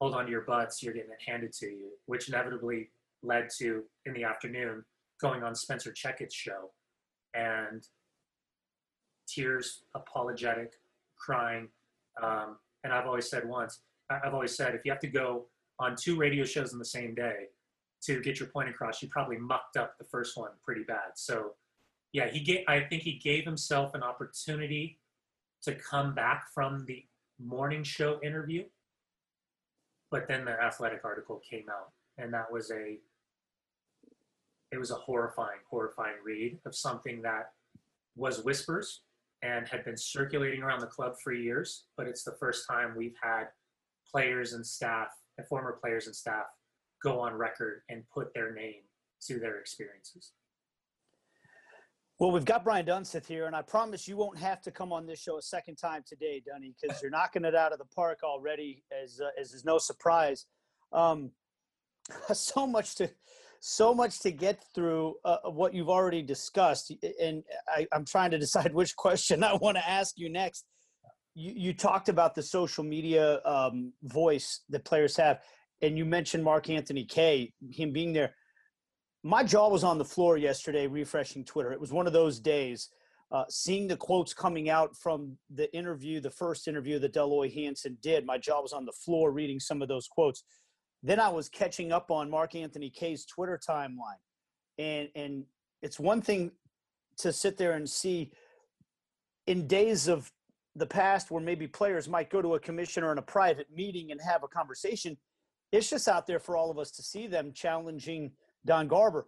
hold 0.00 0.14
on 0.14 0.24
to 0.24 0.30
your 0.30 0.42
butts, 0.42 0.82
you're 0.82 0.92
getting 0.92 1.10
it 1.10 1.30
handed 1.30 1.52
to 1.52 1.66
you, 1.66 1.90
which 2.06 2.28
inevitably 2.28 2.90
led 3.22 3.48
to 3.58 3.84
in 4.06 4.12
the 4.12 4.24
afternoon 4.24 4.84
going 5.20 5.42
on 5.42 5.54
Spencer 5.54 5.92
Checketts' 5.92 6.34
show 6.34 6.70
and 7.34 7.86
tears, 9.26 9.84
apologetic, 9.94 10.72
crying. 11.16 11.68
Um, 12.22 12.56
and 12.82 12.92
I've 12.92 13.06
always 13.06 13.30
said 13.30 13.48
once, 13.48 13.80
I've 14.10 14.34
always 14.34 14.54
said 14.56 14.74
if 14.74 14.82
you 14.84 14.90
have 14.90 15.00
to 15.00 15.08
go 15.08 15.46
on 15.78 15.96
two 15.96 16.16
radio 16.16 16.44
shows 16.44 16.72
in 16.72 16.78
the 16.78 16.84
same 16.84 17.14
day 17.14 17.46
to 18.02 18.20
get 18.20 18.38
your 18.38 18.48
point 18.48 18.68
across, 18.68 19.02
you 19.02 19.08
probably 19.08 19.38
mucked 19.38 19.76
up 19.76 19.96
the 19.98 20.04
first 20.04 20.36
one 20.36 20.50
pretty 20.62 20.82
bad. 20.82 21.12
So, 21.14 21.52
yeah, 22.14 22.28
he 22.28 22.38
gave. 22.38 22.64
I 22.68 22.80
think 22.80 23.02
he 23.02 23.18
gave 23.18 23.44
himself 23.44 23.92
an 23.94 24.04
opportunity 24.04 25.00
to 25.64 25.74
come 25.74 26.14
back 26.14 26.46
from 26.54 26.84
the 26.86 27.04
morning 27.44 27.82
show 27.82 28.20
interview, 28.22 28.62
but 30.12 30.28
then 30.28 30.44
the 30.44 30.52
athletic 30.52 31.00
article 31.04 31.42
came 31.50 31.64
out, 31.68 31.90
and 32.16 32.32
that 32.32 32.50
was 32.52 32.70
a 32.70 32.98
it 34.70 34.78
was 34.78 34.92
a 34.92 34.94
horrifying, 34.94 35.58
horrifying 35.68 36.14
read 36.24 36.58
of 36.64 36.76
something 36.76 37.20
that 37.22 37.50
was 38.16 38.44
whispers 38.44 39.00
and 39.42 39.66
had 39.66 39.84
been 39.84 39.96
circulating 39.96 40.62
around 40.62 40.80
the 40.80 40.86
club 40.86 41.14
for 41.22 41.32
years. 41.32 41.86
But 41.96 42.06
it's 42.06 42.22
the 42.22 42.36
first 42.38 42.68
time 42.68 42.94
we've 42.96 43.16
had 43.20 43.48
players 44.08 44.52
and 44.52 44.64
staff, 44.64 45.08
and 45.36 45.46
former 45.48 45.78
players 45.82 46.06
and 46.06 46.14
staff, 46.14 46.46
go 47.02 47.18
on 47.18 47.34
record 47.34 47.82
and 47.88 48.04
put 48.08 48.32
their 48.34 48.54
name 48.54 48.82
to 49.26 49.40
their 49.40 49.58
experiences. 49.58 50.30
Well, 52.20 52.30
we've 52.30 52.44
got 52.44 52.62
Brian 52.62 52.86
Dunseth 52.86 53.26
here, 53.26 53.46
and 53.46 53.56
I 53.56 53.62
promise 53.62 54.06
you 54.06 54.16
won't 54.16 54.38
have 54.38 54.60
to 54.62 54.70
come 54.70 54.92
on 54.92 55.04
this 55.04 55.20
show 55.20 55.36
a 55.36 55.42
second 55.42 55.76
time 55.76 56.04
today, 56.06 56.40
Dunny, 56.46 56.72
because 56.80 57.02
you're 57.02 57.10
knocking 57.10 57.44
it 57.44 57.56
out 57.56 57.72
of 57.72 57.80
the 57.80 57.86
park 57.86 58.20
already, 58.22 58.84
as, 59.02 59.20
uh, 59.20 59.30
as 59.40 59.52
is 59.52 59.64
no 59.64 59.78
surprise. 59.78 60.46
Um, 60.92 61.32
so 62.32 62.66
much 62.66 62.94
to 62.96 63.10
so 63.66 63.94
much 63.94 64.20
to 64.20 64.30
get 64.30 64.62
through 64.74 65.14
uh, 65.24 65.38
what 65.46 65.72
you've 65.72 65.88
already 65.88 66.20
discussed, 66.20 66.92
and 67.18 67.42
I, 67.66 67.86
I'm 67.92 68.04
trying 68.04 68.30
to 68.32 68.38
decide 68.38 68.74
which 68.74 68.94
question 68.94 69.42
I 69.42 69.54
want 69.54 69.78
to 69.78 69.88
ask 69.88 70.14
you 70.16 70.30
next. 70.30 70.66
You, 71.34 71.52
you 71.56 71.72
talked 71.72 72.08
about 72.08 72.34
the 72.34 72.42
social 72.42 72.84
media 72.84 73.40
um, 73.44 73.92
voice 74.02 74.60
that 74.68 74.84
players 74.84 75.16
have, 75.16 75.40
and 75.82 75.98
you 75.98 76.04
mentioned 76.04 76.44
Mark 76.44 76.70
Anthony 76.70 77.06
Kaye, 77.06 77.54
him 77.72 77.90
being 77.90 78.12
there. 78.12 78.34
My 79.26 79.42
jaw 79.42 79.70
was 79.70 79.84
on 79.84 79.96
the 79.96 80.04
floor 80.04 80.36
yesterday 80.36 80.86
refreshing 80.86 81.46
Twitter. 81.46 81.72
It 81.72 81.80
was 81.80 81.90
one 81.90 82.06
of 82.06 82.12
those 82.12 82.38
days. 82.38 82.90
Uh, 83.32 83.44
seeing 83.48 83.88
the 83.88 83.96
quotes 83.96 84.34
coming 84.34 84.68
out 84.68 84.94
from 84.98 85.38
the 85.48 85.74
interview, 85.74 86.20
the 86.20 86.30
first 86.30 86.68
interview 86.68 86.98
that 86.98 87.14
Dell 87.14 87.34
Loy 87.34 87.48
Hansen 87.48 87.96
did, 88.02 88.26
my 88.26 88.36
jaw 88.36 88.60
was 88.60 88.74
on 88.74 88.84
the 88.84 88.92
floor 88.92 89.32
reading 89.32 89.58
some 89.58 89.80
of 89.80 89.88
those 89.88 90.06
quotes. 90.06 90.44
Then 91.02 91.18
I 91.18 91.30
was 91.30 91.48
catching 91.48 91.90
up 91.90 92.10
on 92.10 92.30
Mark 92.30 92.54
Anthony 92.54 92.90
Kaye's 92.90 93.24
Twitter 93.24 93.58
timeline. 93.66 94.20
And 94.78 95.08
and 95.14 95.44
it's 95.80 95.98
one 95.98 96.20
thing 96.20 96.52
to 97.18 97.32
sit 97.32 97.56
there 97.56 97.72
and 97.72 97.88
see 97.88 98.30
in 99.46 99.66
days 99.66 100.06
of 100.06 100.30
the 100.76 100.86
past 100.86 101.30
where 101.30 101.42
maybe 101.42 101.66
players 101.66 102.10
might 102.10 102.28
go 102.28 102.42
to 102.42 102.56
a 102.56 102.60
commissioner 102.60 103.10
in 103.10 103.16
a 103.16 103.22
private 103.22 103.68
meeting 103.74 104.10
and 104.10 104.20
have 104.20 104.42
a 104.42 104.48
conversation. 104.48 105.16
It's 105.72 105.88
just 105.88 106.08
out 106.08 106.26
there 106.26 106.38
for 106.38 106.56
all 106.56 106.70
of 106.70 106.78
us 106.78 106.90
to 106.92 107.02
see 107.02 107.26
them 107.26 107.52
challenging 107.54 108.32
Don 108.66 108.88
Garber. 108.88 109.26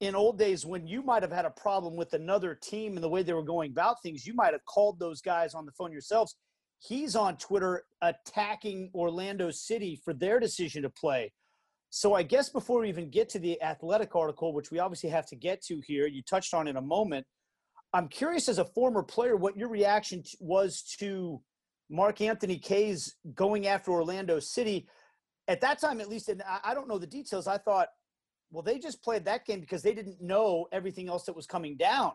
In 0.00 0.14
old 0.14 0.38
days, 0.38 0.66
when 0.66 0.86
you 0.86 1.02
might 1.02 1.22
have 1.22 1.32
had 1.32 1.46
a 1.46 1.50
problem 1.50 1.96
with 1.96 2.12
another 2.12 2.54
team 2.54 2.96
and 2.96 3.02
the 3.02 3.08
way 3.08 3.22
they 3.22 3.32
were 3.32 3.42
going 3.42 3.70
about 3.70 4.02
things, 4.02 4.26
you 4.26 4.34
might 4.34 4.52
have 4.52 4.64
called 4.66 4.98
those 4.98 5.22
guys 5.22 5.54
on 5.54 5.64
the 5.64 5.72
phone 5.72 5.90
yourselves 5.90 6.36
he's 6.78 7.16
on 7.16 7.36
Twitter 7.36 7.84
attacking 8.02 8.90
Orlando 8.94 9.50
City 9.50 10.00
for 10.04 10.12
their 10.12 10.38
decision 10.38 10.82
to 10.82 10.90
play. 10.90 11.32
So 11.90 12.14
I 12.14 12.22
guess 12.22 12.48
before 12.48 12.80
we 12.80 12.88
even 12.88 13.10
get 13.10 13.28
to 13.30 13.38
the 13.38 13.60
athletic 13.62 14.14
article, 14.14 14.52
which 14.52 14.70
we 14.70 14.78
obviously 14.78 15.10
have 15.10 15.26
to 15.26 15.36
get 15.36 15.62
to 15.64 15.80
here, 15.86 16.06
you 16.06 16.22
touched 16.22 16.52
on 16.52 16.68
in 16.68 16.76
a 16.76 16.82
moment. 16.82 17.26
I'm 17.92 18.08
curious 18.08 18.48
as 18.48 18.58
a 18.58 18.64
former 18.64 19.02
player 19.02 19.36
what 19.36 19.56
your 19.56 19.68
reaction 19.68 20.22
was 20.40 20.82
to 20.98 21.40
Mark 21.88 22.20
Anthony 22.20 22.58
Kaye's 22.58 23.14
going 23.34 23.66
after 23.66 23.92
Orlando 23.92 24.40
City. 24.40 24.88
At 25.48 25.60
that 25.60 25.80
time, 25.80 26.00
at 26.00 26.08
least, 26.08 26.28
and 26.28 26.42
I 26.64 26.74
don't 26.74 26.88
know 26.88 26.98
the 26.98 27.06
details, 27.06 27.46
I 27.46 27.58
thought, 27.58 27.88
well, 28.50 28.62
they 28.62 28.78
just 28.78 29.02
played 29.02 29.24
that 29.24 29.44
game 29.44 29.60
because 29.60 29.82
they 29.82 29.94
didn't 29.94 30.20
know 30.20 30.66
everything 30.72 31.08
else 31.08 31.24
that 31.24 31.36
was 31.36 31.46
coming 31.46 31.76
down 31.76 32.12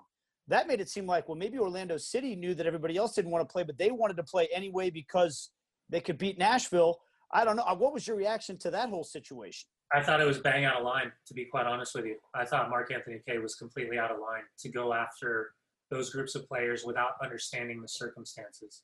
that 0.48 0.68
made 0.68 0.82
it 0.82 0.90
seem 0.90 1.06
like 1.06 1.28
well 1.28 1.38
maybe 1.38 1.58
Orlando 1.58 1.98
City 1.98 2.36
knew 2.36 2.54
that 2.56 2.66
everybody 2.66 2.98
else 2.98 3.14
didn't 3.14 3.32
want 3.32 3.48
to 3.48 3.52
play, 3.52 3.64
but 3.64 3.78
they 3.78 3.92
wanted 3.92 4.18
to 4.18 4.24
play 4.24 4.48
anyway 4.54 4.90
because 4.90 5.50
they 5.90 6.02
could 6.02 6.18
beat 6.18 6.38
Nashville. 6.38 7.00
I 7.32 7.46
don't 7.46 7.56
know. 7.56 7.64
Uh, 7.64 7.76
what 7.76 7.94
was 7.94 8.06
your 8.06 8.18
reaction 8.18 8.58
to 8.60 8.72
that 8.72 8.90
whole 8.90 9.04
situation? 9.04 9.68
I 9.94 10.02
thought 10.02 10.22
it 10.22 10.28
was 10.28 10.40
bang 10.40 10.66
out 10.66 10.78
of 10.78 10.84
line, 10.84 11.12
to 11.28 11.34
be 11.34 11.46
quite 11.46 11.66
honest 11.66 11.96
with 11.96 12.06
you. 12.06 12.16
I 12.34 12.46
thought 12.46 12.70
Mark 12.70 12.92
Anthony 12.94 13.22
Kaye 13.28 13.40
was 13.40 13.56
completely 13.56 13.98
out 13.98 14.12
of 14.12 14.20
line 14.20 14.44
to 14.60 14.70
go 14.70 14.94
after 14.94 15.52
those 15.90 16.10
groups 16.10 16.36
of 16.36 16.48
players 16.48 16.86
without 16.86 17.12
understanding 17.22 17.82
the 17.82 17.88
circumstances. 17.88 18.84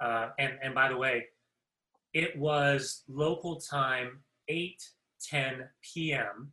Uh, 0.00 0.28
and, 0.38 0.54
and 0.62 0.74
by 0.74 0.88
the 0.88 0.96
way, 0.96 1.24
it 2.14 2.36
was 2.38 3.02
local 3.08 3.60
time 3.60 4.20
8 4.48 4.80
10 5.28 5.64
p.m., 5.82 6.52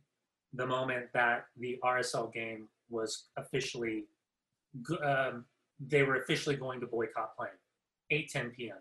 the 0.54 0.66
moment 0.66 1.06
that 1.14 1.46
the 1.58 1.78
RSL 1.84 2.32
game 2.32 2.68
was 2.88 3.26
officially 3.36 4.04
um, 5.02 5.44
they 5.80 6.02
were 6.02 6.16
officially 6.16 6.56
going 6.56 6.80
to 6.80 6.86
boycott 6.86 7.36
playing 7.36 7.52
8 8.10 8.28
10 8.30 8.50
p.m 8.50 8.76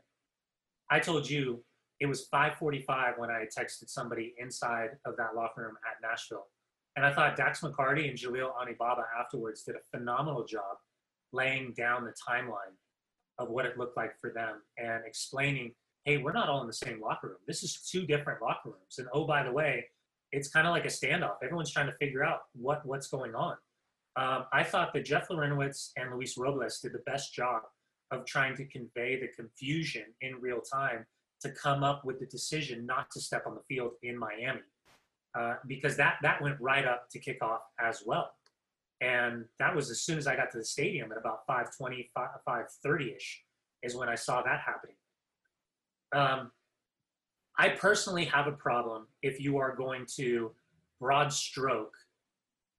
i 0.90 1.00
told 1.00 1.30
you 1.30 1.64
it 2.00 2.06
was 2.06 2.28
5.45 2.34 3.18
when 3.18 3.30
i 3.30 3.46
texted 3.46 3.90
somebody 3.90 4.34
inside 4.38 4.92
of 5.06 5.18
that 5.18 5.36
locker 5.36 5.62
room 5.62 5.76
at 5.90 6.08
nashville 6.08 6.48
and 6.96 7.06
i 7.06 7.14
thought 7.14 7.36
Dax 7.36 7.62
McCarty 7.62 8.10
and 8.10 8.18
Jalil 8.18 8.52
Anibaba 8.62 9.04
afterwards 9.20 9.64
did 9.64 9.76
a 9.76 9.98
phenomenal 9.98 10.46
job 10.46 10.78
laying 11.32 11.74
down 11.74 12.04
the 12.04 12.14
timeline 12.30 12.76
of 13.40 13.50
what 13.50 13.66
it 13.66 13.78
looked 13.78 13.98
like 13.98 14.20
for 14.20 14.32
them 14.32 14.62
and 14.78 15.04
explaining 15.06 15.74
hey 16.06 16.18
we're 16.18 16.34
not 16.34 16.50
all 16.50 16.62
in 16.62 16.68
the 16.68 16.74
same 16.74 17.02
locker 17.02 17.30
room. 17.30 17.38
This 17.48 17.64
is 17.64 17.82
two 17.90 18.06
different 18.06 18.42
locker 18.42 18.70
rooms. 18.70 19.00
And 19.00 19.08
oh 19.14 19.26
by 19.26 19.44
the 19.44 19.52
way 19.52 19.86
it's 20.34 20.50
kind 20.50 20.68
of 20.68 20.72
like 20.72 20.86
a 20.86 20.90
standoff. 20.90 21.36
Everyone's 21.44 21.72
trying 21.72 21.86
to 21.86 21.96
figure 21.98 22.24
out 22.24 22.40
what 22.54 22.86
what's 22.86 23.08
going 23.08 23.36
on. 23.36 23.56
Um, 24.16 24.46
I 24.52 24.64
thought 24.64 24.94
that 24.94 25.06
Jeff 25.06 25.30
Larentowicz 25.30 25.92
and 25.96 26.14
Luis 26.14 26.38
Robles 26.38 26.80
did 26.80 26.94
the 26.94 27.04
best 27.06 27.34
job 27.34 27.62
of 28.12 28.26
trying 28.26 28.56
to 28.58 28.66
convey 28.66 29.20
the 29.20 29.28
confusion 29.28 30.06
in 30.22 30.36
real 30.42 30.62
time 30.62 31.06
to 31.42 31.50
come 31.52 31.84
up 31.84 32.04
with 32.04 32.20
the 32.20 32.26
decision 32.26 32.86
not 32.86 33.10
to 33.12 33.20
step 33.20 33.44
on 33.48 33.56
the 33.56 33.62
field 33.68 33.92
in 34.04 34.18
Miami, 34.18 34.62
uh, 35.36 35.56
because 35.68 35.96
that 35.98 36.16
that 36.24 36.42
went 36.42 36.60
right 36.60 36.86
up 36.86 37.10
to 37.12 37.20
kickoff 37.20 37.60
as 37.80 38.04
well, 38.06 38.32
and 39.02 39.46
that 39.60 39.76
was 39.76 39.92
as 39.92 40.02
soon 40.02 40.18
as 40.18 40.26
I 40.26 40.36
got 40.36 40.52
to 40.52 40.58
the 40.58 40.66
stadium 40.66 41.12
at 41.12 41.18
about 41.18 41.46
5:20, 41.48 42.10
5:30 42.16 43.16
ish, 43.16 43.44
is 43.84 43.96
when 43.96 44.10
I 44.10 44.16
saw 44.16 44.42
that 44.42 44.62
happening. 44.62 44.96
Um, 46.16 46.52
I 47.58 47.70
personally 47.70 48.26
have 48.26 48.48
a 48.48 48.52
problem 48.52 49.08
if 49.22 49.40
you 49.40 49.58
are 49.58 49.76
going 49.76 50.06
to 50.16 50.52
broad 51.00 51.32
stroke 51.32 51.94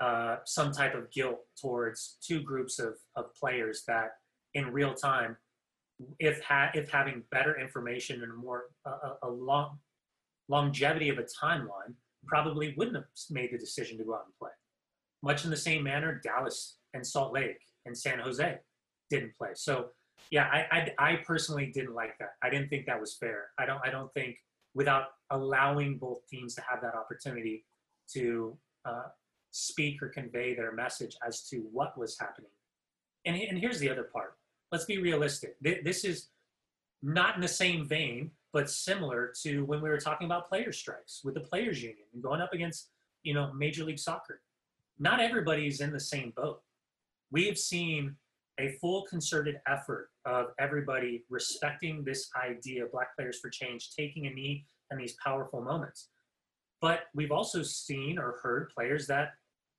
uh, 0.00 0.36
some 0.44 0.72
type 0.72 0.94
of 0.94 1.10
guilt 1.12 1.40
towards 1.60 2.16
two 2.20 2.42
groups 2.42 2.78
of, 2.78 2.94
of 3.16 3.34
players 3.34 3.84
that 3.86 4.12
in 4.54 4.72
real 4.72 4.94
time, 4.94 5.36
if 6.18 6.42
ha- 6.42 6.70
if 6.74 6.90
having 6.90 7.22
better 7.30 7.60
information 7.60 8.22
and 8.22 8.34
more 8.34 8.64
uh, 8.84 9.14
a 9.22 9.28
long 9.28 9.78
longevity 10.48 11.08
of 11.08 11.18
a 11.18 11.22
timeline, 11.22 11.94
probably 12.26 12.74
wouldn't 12.76 12.96
have 12.96 13.04
made 13.30 13.52
the 13.52 13.58
decision 13.58 13.96
to 13.98 14.04
go 14.04 14.14
out 14.14 14.24
and 14.26 14.34
play. 14.38 14.50
Much 15.22 15.44
in 15.44 15.50
the 15.50 15.56
same 15.56 15.82
manner, 15.82 16.20
Dallas 16.24 16.78
and 16.92 17.06
Salt 17.06 17.32
Lake 17.32 17.58
and 17.86 17.96
San 17.96 18.18
Jose 18.18 18.58
didn't 19.10 19.36
play. 19.38 19.50
So 19.54 19.86
yeah, 20.30 20.48
I, 20.52 20.92
I, 20.98 21.12
I 21.12 21.16
personally 21.24 21.70
didn't 21.72 21.94
like 21.94 22.18
that. 22.18 22.30
I 22.42 22.50
didn't 22.50 22.68
think 22.68 22.86
that 22.86 23.00
was 23.00 23.16
fair. 23.16 23.46
I 23.58 23.66
don't 23.66 23.80
I 23.84 23.90
don't 23.90 24.12
think 24.14 24.36
without 24.74 25.04
allowing 25.30 25.98
both 25.98 26.26
teams 26.28 26.54
to 26.54 26.62
have 26.68 26.80
that 26.82 26.94
opportunity 26.94 27.64
to 28.12 28.56
uh, 28.84 29.04
speak 29.50 30.02
or 30.02 30.08
convey 30.08 30.54
their 30.54 30.72
message 30.72 31.16
as 31.26 31.42
to 31.48 31.58
what 31.72 31.96
was 31.96 32.18
happening. 32.18 32.50
And, 33.24 33.36
and 33.36 33.58
here's 33.58 33.78
the 33.78 33.90
other 33.90 34.04
part. 34.04 34.36
Let's 34.72 34.84
be 34.84 34.98
realistic. 34.98 35.56
This 35.60 36.04
is 36.04 36.28
not 37.02 37.36
in 37.36 37.40
the 37.40 37.48
same 37.48 37.86
vein, 37.86 38.32
but 38.52 38.68
similar 38.68 39.32
to 39.42 39.64
when 39.64 39.80
we 39.80 39.88
were 39.88 40.00
talking 40.00 40.26
about 40.26 40.48
player 40.48 40.72
strikes 40.72 41.20
with 41.24 41.34
the 41.34 41.40
players 41.40 41.82
union 41.82 42.06
and 42.12 42.22
going 42.22 42.40
up 42.40 42.52
against, 42.52 42.90
you 43.22 43.34
know, 43.34 43.52
Major 43.52 43.84
League 43.84 43.98
Soccer. 43.98 44.40
Not 44.98 45.20
everybody's 45.20 45.80
in 45.80 45.92
the 45.92 46.00
same 46.00 46.32
boat. 46.36 46.62
We 47.30 47.46
have 47.46 47.58
seen 47.58 48.16
a 48.58 48.72
full 48.80 49.02
concerted 49.02 49.56
effort 49.66 50.10
of 50.24 50.46
everybody 50.58 51.24
respecting 51.28 52.04
this 52.04 52.30
idea, 52.42 52.84
of 52.84 52.92
Black 52.92 53.14
Players 53.16 53.38
for 53.40 53.50
Change, 53.50 53.90
taking 53.96 54.26
a 54.26 54.30
knee 54.30 54.64
in 54.90 54.98
these 54.98 55.16
powerful 55.24 55.60
moments. 55.60 56.08
But 56.80 57.00
we've 57.14 57.32
also 57.32 57.62
seen 57.62 58.18
or 58.18 58.36
heard 58.42 58.70
players 58.76 59.06
that 59.08 59.32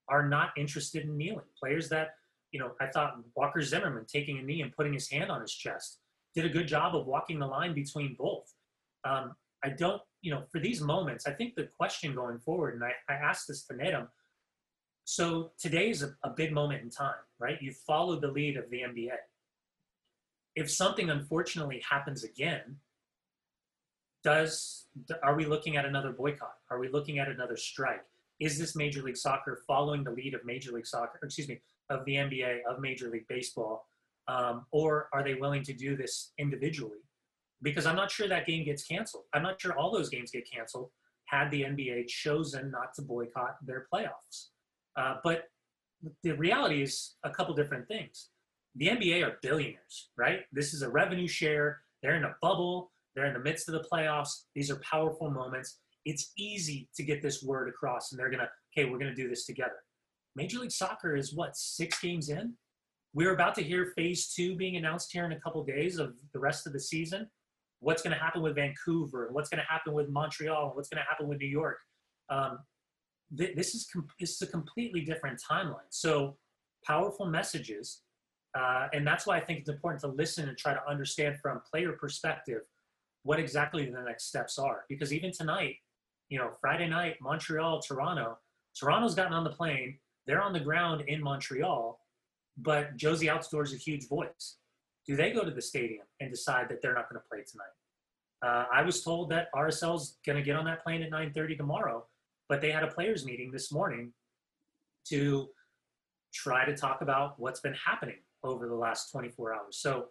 are 0.10 0.28
not 0.28 0.50
interested 0.58 1.04
in 1.04 1.18
kneeling. 1.18 1.46
Players 1.60 1.90
that, 1.90 2.16
you 2.52 2.60
know, 2.60 2.72
I 2.82 2.88
thought 2.88 3.18
Walker 3.36 3.62
Zimmerman 3.62 4.06
taking 4.06 4.40
a 4.40 4.42
knee 4.42 4.62
and 4.62 4.76
putting 4.76 4.94
his 4.94 5.10
hand 5.10 5.32
on 5.32 5.42
his 5.42 5.54
chest 5.54 6.00
did 6.36 6.46
a 6.46 6.50
good 6.50 6.68
job 6.68 6.96
of 6.96 7.08
walking 7.08 7.40
the 7.40 7.48
line 7.48 7.74
between 7.74 8.16
both. 8.20 8.54
Um, 9.06 9.36
I 9.64 9.70
don't, 9.70 10.02
you 10.22 10.32
know, 10.32 10.44
for 10.52 10.60
these 10.60 10.82
moments, 10.82 11.26
I 11.26 11.32
think 11.32 11.56
the 11.56 11.70
question 11.78 12.14
going 12.14 12.40
forward, 12.40 12.76
and 12.76 12.84
I, 12.84 12.92
I 13.10 13.16
asked 13.16 13.48
this 13.48 13.64
to 13.68 13.74
Nedum, 13.74 14.08
so 15.06 15.52
today 15.60 15.90
is 15.90 16.04
a, 16.04 16.16
a 16.24 16.30
big 16.30 16.52
moment 16.52 16.84
in 16.84 16.90
time, 16.90 17.14
right? 17.40 17.62
You 17.62 17.72
followed 17.72 18.22
the 18.22 18.32
lead 18.32 18.58
of 18.58 18.70
the 18.70 18.82
NBA. 18.82 19.16
If 20.56 20.72
something 20.72 21.10
unfortunately 21.10 21.84
happens 21.88 22.24
again, 22.24 22.78
does 24.24 24.88
are 25.22 25.36
we 25.36 25.46
looking 25.46 25.78
at 25.78 25.86
another 25.86 26.12
boycott? 26.12 26.56
Are 26.72 26.80
we 26.80 26.88
looking 26.88 27.20
at 27.20 27.28
another 27.28 27.58
strike? 27.58 28.06
is 28.40 28.60
this 28.60 28.76
Major 28.76 29.02
League 29.02 29.18
Soccer 29.18 29.62
following 29.68 30.04
the 30.04 30.12
lead 30.12 30.34
of 30.34 30.46
Major 30.46 30.72
League 30.72 30.88
Soccer, 30.88 31.20
excuse 31.24 31.48
me, 31.48 31.60
of 31.90 32.04
the 32.06 32.16
NBA, 32.16 32.60
of 32.70 32.80
Major 32.80 33.10
League 33.10 33.28
Baseball? 33.28 33.88
Um, 34.28 34.66
or 34.72 35.08
are 35.14 35.24
they 35.24 35.36
willing 35.36 35.64
to 35.64 35.74
do 35.74 35.96
this 35.96 36.34
individually? 36.38 37.00
Because 37.62 37.86
I'm 37.86 37.96
not 37.96 38.12
sure 38.12 38.28
that 38.28 38.46
game 38.46 38.66
gets 38.66 38.84
canceled. 38.84 39.24
I'm 39.34 39.44
not 39.44 39.62
sure 39.62 39.78
all 39.78 39.92
those 39.92 40.10
games 40.10 40.32
get 40.32 40.50
canceled 40.50 40.90
had 41.26 41.50
the 41.50 41.62
NBA 41.62 42.08
chosen 42.08 42.70
not 42.70 42.94
to 42.96 43.02
boycott 43.02 43.58
their 43.66 43.88
playoffs. 43.92 44.50
Uh, 44.98 45.16
but 45.24 45.46
the 46.24 46.34
reality 46.34 46.82
is 46.82 47.16
a 47.24 47.30
couple 47.30 47.54
different 47.56 47.88
things. 47.88 48.30
The 48.76 48.88
NBA 48.88 49.26
are 49.26 49.38
billionaires, 49.42 50.10
right? 50.18 50.42
This 50.52 50.74
is 50.74 50.82
a 50.82 50.90
revenue 50.90 51.28
share. 51.28 51.82
They're 52.02 52.16
in 52.16 52.26
a 52.26 52.36
bubble. 52.42 52.92
They're 53.16 53.26
in 53.26 53.34
the 53.34 53.40
midst 53.40 53.70
of 53.70 53.74
the 53.74 53.88
playoffs. 53.92 54.44
These 54.54 54.70
are 54.70 54.82
powerful 54.82 55.30
moments 55.30 55.80
it's 56.06 56.32
easy 56.38 56.88
to 56.96 57.04
get 57.04 57.22
this 57.22 57.44
word 57.44 57.68
across 57.68 58.12
and 58.12 58.20
they're 58.20 58.30
going 58.30 58.40
to, 58.40 58.50
okay, 58.72 58.90
we're 58.90 59.00
going 59.00 59.14
to 59.14 59.16
do 59.16 59.28
this 59.28 59.46
together. 59.46 59.84
Major 60.36 60.60
League 60.60 60.72
Soccer 60.72 61.16
is 61.16 61.34
what, 61.34 61.58
six 61.58 62.00
games 62.00 62.30
in? 62.30 62.54
We're 63.14 63.34
about 63.34 63.56
to 63.56 63.64
hear 63.64 63.94
phase 63.96 64.34
two 64.34 64.56
being 64.56 64.76
announced 64.76 65.12
here 65.12 65.26
in 65.26 65.32
a 65.32 65.40
couple 65.40 65.64
days 65.64 65.98
of 65.98 66.14
the 66.34 66.40
rest 66.40 66.68
of 66.68 66.74
the 66.74 66.80
season. 66.80 67.28
what's 67.80 68.02
going 68.02 68.16
to 68.16 68.22
happen 68.22 68.42
with 68.42 68.56
Vancouver, 68.56 69.30
what's 69.32 69.50
going 69.50 69.60
to 69.60 69.72
happen 69.72 69.94
with 69.94 70.10
Montreal, 70.10 70.72
what's 70.74 70.90
going 70.90 71.02
to 71.02 71.08
happen 71.08 71.28
with 71.28 71.40
New 71.40 71.48
York. 71.48 71.78
Um, 72.30 72.60
th- 73.38 73.56
this 73.56 73.76
is 73.76 73.88
com- 73.92 74.08
this 74.20 74.36
is 74.36 74.42
a 74.42 74.48
completely 74.48 75.02
different 75.02 75.42
timeline. 75.42 75.90
So 75.90 76.38
powerful 76.86 77.26
messages, 77.26 78.02
uh, 78.58 78.88
and 78.94 79.06
that's 79.06 79.26
why 79.26 79.38
I 79.38 79.42
think 79.42 79.60
it's 79.60 79.70
important 79.70 80.02
to 80.02 80.08
listen 80.08 80.50
and 80.50 80.58
try 80.58 80.74
to 80.74 80.90
understand 80.90 81.40
from 81.42 81.62
player 81.70 81.94
perspective 81.94 82.62
what 83.24 83.40
exactly 83.40 83.86
the 83.86 84.02
next 84.02 84.26
steps 84.26 84.60
are. 84.60 84.86
Because 84.88 85.12
even 85.12 85.32
tonight, 85.32 85.78
you 86.30 86.38
know, 86.38 86.52
Friday 86.62 86.88
night, 86.88 87.16
Montreal, 87.22 87.82
Toronto, 87.82 88.38
Toronto's 88.80 89.16
gotten 89.16 89.34
on 89.34 89.44
the 89.44 89.50
plane. 89.50 89.98
They're 90.28 90.42
on 90.42 90.54
the 90.54 90.60
ground 90.60 91.04
in 91.08 91.22
Montreal, 91.22 92.00
but 92.58 92.98
Jozy 92.98 93.30
is 93.64 93.74
a 93.74 93.78
huge 93.78 94.08
voice. 94.08 94.58
Do 95.08 95.16
they 95.16 95.32
go 95.32 95.44
to 95.44 95.52
the 95.52 95.62
stadium 95.62 96.06
and 96.20 96.32
decide 96.32 96.68
that 96.70 96.82
they're 96.82 96.96
not 96.96 97.10
going 97.10 97.22
to 97.22 97.28
play 97.30 97.44
tonight? 97.44 97.66
Uh, 98.46 98.66
I 98.74 98.82
was 98.82 99.04
told 99.04 99.30
that 99.30 99.48
RSL's 99.56 100.18
going 100.26 100.38
to 100.38 100.44
get 100.44 100.56
on 100.56 100.66
that 100.66 100.84
plane 100.84 101.02
at 101.04 101.12
9:30 101.12 101.58
tomorrow, 101.58 102.06
but 102.50 102.62
they 102.62 102.72
had 102.72 102.84
a 102.84 102.88
players 102.88 103.26
meeting 103.26 103.52
this 103.52 103.72
morning 103.72 104.12
to 105.10 105.48
try 106.34 106.66
to 106.66 106.76
talk 106.76 107.02
about 107.02 107.40
what's 107.40 107.60
been 107.60 107.74
happening 107.74 108.18
over 108.44 108.68
the 108.68 108.76
last 108.76 109.12
24 109.12 109.54
hours. 109.56 109.78
So 109.78 110.08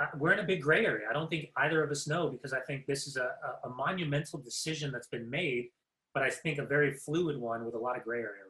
uh, 0.00 0.06
we're 0.18 0.32
in 0.32 0.38
a 0.38 0.44
big 0.44 0.62
gray 0.62 0.86
area. 0.86 1.06
I 1.08 1.12
don't 1.12 1.28
think 1.28 1.50
either 1.56 1.82
of 1.82 1.90
us 1.90 2.06
know 2.06 2.28
because 2.28 2.52
I 2.52 2.60
think 2.60 2.86
this 2.86 3.06
is 3.06 3.16
a, 3.16 3.30
a, 3.64 3.68
monumental 3.68 4.38
decision 4.38 4.92
that's 4.92 5.08
been 5.08 5.28
made, 5.28 5.66
but 6.14 6.22
I 6.22 6.30
think 6.30 6.58
a 6.58 6.64
very 6.64 6.94
fluid 6.94 7.38
one 7.38 7.64
with 7.64 7.74
a 7.74 7.78
lot 7.78 7.96
of 7.96 8.04
gray 8.04 8.20
area. 8.20 8.42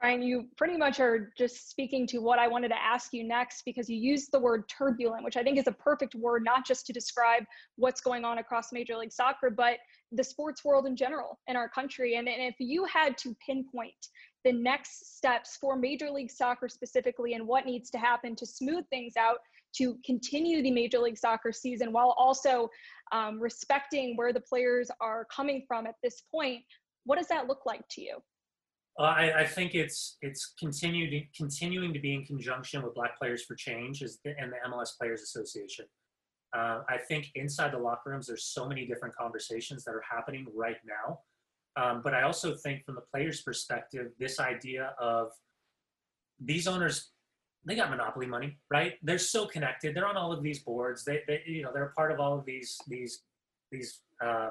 Brian, 0.00 0.22
you 0.22 0.46
pretty 0.56 0.76
much 0.76 1.00
are 1.00 1.32
just 1.36 1.70
speaking 1.70 2.06
to 2.06 2.18
what 2.18 2.38
I 2.38 2.46
wanted 2.46 2.68
to 2.68 2.80
ask 2.80 3.12
you 3.12 3.24
next 3.24 3.62
because 3.64 3.88
you 3.88 3.96
used 3.96 4.30
the 4.30 4.38
word 4.38 4.68
turbulent, 4.68 5.24
which 5.24 5.36
I 5.36 5.42
think 5.42 5.58
is 5.58 5.66
a 5.66 5.72
perfect 5.72 6.14
word, 6.14 6.44
not 6.44 6.64
just 6.64 6.86
to 6.86 6.92
describe 6.92 7.42
what's 7.76 8.00
going 8.00 8.24
on 8.24 8.38
across 8.38 8.72
Major 8.72 8.96
League 8.96 9.12
Soccer, 9.12 9.50
but 9.50 9.78
the 10.12 10.22
sports 10.22 10.64
world 10.64 10.86
in 10.86 10.94
general 10.94 11.40
in 11.48 11.56
our 11.56 11.68
country. 11.68 12.14
And, 12.14 12.28
and 12.28 12.42
if 12.42 12.54
you 12.60 12.84
had 12.84 13.18
to 13.18 13.36
pinpoint 13.44 13.92
the 14.44 14.52
next 14.52 15.16
steps 15.16 15.58
for 15.60 15.76
Major 15.76 16.10
League 16.10 16.30
Soccer 16.30 16.68
specifically 16.68 17.34
and 17.34 17.44
what 17.44 17.66
needs 17.66 17.90
to 17.90 17.98
happen 17.98 18.36
to 18.36 18.46
smooth 18.46 18.84
things 18.90 19.14
out, 19.16 19.38
to 19.78 19.98
continue 20.06 20.62
the 20.62 20.70
Major 20.70 21.00
League 21.00 21.18
Soccer 21.18 21.50
season 21.50 21.92
while 21.92 22.14
also 22.16 22.70
um, 23.10 23.40
respecting 23.40 24.16
where 24.16 24.32
the 24.32 24.40
players 24.40 24.92
are 25.00 25.26
coming 25.34 25.64
from 25.66 25.88
at 25.88 25.96
this 26.04 26.22
point. 26.32 26.62
What 27.04 27.18
does 27.18 27.28
that 27.28 27.48
look 27.48 27.66
like 27.66 27.82
to 27.90 28.00
you? 28.00 28.18
Uh, 28.98 29.02
I, 29.02 29.40
I, 29.40 29.46
think 29.46 29.76
it's 29.76 30.16
it's 30.22 30.54
continued 30.58 31.24
continuing 31.36 31.92
to 31.92 32.00
be 32.00 32.14
in 32.14 32.24
conjunction 32.24 32.82
with 32.82 32.94
Black 32.94 33.16
Players 33.16 33.44
for 33.44 33.54
Change 33.54 34.00
the, 34.00 34.34
and 34.38 34.52
the 34.52 34.56
MLS 34.68 34.98
Players 34.98 35.22
Association. 35.22 35.84
Uh, 36.56 36.80
I 36.88 36.96
think 37.06 37.30
inside 37.34 37.72
the 37.72 37.78
locker 37.78 38.10
rooms, 38.10 38.26
there's 38.26 38.46
so 38.46 38.66
many 38.66 38.86
different 38.86 39.14
conversations 39.14 39.84
that 39.84 39.94
are 39.94 40.02
happening 40.10 40.46
right 40.54 40.78
now. 40.84 41.20
Um, 41.80 42.00
but 42.02 42.12
I 42.12 42.22
also 42.22 42.56
think, 42.56 42.84
from 42.84 42.96
the 42.96 43.02
players' 43.12 43.42
perspective, 43.42 44.08
this 44.18 44.40
idea 44.40 44.94
of 44.98 45.28
these 46.40 46.66
owners 46.66 47.10
they 47.64 47.74
got 47.74 47.90
monopoly 47.90 48.26
money, 48.26 48.56
right? 48.70 48.94
They're 49.02 49.18
so 49.18 49.46
connected. 49.46 49.94
They're 49.94 50.06
on 50.06 50.16
all 50.16 50.32
of 50.32 50.42
these 50.42 50.60
boards. 50.60 51.04
They, 51.04 51.20
they 51.26 51.42
you 51.46 51.62
know, 51.62 51.70
they're 51.72 51.88
a 51.88 51.92
part 51.92 52.10
of 52.10 52.18
all 52.18 52.38
of 52.38 52.46
these, 52.46 52.78
these, 52.88 53.22
these, 53.70 54.00
uh, 54.24 54.50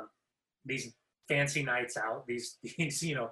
these 0.65 0.93
fancy 1.27 1.63
nights 1.63 1.97
out. 1.97 2.27
These, 2.27 2.57
these, 2.77 3.01
you 3.01 3.15
know, 3.15 3.31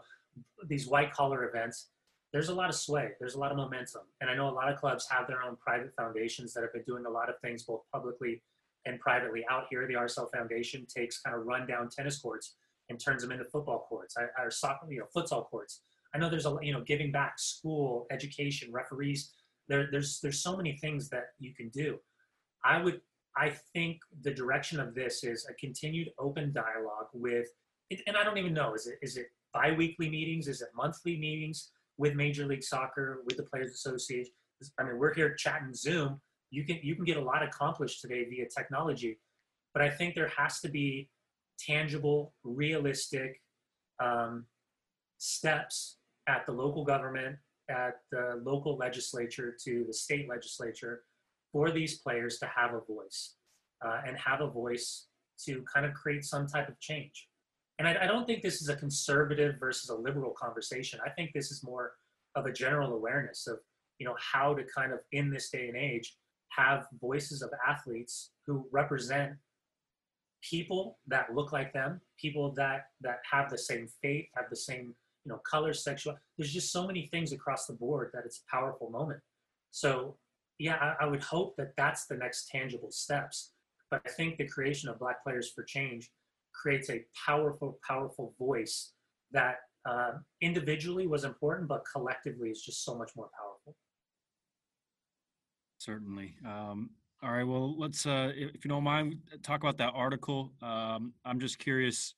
these 0.67 0.88
white 0.88 1.11
collar 1.11 1.47
events. 1.47 1.89
There's 2.33 2.49
a 2.49 2.53
lot 2.53 2.69
of 2.69 2.75
sway. 2.75 3.11
There's 3.19 3.36
a 3.36 3.39
lot 3.39 3.51
of 3.51 3.57
momentum, 3.57 4.01
and 4.19 4.29
I 4.29 4.36
know 4.36 4.49
a 4.49 4.51
lot 4.51 4.69
of 4.69 4.77
clubs 4.77 5.07
have 5.09 5.27
their 5.27 5.41
own 5.41 5.55
private 5.55 5.93
foundations 5.95 6.53
that 6.53 6.61
have 6.61 6.73
been 6.73 6.83
doing 6.83 7.05
a 7.05 7.09
lot 7.09 7.29
of 7.29 7.36
things 7.39 7.63
both 7.63 7.81
publicly 7.93 8.41
and 8.86 8.99
privately. 8.99 9.45
Out 9.49 9.65
here, 9.69 9.88
the 9.88 9.93
RSL 9.93 10.29
Foundation 10.31 10.86
takes 10.86 11.21
kind 11.21 11.36
of 11.36 11.45
rundown 11.45 11.89
tennis 11.89 12.19
courts 12.19 12.55
and 12.89 12.99
turns 12.99 13.21
them 13.21 13.31
into 13.31 13.45
football 13.45 13.86
courts, 13.88 14.15
or 14.38 14.51
soccer, 14.51 14.91
you 14.91 14.99
know, 14.99 15.05
futsal 15.15 15.45
courts. 15.45 15.81
I 16.13 16.17
know 16.17 16.29
there's 16.29 16.45
a 16.45 16.57
you 16.61 16.73
know 16.73 16.81
giving 16.81 17.11
back, 17.11 17.39
school, 17.39 18.05
education, 18.11 18.71
referees 18.71 19.31
there, 19.67 19.88
there's 19.91 20.19
there's 20.21 20.41
so 20.41 20.55
many 20.55 20.77
things 20.77 21.09
that 21.09 21.25
you 21.39 21.53
can 21.53 21.69
do. 21.69 21.97
I 22.63 22.81
would 22.81 23.01
I 23.38 23.53
think 23.73 23.99
the 24.21 24.33
direction 24.33 24.79
of 24.79 24.95
this 24.95 25.23
is 25.23 25.45
a 25.49 25.53
continued 25.55 26.09
open 26.19 26.53
dialogue 26.53 27.09
with, 27.13 27.47
and 28.07 28.15
I 28.15 28.23
don't 28.23 28.38
even 28.38 28.53
know 28.53 28.73
is 28.73 28.88
it 28.88 28.99
is 29.01 29.17
it 29.17 29.27
biweekly 29.56 30.10
meetings, 30.10 30.47
is 30.47 30.62
it 30.62 30.70
monthly 30.76 31.18
meetings 31.18 31.72
with 31.97 32.14
Major 32.14 32.45
League 32.45 32.64
Soccer, 32.64 33.22
with 33.26 33.38
the 33.38 33.43
Players 33.43 33.72
Association. 33.72 34.34
I 34.78 34.84
mean, 34.84 34.97
we're 34.97 35.14
here 35.14 35.34
chatting 35.34 35.74
Zoom. 35.74 36.20
You 36.51 36.66
can 36.66 36.80
you 36.84 36.95
can 36.95 37.06
get 37.06 37.18
a 37.18 37.22
lot 37.22 37.41
accomplished 37.43 38.01
today 38.01 38.26
via 38.30 38.45
technology, 38.49 39.20
but 39.74 39.82
I 39.82 39.89
think 39.89 40.16
there 40.16 40.32
has 40.38 40.60
to 40.62 40.70
be 40.70 41.10
tangible, 41.60 42.34
realistic 42.43 43.41
um, 44.03 44.45
steps 45.18 45.97
at 46.28 46.45
the 46.45 46.51
local 46.51 46.84
government, 46.84 47.38
at 47.70 47.95
the 48.12 48.41
local 48.43 48.78
legislature 48.78 49.56
to 49.64 49.84
the 49.88 49.93
state 49.93 50.30
legislature 50.30 51.03
for 51.51 51.72
these 51.72 51.99
players 51.99 52.38
to 52.39 52.45
have 52.47 52.74
a 52.74 52.82
voice 52.82 53.36
uh, 53.86 54.01
and 54.06 54.18
have 54.18 54.41
a 54.41 54.47
voice 54.47 55.08
to 55.45 55.64
kind 55.74 55.86
of 55.86 55.93
create 55.93 56.24
some 56.24 56.47
type 56.47 56.70
of 56.70 56.80
change. 56.80 57.28
And 57.78 57.88
I, 57.88 58.03
I, 58.03 58.07
don't 58.07 58.26
think 58.26 58.41
this 58.41 58.61
is 58.61 58.69
a 58.69 58.76
conservative 58.76 59.59
versus 59.59 59.89
a 59.89 59.95
liberal 59.95 60.32
conversation. 60.32 60.99
I 61.05 61.09
think 61.09 61.32
this 61.34 61.51
is 61.51 61.63
more 61.63 61.93
of 62.36 62.45
a 62.45 62.51
general 62.51 62.93
awareness 62.93 63.47
of, 63.47 63.59
you 63.99 64.05
know, 64.05 64.15
how 64.19 64.53
to 64.53 64.63
kind 64.63 64.93
of 64.93 64.99
in 65.11 65.30
this 65.30 65.49
day 65.49 65.67
and 65.67 65.78
age 65.78 66.15
have 66.49 66.88
voices 67.01 67.41
of 67.41 67.49
athletes 67.67 68.32
who 68.47 68.65
represent 68.71 69.34
people 70.41 70.99
that 71.07 71.34
look 71.34 71.51
like 71.51 71.73
them, 71.73 71.99
people 72.19 72.51
that 72.51 72.86
that 73.01 73.19
have 73.30 73.49
the 73.49 73.57
same 73.57 73.88
faith, 74.01 74.28
have 74.36 74.49
the 74.49 74.55
same 74.55 74.95
you 75.26 75.32
know, 75.32 75.39
color, 75.39 75.73
sexual. 75.73 76.15
There's 76.38 76.53
just 76.53 76.71
so 76.71 76.86
many 76.86 77.07
things 77.07 77.34
across 77.34 77.65
the 77.65 77.73
board 77.73 78.11
that 78.13 78.23
it's 78.26 78.41
a 78.47 78.55
powerful 78.55 78.89
moment. 78.89 79.19
So, 79.71 80.15
yeah, 80.59 80.76
I, 80.76 81.05
I 81.05 81.07
would 81.07 81.23
hope 81.23 81.55
that 81.57 81.73
that's 81.76 82.05
the 82.05 82.15
next 82.15 82.47
tangible 82.49 82.91
steps. 82.91 83.51
But 83.89 84.01
I 84.05 84.09
think 84.09 84.38
the 84.38 84.47
creation 84.47 84.89
of 84.89 84.99
Black 84.99 85.23
Players 85.23 85.51
for 85.51 85.63
Change 85.63 86.11
creates 86.62 86.89
a 86.89 87.03
powerful, 87.26 87.80
powerful 87.88 88.34
voice 88.39 88.93
that 89.32 89.58
uh, 89.88 90.14
individually 90.41 91.08
was 91.08 91.24
important, 91.24 91.68
but 91.68 91.82
collectively 91.91 92.49
is 92.49 92.62
just 92.62 92.84
so 92.84 92.97
much 92.97 93.12
more 93.16 93.30
powerful. 93.38 93.76
Certainly. 95.78 96.36
Um, 96.45 96.89
all 97.22 97.32
right. 97.32 97.43
Well, 97.43 97.78
let's, 97.78 98.06
uh, 98.06 98.32
if 98.36 98.66
you 98.66 98.70
don't 98.70 98.84
mind, 98.84 99.18
talk 99.43 99.62
about 99.62 99.78
that 99.78 99.91
article. 99.93 100.53
Um, 100.62 101.14
I'm 101.24 101.39
just 101.39 101.60
curious 101.60 102.16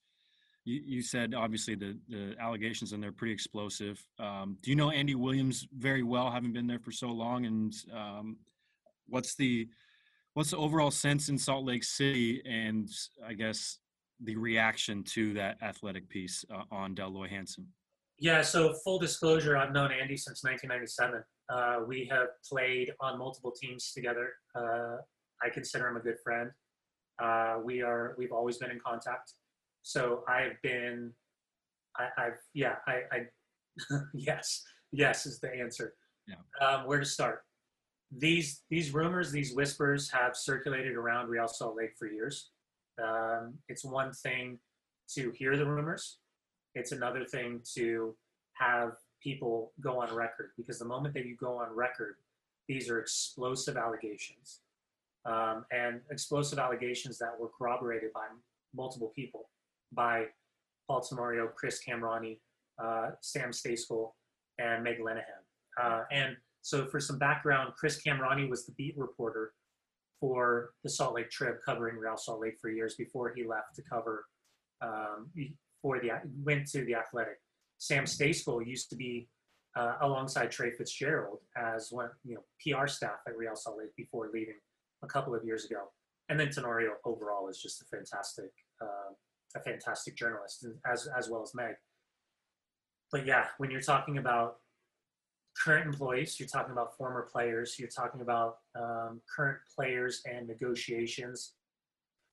you, 0.68 0.82
you 0.86 1.02
said 1.02 1.34
obviously 1.34 1.76
the, 1.76 1.98
the 2.10 2.36
allegations 2.40 2.92
and 2.92 3.02
they're 3.02 3.14
pretty 3.14 3.34
explosive. 3.34 4.06
Um, 4.20 4.58
do 4.62 4.70
you 4.70 4.76
know 4.76 4.92
Andy 4.92 5.16
Williams 5.16 5.66
very 5.76 6.04
well, 6.04 6.30
having 6.30 6.52
been 6.52 6.68
there 6.68 6.80
for 6.80 6.92
so 6.92 7.08
long? 7.08 7.46
And 7.46 7.74
um, 7.96 8.38
what's 9.08 9.36
the 9.36 9.70
what's 10.34 10.52
the 10.52 10.58
overall 10.58 10.92
sense 10.92 11.30
in 11.30 11.38
Salt 11.38 11.66
Lake 11.66 11.84
City, 11.84 12.44
and 12.46 12.90
I 13.26 13.34
guess 13.34 13.80
the 14.24 14.36
reaction 14.36 15.04
to 15.04 15.34
that 15.34 15.58
athletic 15.62 16.10
piece 16.10 16.44
uh, 16.54 16.64
on 16.72 16.96
Dell 16.96 17.10
Loy 17.10 17.28
Hansen? 17.28 17.68
Yeah, 18.20 18.42
so 18.42 18.74
full 18.84 18.98
disclosure, 18.98 19.56
I've 19.58 19.72
known 19.72 19.92
Andy 19.92 20.18
since 20.18 20.44
1997. 20.44 21.24
Uh, 21.50 21.86
we 21.88 22.10
have 22.12 22.28
played 22.50 22.92
on 23.00 23.20
multiple 23.20 23.52
teams 23.52 23.94
together. 23.94 24.32
Uh, 24.56 24.98
I 25.44 25.50
consider 25.54 25.88
him 25.88 25.98
a 25.98 26.00
good 26.00 26.18
friend. 26.24 26.50
Uh, 27.22 27.58
we 27.64 27.82
are 27.82 28.16
we've 28.18 28.32
always 28.32 28.58
been 28.58 28.72
in 28.72 28.80
contact. 28.80 29.34
So 29.84 30.24
I've 30.28 30.62
been, 30.64 31.14
I, 31.98 32.10
have 32.18 32.34
yeah, 32.54 32.76
I, 32.88 33.02
I 33.12 33.98
yes, 34.14 34.64
yes 34.92 35.26
is 35.26 35.40
the 35.40 35.54
answer. 35.54 35.94
Yeah. 36.28 36.68
Um, 36.68 36.88
where 36.88 37.00
to 37.00 37.06
start? 37.06 37.44
These 38.12 38.64
these 38.70 38.94
rumors, 38.94 39.32
these 39.32 39.54
whispers 39.54 40.10
have 40.12 40.36
circulated 40.36 40.96
around 40.96 41.30
Real 41.30 41.48
Salt 41.48 41.76
Lake 41.78 41.92
for 41.98 42.08
years. 42.08 42.50
Um, 43.04 43.56
it's 43.70 43.86
one 43.86 44.12
thing 44.12 44.60
to 45.16 45.32
hear 45.32 45.56
the 45.56 45.66
rumors. 45.66 46.18
It's 46.76 46.92
another 46.92 47.26
thing 47.26 47.62
to 47.76 48.16
have 48.54 48.94
people 49.22 49.72
go 49.82 50.02
on 50.02 50.14
record 50.14 50.52
because 50.58 50.80
the 50.80 50.86
moment 50.86 51.14
that 51.14 51.26
you 51.26 51.36
go 51.36 51.58
on 51.58 51.74
record, 51.76 52.16
these 52.68 52.90
are 52.90 53.00
explosive 53.00 53.78
allegations. 53.78 54.62
Um, 55.26 55.66
and 55.72 56.00
explosive 56.10 56.58
allegations 56.58 57.18
that 57.18 57.38
were 57.38 57.50
corroborated 57.50 58.14
by 58.14 58.28
multiple 58.74 59.12
people 59.16 59.50
by 59.92 60.26
Paul 60.88 61.02
Tenorio, 61.02 61.48
Chris 61.48 61.82
Kamrani, 61.86 62.40
uh, 62.82 63.12
Sam 63.22 63.52
Stejskal, 63.52 64.12
and 64.58 64.84
Meg 64.84 65.00
Linehan. 65.00 65.44
Uh, 65.82 66.04
and 66.12 66.38
so 66.62 66.86
for 66.86 67.00
some 67.00 67.18
background, 67.18 67.74
Chris 67.78 68.02
Kamrani 68.02 68.50
was 68.50 68.66
the 68.66 68.72
beat 68.74 68.98
reporter 68.98 69.54
for 70.20 70.72
the 70.84 70.90
Salt 70.90 71.16
Lake 71.16 71.30
Trib, 71.30 71.56
covering 71.66 71.98
Real 71.98 72.18
Salt 72.18 72.42
Lake 72.42 72.58
for 72.60 72.70
years 72.70 72.96
before 72.96 73.34
he 73.36 73.44
left 73.46 73.76
to 73.76 73.82
cover 73.84 74.26
um, 74.82 75.32
for 75.82 76.00
the 76.00 76.12
went 76.44 76.68
to 76.68 76.84
the 76.86 76.96
Athletic. 76.96 77.38
Sam 77.78 78.06
Stejskal 78.06 78.66
used 78.66 78.90
to 78.90 78.96
be 78.96 79.28
uh, 79.76 79.96
alongside 80.02 80.50
Trey 80.50 80.72
Fitzgerald 80.72 81.40
as 81.56 81.90
one 81.92 82.10
you 82.24 82.36
know 82.36 82.44
PR 82.62 82.88
staff 82.88 83.20
at 83.28 83.38
Real 83.38 83.56
Salt 83.56 83.78
Lake 83.78 83.96
before 83.96 84.30
leaving 84.34 84.56
a 85.04 85.08
couple 85.08 85.36
of 85.36 85.44
years 85.44 85.66
ago. 85.66 85.92
and 86.30 86.40
then 86.40 86.50
Tenorio 86.50 86.92
overall 87.06 87.48
is 87.48 87.62
just 87.62 87.82
a 87.82 87.86
fantastic, 87.86 88.52
uh, 88.82 89.14
a 89.56 89.60
fantastic 89.62 90.16
journalist, 90.16 90.66
as 90.92 91.08
as 91.18 91.30
well 91.30 91.42
as 91.42 91.54
Meg. 91.56 91.76
But 93.12 93.26
yeah, 93.26 93.46
when 93.58 93.72
you're 93.72 93.82
talking 93.82 94.18
about 94.18 94.58
current 95.64 95.88
employees, 95.88 96.40
you're 96.40 96.48
talking 96.48 96.72
about 96.72 96.96
former 96.98 97.28
players, 97.32 97.78
you're 97.80 97.90
talking 97.90 98.22
about 98.22 98.58
um, 98.80 99.22
current 99.34 99.58
players 99.76 100.22
and 100.26 100.48
negotiations 100.48 101.54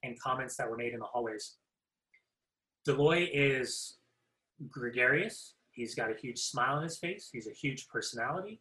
and 0.02 0.18
comments 0.20 0.56
that 0.56 0.68
were 0.68 0.76
made 0.76 0.92
in 0.92 0.98
the 0.98 1.06
hallways. 1.06 1.56
Dell 2.84 2.96
Loy 2.96 3.28
is 3.32 3.96
gregarious. 4.70 5.54
He's 5.72 5.94
got 5.94 6.10
a 6.10 6.14
huge 6.14 6.38
smile 6.38 6.76
on 6.76 6.82
his 6.82 6.98
face. 6.98 7.30
He's 7.32 7.48
a 7.48 7.52
huge 7.52 7.88
personality. 7.88 8.60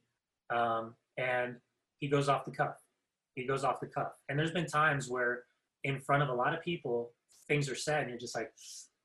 Um, 0.53 0.95
and 1.17 1.55
he 1.99 2.07
goes 2.07 2.29
off 2.29 2.45
the 2.45 2.51
cuff. 2.51 2.75
He 3.35 3.45
goes 3.45 3.63
off 3.63 3.79
the 3.79 3.87
cuff. 3.87 4.13
And 4.29 4.39
there's 4.39 4.51
been 4.51 4.65
times 4.65 5.09
where, 5.09 5.43
in 5.83 5.99
front 5.99 6.23
of 6.23 6.29
a 6.29 6.33
lot 6.33 6.53
of 6.53 6.61
people, 6.61 7.11
things 7.47 7.69
are 7.69 7.75
said, 7.75 8.01
and 8.01 8.09
you're 8.09 8.19
just 8.19 8.35
like, 8.35 8.51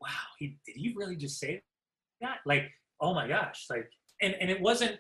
wow, 0.01 0.09
he, 0.39 0.59
did 0.65 0.77
he 0.77 0.95
really 0.97 1.17
just 1.17 1.41
say 1.41 1.61
that? 2.21 2.39
Like, 2.47 2.71
oh 3.01 3.13
my 3.13 3.27
gosh. 3.27 3.67
Like, 3.69 3.91
and, 4.23 4.35
and 4.41 4.51
it 4.51 4.61
wasn't, 4.61 4.99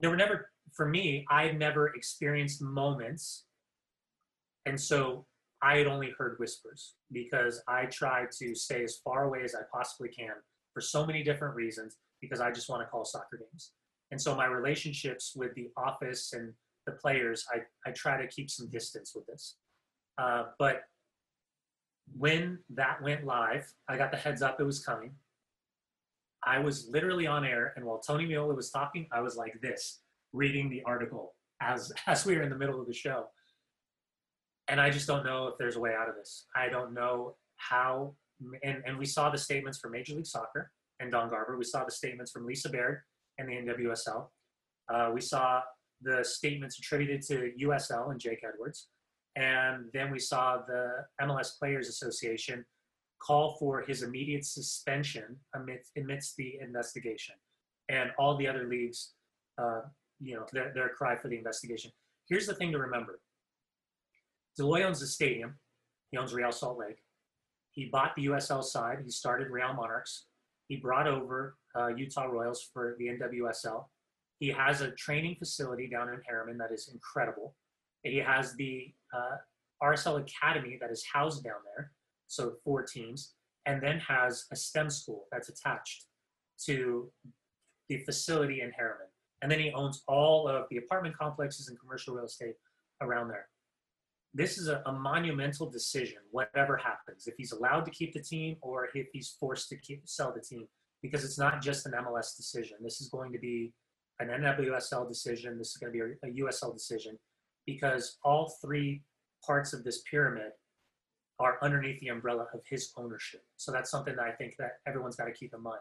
there 0.00 0.10
were 0.10 0.16
never, 0.16 0.50
for 0.72 0.86
me, 0.86 1.24
I've 1.30 1.54
never 1.54 1.88
experienced 1.94 2.62
moments. 2.62 3.44
And 4.66 4.80
so 4.80 5.26
I 5.62 5.78
had 5.78 5.86
only 5.86 6.12
heard 6.18 6.38
whispers 6.38 6.94
because 7.12 7.62
I 7.66 7.86
try 7.86 8.26
to 8.38 8.54
stay 8.54 8.84
as 8.84 8.98
far 9.04 9.24
away 9.24 9.42
as 9.42 9.54
I 9.54 9.60
possibly 9.72 10.08
can 10.08 10.34
for 10.74 10.80
so 10.80 11.06
many 11.06 11.22
different 11.22 11.54
reasons 11.54 11.96
because 12.20 12.40
I 12.40 12.50
just 12.50 12.68
want 12.68 12.82
to 12.82 12.86
call 12.86 13.04
soccer 13.04 13.38
games. 13.38 13.72
And 14.10 14.20
so 14.20 14.34
my 14.34 14.46
relationships 14.46 15.32
with 15.34 15.54
the 15.54 15.70
office 15.76 16.32
and 16.32 16.52
the 16.86 16.92
players, 16.92 17.44
I, 17.52 17.60
I 17.88 17.92
try 17.92 18.20
to 18.20 18.28
keep 18.28 18.50
some 18.50 18.68
distance 18.68 19.12
with 19.14 19.26
this. 19.26 19.56
Uh, 20.18 20.44
but 20.58 20.82
when 22.16 22.58
that 22.70 23.02
went 23.02 23.24
live, 23.24 23.72
I 23.88 23.96
got 23.96 24.10
the 24.10 24.16
heads 24.16 24.42
up 24.42 24.60
it 24.60 24.64
was 24.64 24.84
coming. 24.84 25.12
I 26.46 26.60
was 26.60 26.88
literally 26.88 27.26
on 27.26 27.44
air, 27.44 27.72
and 27.76 27.84
while 27.84 27.98
Tony 27.98 28.26
Meola 28.26 28.54
was 28.54 28.70
talking, 28.70 29.06
I 29.12 29.20
was 29.20 29.36
like 29.36 29.60
this, 29.60 30.00
reading 30.32 30.70
the 30.70 30.82
article 30.84 31.34
as 31.60 31.92
as 32.06 32.24
we 32.24 32.36
were 32.36 32.42
in 32.42 32.50
the 32.50 32.56
middle 32.56 32.80
of 32.80 32.86
the 32.86 32.94
show. 32.94 33.26
And 34.68 34.80
I 34.80 34.90
just 34.90 35.06
don't 35.06 35.24
know 35.24 35.48
if 35.48 35.54
there's 35.58 35.76
a 35.76 35.80
way 35.80 35.94
out 35.94 36.08
of 36.08 36.14
this. 36.16 36.46
I 36.56 36.68
don't 36.68 36.92
know 36.92 37.36
how. 37.56 38.14
And, 38.62 38.82
and 38.84 38.98
we 38.98 39.06
saw 39.06 39.30
the 39.30 39.38
statements 39.38 39.78
from 39.78 39.92
Major 39.92 40.14
League 40.14 40.26
Soccer 40.26 40.70
and 41.00 41.10
Don 41.10 41.30
Garber. 41.30 41.56
We 41.56 41.64
saw 41.64 41.84
the 41.84 41.92
statements 41.92 42.32
from 42.32 42.46
Lisa 42.46 42.68
Baird 42.68 43.00
and 43.38 43.48
the 43.48 43.54
NWSL. 43.54 44.26
Uh, 44.92 45.10
we 45.14 45.20
saw 45.20 45.60
the 46.02 46.24
statements 46.24 46.78
attributed 46.78 47.22
to 47.22 47.52
USL 47.62 48.10
and 48.10 48.20
Jake 48.20 48.42
Edwards. 48.46 48.88
And 49.36 49.86
then 49.92 50.10
we 50.10 50.18
saw 50.18 50.58
the 50.66 51.04
MLS 51.22 51.58
Players 51.58 51.88
Association 51.88 52.64
call 53.18 53.56
for 53.58 53.82
his 53.82 54.02
immediate 54.02 54.44
suspension 54.44 55.36
amidst, 55.54 55.92
amidst 55.96 56.36
the 56.36 56.58
investigation. 56.60 57.34
And 57.88 58.10
all 58.18 58.36
the 58.36 58.48
other 58.48 58.66
leagues, 58.66 59.12
uh, 59.58 59.82
you 60.20 60.34
know, 60.34 60.46
their, 60.52 60.72
their 60.74 60.88
cry 60.90 61.16
for 61.16 61.28
the 61.28 61.36
investigation. 61.36 61.90
Here's 62.28 62.46
the 62.46 62.54
thing 62.54 62.72
to 62.72 62.78
remember 62.78 63.20
Dell 64.56 64.68
Loy 64.68 64.82
owns 64.82 65.00
the 65.00 65.06
stadium, 65.06 65.58
he 66.10 66.18
owns 66.18 66.34
Real 66.34 66.52
Salt 66.52 66.78
Lake. 66.78 67.02
He 67.72 67.86
bought 67.86 68.16
the 68.16 68.26
USL 68.26 68.64
side, 68.64 68.98
he 69.04 69.10
started 69.10 69.50
Real 69.50 69.74
Monarchs. 69.74 70.26
He 70.68 70.76
brought 70.76 71.06
over 71.06 71.56
uh, 71.78 71.88
Utah 71.88 72.24
Royals 72.24 72.68
for 72.72 72.96
the 72.98 73.06
NWSL. 73.06 73.84
He 74.38 74.48
has 74.48 74.80
a 74.80 74.90
training 74.92 75.36
facility 75.38 75.88
down 75.88 76.08
in 76.08 76.20
Herriman 76.28 76.58
that 76.58 76.72
is 76.72 76.90
incredible. 76.92 77.54
He 78.02 78.16
has 78.16 78.54
the 78.54 78.92
uh, 79.14 79.36
RSL 79.82 80.20
Academy 80.20 80.78
that 80.80 80.90
is 80.90 81.04
housed 81.10 81.44
down 81.44 81.60
there, 81.64 81.92
so 82.26 82.54
four 82.64 82.82
teams, 82.82 83.34
and 83.66 83.82
then 83.82 83.98
has 83.98 84.46
a 84.52 84.56
STEM 84.56 84.90
school 84.90 85.26
that's 85.30 85.48
attached 85.48 86.06
to 86.64 87.10
the 87.88 87.98
facility 87.98 88.60
in 88.60 88.68
Herriman. 88.68 89.10
And 89.42 89.50
then 89.50 89.60
he 89.60 89.70
owns 89.72 90.02
all 90.08 90.48
of 90.48 90.66
the 90.70 90.78
apartment 90.78 91.16
complexes 91.16 91.68
and 91.68 91.78
commercial 91.78 92.14
real 92.14 92.24
estate 92.24 92.54
around 93.00 93.28
there. 93.28 93.48
This 94.34 94.58
is 94.58 94.68
a, 94.68 94.82
a 94.86 94.92
monumental 94.92 95.68
decision, 95.70 96.18
whatever 96.30 96.76
happens, 96.76 97.26
if 97.26 97.34
he's 97.36 97.52
allowed 97.52 97.84
to 97.84 97.90
keep 97.90 98.12
the 98.12 98.22
team 98.22 98.56
or 98.60 98.88
if 98.94 99.08
he's 99.12 99.36
forced 99.40 99.68
to 99.70 99.76
keep, 99.76 100.02
sell 100.04 100.32
the 100.32 100.40
team, 100.40 100.66
because 101.02 101.24
it's 101.24 101.38
not 101.38 101.62
just 101.62 101.86
an 101.86 101.92
MLS 101.92 102.36
decision. 102.36 102.76
This 102.82 103.00
is 103.00 103.08
going 103.08 103.32
to 103.32 103.38
be 103.38 103.72
an 104.18 104.28
NWSL 104.28 105.08
decision. 105.08 105.58
This 105.58 105.68
is 105.68 105.76
going 105.76 105.92
to 105.92 105.98
be 105.98 106.04
a, 106.04 106.28
a 106.28 106.46
USL 106.46 106.72
decision 106.74 107.18
because 107.66 108.18
all 108.24 108.54
three 108.62 109.02
parts 109.44 109.72
of 109.72 109.84
this 109.84 110.02
pyramid 110.10 110.52
are 111.38 111.58
underneath 111.62 112.00
the 112.00 112.08
umbrella 112.08 112.46
of 112.54 112.60
his 112.68 112.92
ownership. 112.96 113.44
So 113.56 113.72
that's 113.72 113.90
something 113.90 114.16
that 114.16 114.24
I 114.24 114.32
think 114.32 114.54
that 114.58 114.78
everyone's 114.86 115.16
got 115.16 115.26
to 115.26 115.32
keep 115.32 115.52
in 115.54 115.62
mind. 115.62 115.80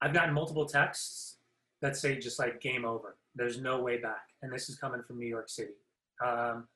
I've 0.00 0.14
gotten 0.14 0.32
multiple 0.32 0.66
texts 0.66 1.36
that 1.82 1.96
say 1.96 2.18
just 2.18 2.38
like 2.38 2.60
game 2.60 2.84
over. 2.84 3.16
There's 3.34 3.60
no 3.60 3.80
way 3.80 3.98
back. 3.98 4.28
And 4.42 4.52
this 4.52 4.68
is 4.68 4.76
coming 4.76 5.02
from 5.06 5.18
New 5.18 5.26
York 5.26 5.48
City. 5.48 5.74
Um, 6.24 6.66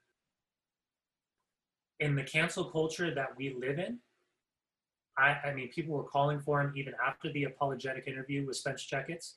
in 2.01 2.15
the 2.15 2.23
cancel 2.23 2.65
culture 2.65 3.15
that 3.15 3.29
we 3.37 3.55
live 3.59 3.79
in, 3.79 3.99
I, 5.17 5.37
I 5.45 5.55
mean, 5.55 5.69
people 5.69 5.95
were 5.95 6.05
calling 6.05 6.41
for 6.41 6.61
him 6.61 6.73
even 6.77 6.95
after 7.07 7.33
the 7.33 7.45
apologetic 7.45 8.07
interview 8.07 8.47
with 8.47 8.57
Spence 8.57 8.85
Checketts. 8.85 9.35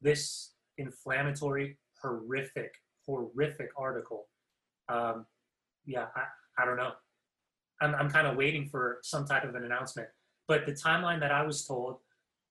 This 0.00 0.52
inflammatory, 0.78 1.78
horrific, 2.00 2.74
horrific 3.06 3.70
article. 3.76 4.26
Um, 4.88 5.26
yeah, 5.84 6.06
I 6.58 6.64
don't 6.64 6.76
know. 6.76 6.92
I'm, 7.80 7.94
I'm 7.94 8.10
kind 8.10 8.26
of 8.26 8.36
waiting 8.36 8.68
for 8.68 8.98
some 9.02 9.26
type 9.26 9.44
of 9.44 9.54
an 9.54 9.64
announcement. 9.64 10.08
But 10.48 10.66
the 10.66 10.72
timeline 10.72 11.20
that 11.20 11.32
I 11.32 11.42
was 11.42 11.64
told 11.64 11.98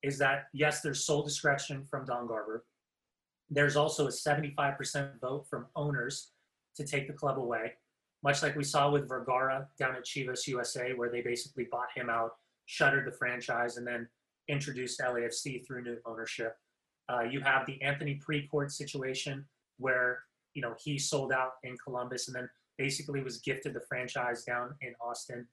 is 0.04 0.18
that, 0.18 0.46
yes, 0.54 0.82
there's 0.82 1.06
sole 1.06 1.24
discretion 1.24 1.86
from 1.90 2.06
Don 2.06 2.28
Garber. 2.28 2.66
There's 3.50 3.76
also 3.76 4.08
a 4.08 4.12
75% 4.12 5.20
vote 5.20 5.46
from 5.50 5.68
owners 5.76 6.32
to 6.76 6.86
take 6.86 7.08
the 7.08 7.14
club 7.14 7.38
away, 7.38 7.74
much 8.24 8.42
like 8.42 8.56
we 8.56 8.64
saw 8.64 8.90
with 8.90 9.08
Vergara 9.08 9.68
down 9.78 9.96
at 9.96 10.06
Chivas 10.06 10.48
USA, 10.48 10.94
where 10.94 11.10
they 11.10 11.22
basically 11.22 11.68
bought 11.70 11.90
him 11.96 12.10
out 12.10 12.32
shuttered 12.72 13.06
the 13.06 13.12
franchise, 13.12 13.76
and 13.76 13.86
then 13.86 14.08
introduced 14.48 15.02
LAFC 15.02 15.66
through 15.68 15.84
new 15.84 15.98
ownership. 16.06 16.56
Uh, 17.10 17.22
you 17.22 17.42
have 17.42 17.66
the 17.66 17.82
Anthony 17.82 18.20
Precourt 18.26 18.72
situation 18.72 19.46
where 19.78 20.20
you 20.54 20.62
know 20.62 20.74
he 20.82 20.98
sold 20.98 21.34
out 21.34 21.54
in 21.64 21.76
Columbus 21.84 22.28
and 22.28 22.36
then 22.36 22.50
basically 22.82 23.22
was 23.22 23.38
gifted 23.42 23.76
the 23.76 23.82
franchise 23.88 24.44
down 24.44 24.74
in 24.82 24.94
Austin. 25.00 25.48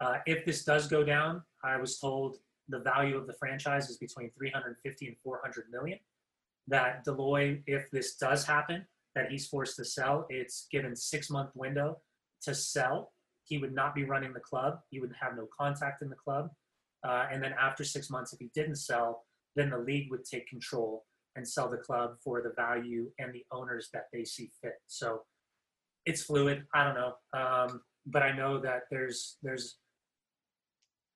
Uh, 0.00 0.16
if 0.24 0.46
this 0.46 0.64
does 0.64 0.86
go 0.86 1.04
down, 1.04 1.42
I 1.62 1.76
was 1.76 1.98
told 1.98 2.36
the 2.68 2.78
value 2.80 3.18
of 3.18 3.26
the 3.26 3.34
franchise 3.34 3.90
is 3.90 3.98
between 3.98 4.30
350 4.30 5.06
and 5.06 5.16
400 5.22 5.64
million. 5.70 5.98
That 6.66 7.04
Dell 7.04 7.16
Loy, 7.16 7.62
if 7.66 7.90
this 7.90 8.16
does 8.16 8.46
happen, 8.46 8.86
that 9.14 9.30
he's 9.30 9.46
forced 9.46 9.76
to 9.76 9.84
sell, 9.84 10.26
it's 10.30 10.66
given 10.72 10.96
six 10.96 11.28
month 11.28 11.50
window 11.54 11.98
to 12.42 12.54
sell 12.54 13.12
he 13.44 13.58
would 13.58 13.74
not 13.74 13.94
be 13.94 14.04
running 14.04 14.32
the 14.32 14.40
club. 14.40 14.80
He 14.90 14.98
would 14.98 15.12
have 15.20 15.36
no 15.36 15.46
contact 15.56 16.02
in 16.02 16.08
the 16.08 16.16
club. 16.16 16.50
Uh, 17.06 17.26
and 17.30 17.42
then 17.42 17.54
after 17.60 17.84
six 17.84 18.10
months, 18.10 18.32
if 18.32 18.40
he 18.40 18.50
didn't 18.54 18.76
sell, 18.76 19.24
then 19.54 19.70
the 19.70 19.78
league 19.78 20.10
would 20.10 20.24
take 20.24 20.48
control 20.48 21.04
and 21.36 21.46
sell 21.46 21.68
the 21.70 21.76
club 21.76 22.16
for 22.24 22.42
the 22.42 22.52
value 22.56 23.08
and 23.18 23.32
the 23.32 23.44
owners 23.52 23.88
that 23.92 24.06
they 24.12 24.24
see 24.24 24.50
fit. 24.60 24.80
So 24.86 25.22
it's 26.06 26.22
fluid. 26.22 26.64
I 26.74 26.84
don't 26.84 26.94
know, 26.94 27.14
um, 27.38 27.82
but 28.06 28.22
I 28.22 28.32
know 28.32 28.58
that 28.60 28.82
there's 28.90 29.36
there's. 29.42 29.76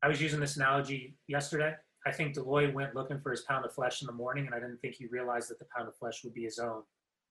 I 0.03 0.09
was 0.09 0.21
using 0.21 0.41
this 0.41 0.57
analogy 0.57 1.17
yesterday. 1.29 1.75
I 2.07 2.13
think 2.13 2.35
Dell 2.35 2.45
Loy 2.45 2.71
went 2.73 2.95
looking 2.95 3.21
for 3.21 3.31
his 3.31 3.43
pound 3.43 3.65
of 3.65 3.75
flesh 3.75 4.01
in 4.01 4.07
the 4.07 4.13
morning, 4.13 4.47
and 4.47 4.55
I 4.55 4.59
didn't 4.59 4.79
think 4.79 4.95
he 4.95 5.07
realized 5.07 5.51
that 5.51 5.59
the 5.59 5.67
pound 5.75 5.89
of 5.89 5.97
flesh 5.97 6.25
would 6.25 6.35
be 6.35 6.45
his 6.45 6.59
own 6.59 6.83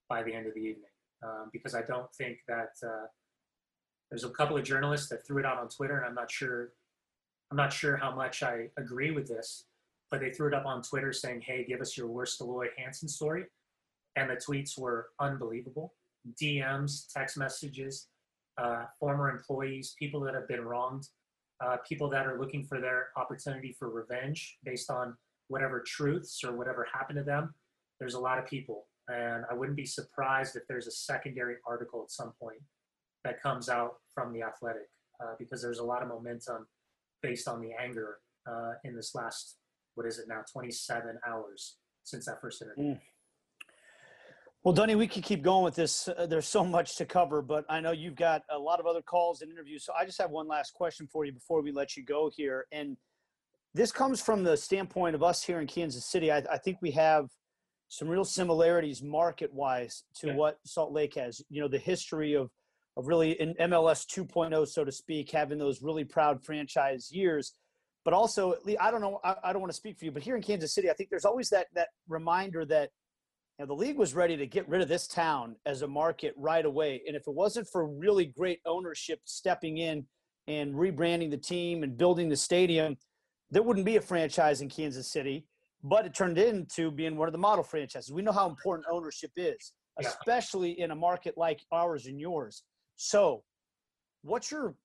by 0.08 0.24
the 0.24 0.34
end 0.34 0.48
of 0.48 0.54
the 0.54 0.62
evening. 0.62 0.90
Um, 1.24 1.50
because 1.52 1.76
I 1.76 1.82
don't 1.82 2.12
think 2.14 2.38
that 2.48 2.72
uh, 2.86 3.08
there's 4.10 4.24
a 4.24 4.30
couple 4.30 4.58
of 4.58 4.64
journalists 4.64 5.10
that 5.10 5.26
threw 5.26 5.40
it 5.40 5.46
out 5.46 5.58
on 5.58 5.68
Twitter, 5.68 5.98
and 5.98 6.06
I'm 6.06 6.16
not 6.16 6.32
sure. 6.32 6.72
I'm 7.52 7.58
not 7.58 7.74
sure 7.74 7.98
how 7.98 8.14
much 8.14 8.44
I 8.44 8.68
agree 8.78 9.10
with 9.10 9.28
this, 9.28 9.66
but 10.12 10.20
they 10.20 10.30
threw 10.32 10.48
it 10.48 10.54
up 10.54 10.68
on 10.68 10.84
Twitter 10.84 11.12
saying, 11.12 11.42
"Hey, 11.42 11.66
give 11.66 11.82
us 11.82 11.98
your 11.98 12.08
worst 12.08 12.38
Dell 12.38 12.50
Loy 12.50 12.68
Hansen 12.78 13.10
story," 13.10 13.46
and 14.16 14.30
the 14.30 14.36
tweets 14.36 14.78
were 14.78 15.10
unbelievable. 15.20 15.96
DMs, 16.42 17.12
text 17.14 17.38
messages, 17.38 18.08
uh, 18.58 18.86
former 19.00 19.30
employees, 19.30 19.96
people 19.98 20.20
that 20.22 20.34
have 20.34 20.48
been 20.48 20.62
wronged, 20.62 21.08
uh, 21.64 21.78
people 21.88 22.10
that 22.10 22.26
are 22.26 22.40
looking 22.40 22.64
for 22.64 22.80
their 22.80 23.08
opportunity 23.18 23.76
for 23.78 23.90
revenge 23.90 24.58
based 24.64 24.90
on 24.90 25.16
whatever 25.48 25.84
truths 25.86 26.44
or 26.44 26.56
whatever 26.56 26.88
happened 26.94 27.18
to 27.18 27.24
them. 27.24 27.54
There's 28.00 28.14
a 28.14 28.20
lot 28.20 28.38
of 28.38 28.46
people, 28.46 28.88
and 29.08 29.44
I 29.50 29.54
wouldn't 29.54 29.78
be 29.78 29.86
surprised 29.86 30.56
if 30.56 30.64
there's 30.68 30.88
a 30.88 30.92
secondary 30.92 31.56
article 31.68 32.04
at 32.04 32.12
some 32.12 32.34
point 32.40 32.62
that 33.24 33.42
comes 33.42 33.68
out 33.68 33.96
from 34.14 34.32
the 34.34 34.42
athletic 34.44 34.90
uh, 35.22 35.34
because 35.38 35.62
there's 35.62 35.80
a 35.80 35.84
lot 35.84 36.02
of 36.02 36.08
momentum 36.08 36.68
based 37.22 37.48
on 37.48 37.62
the 37.62 37.72
anger 37.80 38.20
uh, 38.50 38.74
in 38.84 38.96
this 38.96 39.14
last 39.14 39.58
what 39.96 40.08
is 40.08 40.18
it 40.18 40.28
now 40.30 40.42
27 40.52 41.20
hours 41.28 41.76
since 42.04 42.26
that 42.26 42.40
first 42.40 42.62
interview. 42.62 42.94
Mm. 42.94 43.00
Well, 44.64 44.74
Dunny, 44.74 44.96
we 44.96 45.08
could 45.08 45.24
keep 45.24 45.42
going 45.42 45.64
with 45.64 45.76
this. 45.76 46.10
Uh, 46.10 46.26
there's 46.26 46.48
so 46.48 46.66
much 46.66 46.98
to 46.98 47.06
cover, 47.06 47.42
but 47.42 47.64
I 47.70 47.80
know 47.80 47.92
you've 47.92 48.18
got 48.18 48.42
a 48.50 48.60
lot 48.60 48.82
of 48.82 48.86
other 48.86 49.02
calls 49.02 49.42
and 49.42 49.50
interviews. 49.50 49.86
So 49.86 49.94
I 49.98 50.06
just 50.06 50.20
have 50.20 50.32
one 50.32 50.50
last 50.50 50.74
question 50.74 51.08
for 51.08 51.24
you 51.24 51.32
before 51.32 51.62
we 51.62 51.72
let 51.72 51.96
you 51.96 52.04
go 52.04 52.30
here. 52.36 52.66
And 52.74 52.98
this 53.74 53.94
comes 53.94 54.22
from 54.22 54.44
the 54.44 54.58
standpoint 54.58 55.16
of 55.16 55.24
us 55.24 55.44
here 55.44 55.62
in 55.62 55.68
Kansas 55.68 56.06
City. 56.06 56.30
I, 56.30 56.40
I 56.52 56.58
think 56.58 56.78
we 56.82 56.92
have 56.92 57.30
some 57.88 58.10
real 58.10 58.26
similarities 58.26 59.02
market 59.02 59.54
wise 59.54 60.04
to 60.16 60.28
yeah. 60.28 60.36
what 60.36 60.60
Salt 60.66 60.92
Lake 60.92 61.16
has. 61.16 61.42
You 61.50 61.62
know, 61.62 61.70
the 61.70 61.80
history 61.80 62.34
of 62.34 62.50
of 62.98 63.08
really 63.08 63.40
in 63.40 63.54
MLS 63.54 64.06
2.0, 64.06 64.68
so 64.68 64.84
to 64.84 64.92
speak, 64.92 65.32
having 65.32 65.58
those 65.58 65.82
really 65.82 66.04
proud 66.04 66.44
franchise 66.44 67.10
years. 67.12 67.54
But 68.04 68.14
also, 68.14 68.56
I 68.80 68.92
don't 68.92 69.00
know, 69.00 69.22
I, 69.24 69.36
I 69.44 69.54
don't 69.54 69.62
want 69.62 69.72
to 69.72 69.78
speak 69.78 69.98
for 69.98 70.04
you, 70.04 70.12
but 70.12 70.22
here 70.22 70.36
in 70.36 70.42
Kansas 70.42 70.74
City, 70.74 70.90
I 70.90 70.94
think 70.94 71.10
there's 71.10 71.24
always 71.24 71.50
that 71.50 71.68
that 71.76 71.90
reminder 72.10 72.66
that 72.66 72.90
know, 73.60 73.66
the 73.66 73.74
league 73.74 73.98
was 73.98 74.14
ready 74.14 74.38
to 74.38 74.48
get 74.48 74.68
rid 74.70 74.82
of 74.82 74.88
this 74.88 75.06
town 75.06 75.56
as 75.66 75.82
a 75.82 75.88
market 75.88 76.34
right 76.38 76.66
away. 76.66 77.02
And 77.06 77.16
if 77.16 77.28
it 77.28 77.34
wasn't 77.34 77.68
for 77.68 77.86
really 77.86 78.26
great 78.26 78.60
ownership 78.66 79.20
stepping 79.26 79.78
in 79.78 80.06
and 80.48 80.74
rebranding 80.74 81.30
the 81.30 81.38
team 81.38 81.84
and 81.84 81.98
building 81.98 82.30
the 82.30 82.38
stadium, 82.38 82.98
there 83.52 83.62
wouldn't 83.62 83.86
be 83.86 83.98
a 83.98 84.02
franchise 84.02 84.62
in 84.62 84.70
Kansas 84.70 85.12
City. 85.12 85.46
But 85.84 86.06
it 86.06 86.14
turned 86.14 86.38
into 86.38 86.92
being 86.92 87.18
one 87.18 87.28
of 87.28 87.32
the 87.32 87.38
model 87.38 87.64
franchises. 87.64 88.12
We 88.12 88.22
know 88.22 88.32
how 88.32 88.50
important 88.50 88.88
ownership 88.92 89.32
is, 89.36 89.74
especially 89.98 90.80
in 90.80 90.92
a 90.92 90.96
market 90.96 91.38
like 91.38 91.62
ours 91.72 92.06
and 92.06 92.20
yours. 92.20 92.64
So, 92.96 93.44
what's 94.22 94.52
your 94.52 94.76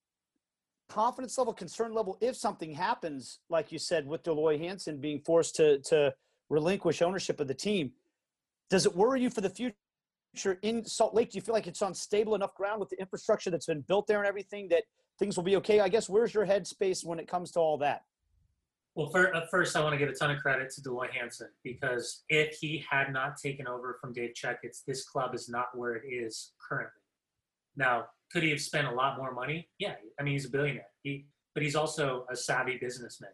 confidence 0.88 1.36
level, 1.36 1.52
concern 1.52 1.94
level 1.94 2.16
if 2.20 2.36
something 2.36 2.72
happens, 2.72 3.40
like 3.50 3.72
you 3.72 3.78
said, 3.78 4.06
with 4.06 4.22
Dell 4.22 4.34
Loy 4.34 4.56
Hansen 4.56 5.00
being 5.00 5.20
forced 5.20 5.56
to 5.56 5.80
to 5.80 6.14
relinquish 6.48 7.02
ownership 7.02 7.40
of 7.40 7.48
the 7.48 7.54
team? 7.54 7.92
Does 8.70 8.86
it 8.86 8.94
worry 8.94 9.20
you 9.20 9.30
for 9.30 9.40
the 9.40 9.50
future 9.50 10.58
in 10.62 10.84
Salt 10.84 11.14
Lake? 11.14 11.30
Do 11.30 11.36
you 11.36 11.42
feel 11.42 11.54
like 11.54 11.66
it's 11.66 11.82
on 11.82 11.94
stable 11.94 12.34
enough 12.34 12.54
ground 12.54 12.80
with 12.80 12.88
the 12.88 12.98
infrastructure 12.98 13.50
that's 13.50 13.66
been 13.66 13.82
built 13.82 14.06
there 14.06 14.18
and 14.18 14.26
everything 14.26 14.68
that 14.68 14.84
things 15.18 15.36
will 15.36 15.44
be 15.44 15.56
okay? 15.56 15.80
I 15.80 15.88
guess 15.88 16.08
where's 16.08 16.34
your 16.34 16.46
headspace 16.46 17.04
when 17.04 17.18
it 17.18 17.28
comes 17.28 17.50
to 17.52 17.60
all 17.60 17.78
that? 17.78 18.02
Well, 18.94 19.10
for, 19.10 19.34
uh, 19.34 19.46
first, 19.50 19.74
I 19.76 19.82
want 19.82 19.92
to 19.94 19.98
give 19.98 20.08
a 20.08 20.14
ton 20.14 20.30
of 20.30 20.40
credit 20.40 20.70
to 20.70 20.92
Loy 20.92 21.08
Hansen 21.12 21.48
because 21.64 22.22
if 22.28 22.56
he 22.60 22.84
had 22.88 23.12
not 23.12 23.36
taken 23.36 23.66
over 23.66 23.98
from 24.00 24.12
Dave 24.12 24.34
Checketts, 24.34 24.84
this 24.86 25.04
club 25.04 25.34
is 25.34 25.48
not 25.48 25.66
where 25.74 25.96
it 25.96 26.06
is 26.06 26.52
currently. 26.68 27.00
Now, 27.76 28.06
could 28.32 28.44
he 28.44 28.50
have 28.50 28.60
spent 28.60 28.86
a 28.86 28.92
lot 28.92 29.18
more 29.18 29.34
money? 29.34 29.68
Yeah, 29.78 29.94
I 30.18 30.22
mean 30.22 30.34
he's 30.34 30.46
a 30.46 30.50
billionaire. 30.50 30.86
He, 31.02 31.26
but 31.54 31.62
he's 31.62 31.74
also 31.74 32.24
a 32.30 32.36
savvy 32.36 32.78
businessman, 32.80 33.32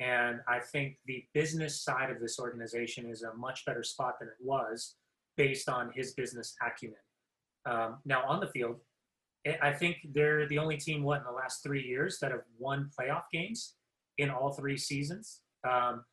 and 0.00 0.40
I 0.48 0.58
think 0.58 0.96
the 1.04 1.24
business 1.34 1.82
side 1.82 2.10
of 2.10 2.20
this 2.20 2.38
organization 2.40 3.06
is 3.06 3.22
a 3.22 3.34
much 3.34 3.66
better 3.66 3.82
spot 3.82 4.14
than 4.18 4.28
it 4.28 4.34
was, 4.40 4.96
based 5.36 5.68
on 5.68 5.92
his 5.94 6.14
business 6.14 6.56
acumen. 6.66 6.96
Um, 7.66 7.98
now 8.06 8.22
on 8.26 8.40
the 8.40 8.48
field, 8.48 8.76
I 9.62 9.72
think 9.72 9.96
they're 10.12 10.46
the 10.48 10.58
only 10.58 10.78
team 10.78 11.02
what 11.02 11.18
in 11.18 11.24
the 11.24 11.32
last 11.32 11.62
three 11.62 11.82
years 11.82 12.18
that 12.20 12.30
have 12.30 12.42
won 12.58 12.90
playoff 12.98 13.24
games 13.32 13.74
in 14.18 14.30
all 14.30 14.52
three 14.52 14.76
seasons. 14.76 15.40
Um, 15.68 16.04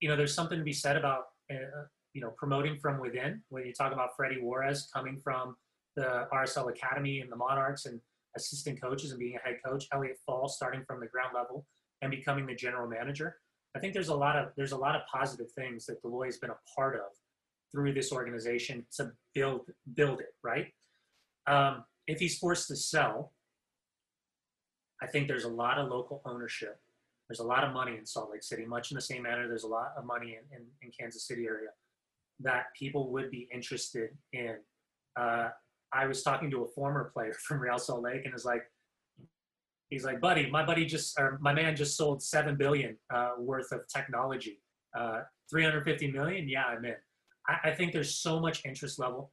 you 0.00 0.08
know, 0.08 0.16
there's 0.16 0.34
something 0.34 0.58
to 0.58 0.64
be 0.64 0.72
said 0.72 0.96
about 0.96 1.24
uh, 1.50 1.84
you 2.12 2.20
know 2.20 2.32
promoting 2.36 2.78
from 2.78 3.00
within 3.00 3.42
when 3.48 3.66
you 3.66 3.72
talk 3.72 3.92
about 3.92 4.10
Freddy 4.16 4.40
Juarez 4.40 4.88
coming 4.92 5.20
from 5.22 5.56
the 5.96 6.26
RSL 6.32 6.70
Academy 6.70 7.20
and 7.20 7.30
the 7.30 7.36
Monarchs 7.36 7.86
and 7.86 8.00
assistant 8.36 8.80
coaches 8.80 9.10
and 9.10 9.20
being 9.20 9.36
a 9.36 9.46
head 9.46 9.58
coach, 9.64 9.86
Elliot 9.92 10.16
Fall 10.26 10.48
starting 10.48 10.82
from 10.86 11.00
the 11.00 11.06
ground 11.06 11.30
level 11.34 11.66
and 12.02 12.10
becoming 12.10 12.46
the 12.46 12.54
general 12.54 12.88
manager. 12.88 13.36
I 13.74 13.78
think 13.78 13.94
there's 13.94 14.08
a 14.08 14.14
lot 14.14 14.36
of 14.36 14.48
there's 14.56 14.72
a 14.72 14.76
lot 14.76 14.94
of 14.94 15.02
positive 15.10 15.50
things 15.52 15.86
that 15.86 16.04
Loy 16.04 16.26
has 16.26 16.38
been 16.38 16.50
a 16.50 16.58
part 16.76 16.96
of 16.96 17.12
through 17.72 17.94
this 17.94 18.12
organization 18.12 18.84
to 18.96 19.12
build 19.34 19.62
build 19.94 20.20
it 20.20 20.34
right. 20.42 20.66
Um, 21.46 21.84
if 22.06 22.18
he's 22.18 22.38
forced 22.38 22.68
to 22.68 22.76
sell, 22.76 23.32
I 25.00 25.06
think 25.06 25.26
there's 25.26 25.44
a 25.44 25.48
lot 25.48 25.78
of 25.78 25.88
local 25.88 26.20
ownership. 26.26 26.78
There's 27.28 27.40
a 27.40 27.44
lot 27.44 27.64
of 27.64 27.72
money 27.72 27.96
in 27.96 28.04
Salt 28.04 28.30
Lake 28.30 28.42
City, 28.42 28.66
much 28.66 28.90
in 28.90 28.96
the 28.96 29.00
same 29.00 29.22
manner 29.22 29.48
there's 29.48 29.64
a 29.64 29.68
lot 29.68 29.92
of 29.96 30.04
money 30.04 30.36
in, 30.36 30.56
in, 30.56 30.66
in 30.82 30.90
Kansas 30.98 31.26
City 31.26 31.46
area 31.46 31.70
that 32.40 32.66
people 32.78 33.10
would 33.12 33.30
be 33.30 33.48
interested 33.52 34.10
in 34.32 34.56
uh, 35.18 35.48
I 35.92 36.06
was 36.06 36.22
talking 36.22 36.50
to 36.50 36.64
a 36.64 36.68
former 36.68 37.10
player 37.12 37.34
from 37.46 37.60
Real 37.60 37.78
Salt 37.78 38.02
Lake 38.02 38.24
and 38.24 38.34
is 38.34 38.44
like, 38.44 38.62
he's 39.92 40.04
like, 40.04 40.20
buddy, 40.20 40.50
my 40.50 40.64
buddy 40.64 40.86
just, 40.86 41.18
or 41.20 41.38
my 41.42 41.52
man 41.52 41.76
just 41.76 41.98
sold 41.98 42.22
seven 42.22 42.56
billion 42.56 42.96
uh, 43.14 43.32
worth 43.38 43.70
of 43.72 43.80
technology. 43.88 44.58
Uh, 44.96 45.20
350 45.50 46.10
million, 46.10 46.48
yeah, 46.48 46.64
I'm 46.64 46.82
in. 46.84 46.94
I, 47.46 47.68
I, 47.68 47.74
think 47.74 47.92
there's 47.92 48.14
so 48.14 48.40
much 48.40 48.62
interest 48.64 48.98
level. 48.98 49.32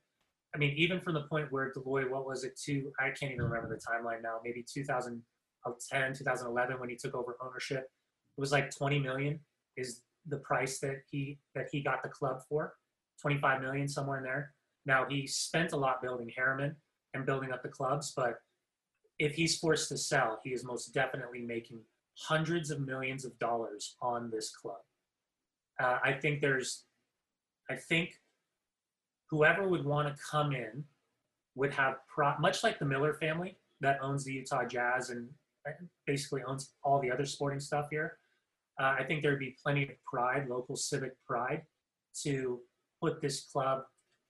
I 0.54 0.58
mean, 0.58 0.74
even 0.76 1.00
from 1.00 1.14
the 1.14 1.24
point 1.24 1.50
where 1.50 1.72
Loy, 1.86 2.04
what 2.10 2.26
was 2.26 2.44
it 2.44 2.60
to? 2.66 2.92
I 3.00 3.12
can't 3.12 3.32
even 3.32 3.44
remember 3.44 3.70
the 3.70 3.82
timeline 3.82 4.22
now. 4.22 4.40
Maybe 4.44 4.66
2010, 4.74 6.14
2011 6.14 6.80
when 6.80 6.90
he 6.90 6.96
took 6.96 7.16
over 7.16 7.38
ownership, 7.42 7.90
it 8.38 8.42
was 8.42 8.52
like 8.52 8.76
20 8.76 9.00
million 9.00 9.40
is 9.78 10.02
the 10.28 10.38
price 10.38 10.80
that 10.80 10.98
he 11.10 11.40
that 11.56 11.68
he 11.72 11.82
got 11.82 12.04
the 12.04 12.10
club 12.10 12.42
for, 12.50 12.74
25 13.22 13.62
million 13.62 13.88
somewhere 13.88 14.18
in 14.18 14.24
there. 14.24 14.54
Now 14.86 15.06
he 15.10 15.26
spent 15.26 15.72
a 15.72 15.78
lot 15.78 16.02
building 16.02 16.30
Herriman 16.38 16.76
and 17.14 17.26
building 17.26 17.52
up 17.52 17.64
the 17.64 17.70
clubs, 17.70 18.12
but 18.16 18.36
if 19.20 19.36
he's 19.36 19.58
forced 19.58 19.90
to 19.90 19.98
sell, 19.98 20.40
he 20.44 20.52
is 20.52 20.64
most 20.64 20.94
definitely 20.94 21.42
making 21.42 21.82
hundreds 22.18 22.72
of 22.72 22.86
millions 22.86 23.26
of 23.26 23.38
dollars 23.40 23.96
on 24.02 24.30
this 24.32 24.50
club. 24.56 24.80
Uh, 25.80 26.00
I 26.04 26.14
think 26.14 26.42
there's, 26.42 26.86
I 27.70 27.76
think 27.76 28.14
whoever 29.30 29.68
would 29.68 29.86
want 29.86 30.08
to 30.08 30.22
come 30.30 30.54
in 30.54 30.84
would 31.56 31.74
have, 31.74 31.96
pro- 32.14 32.38
much 32.40 32.64
like 32.64 32.80
the 32.80 32.86
Miller 32.86 33.14
family 33.14 33.58
that 33.82 34.00
owns 34.02 34.24
the 34.24 34.34
Utah 34.34 34.66
Jazz 34.66 35.10
and 35.10 35.30
basically 36.08 36.42
owns 36.44 36.72
all 36.84 37.02
the 37.02 37.12
other 37.12 37.26
sporting 37.26 37.60
stuff 37.60 37.88
here. 37.92 38.18
Uh, 38.80 38.96
I 38.98 39.04
think 39.04 39.22
there'd 39.22 39.40
be 39.40 39.56
plenty 39.62 39.84
of 39.84 39.90
pride, 40.06 40.48
local 40.50 40.76
civic 40.76 41.14
pride, 41.26 41.64
to 42.24 42.60
put 43.02 43.22
this 43.22 43.46
club 43.52 43.84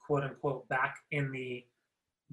quote 0.05 0.23
unquote 0.23 0.67
back 0.69 0.95
in 1.11 1.31
the 1.31 1.63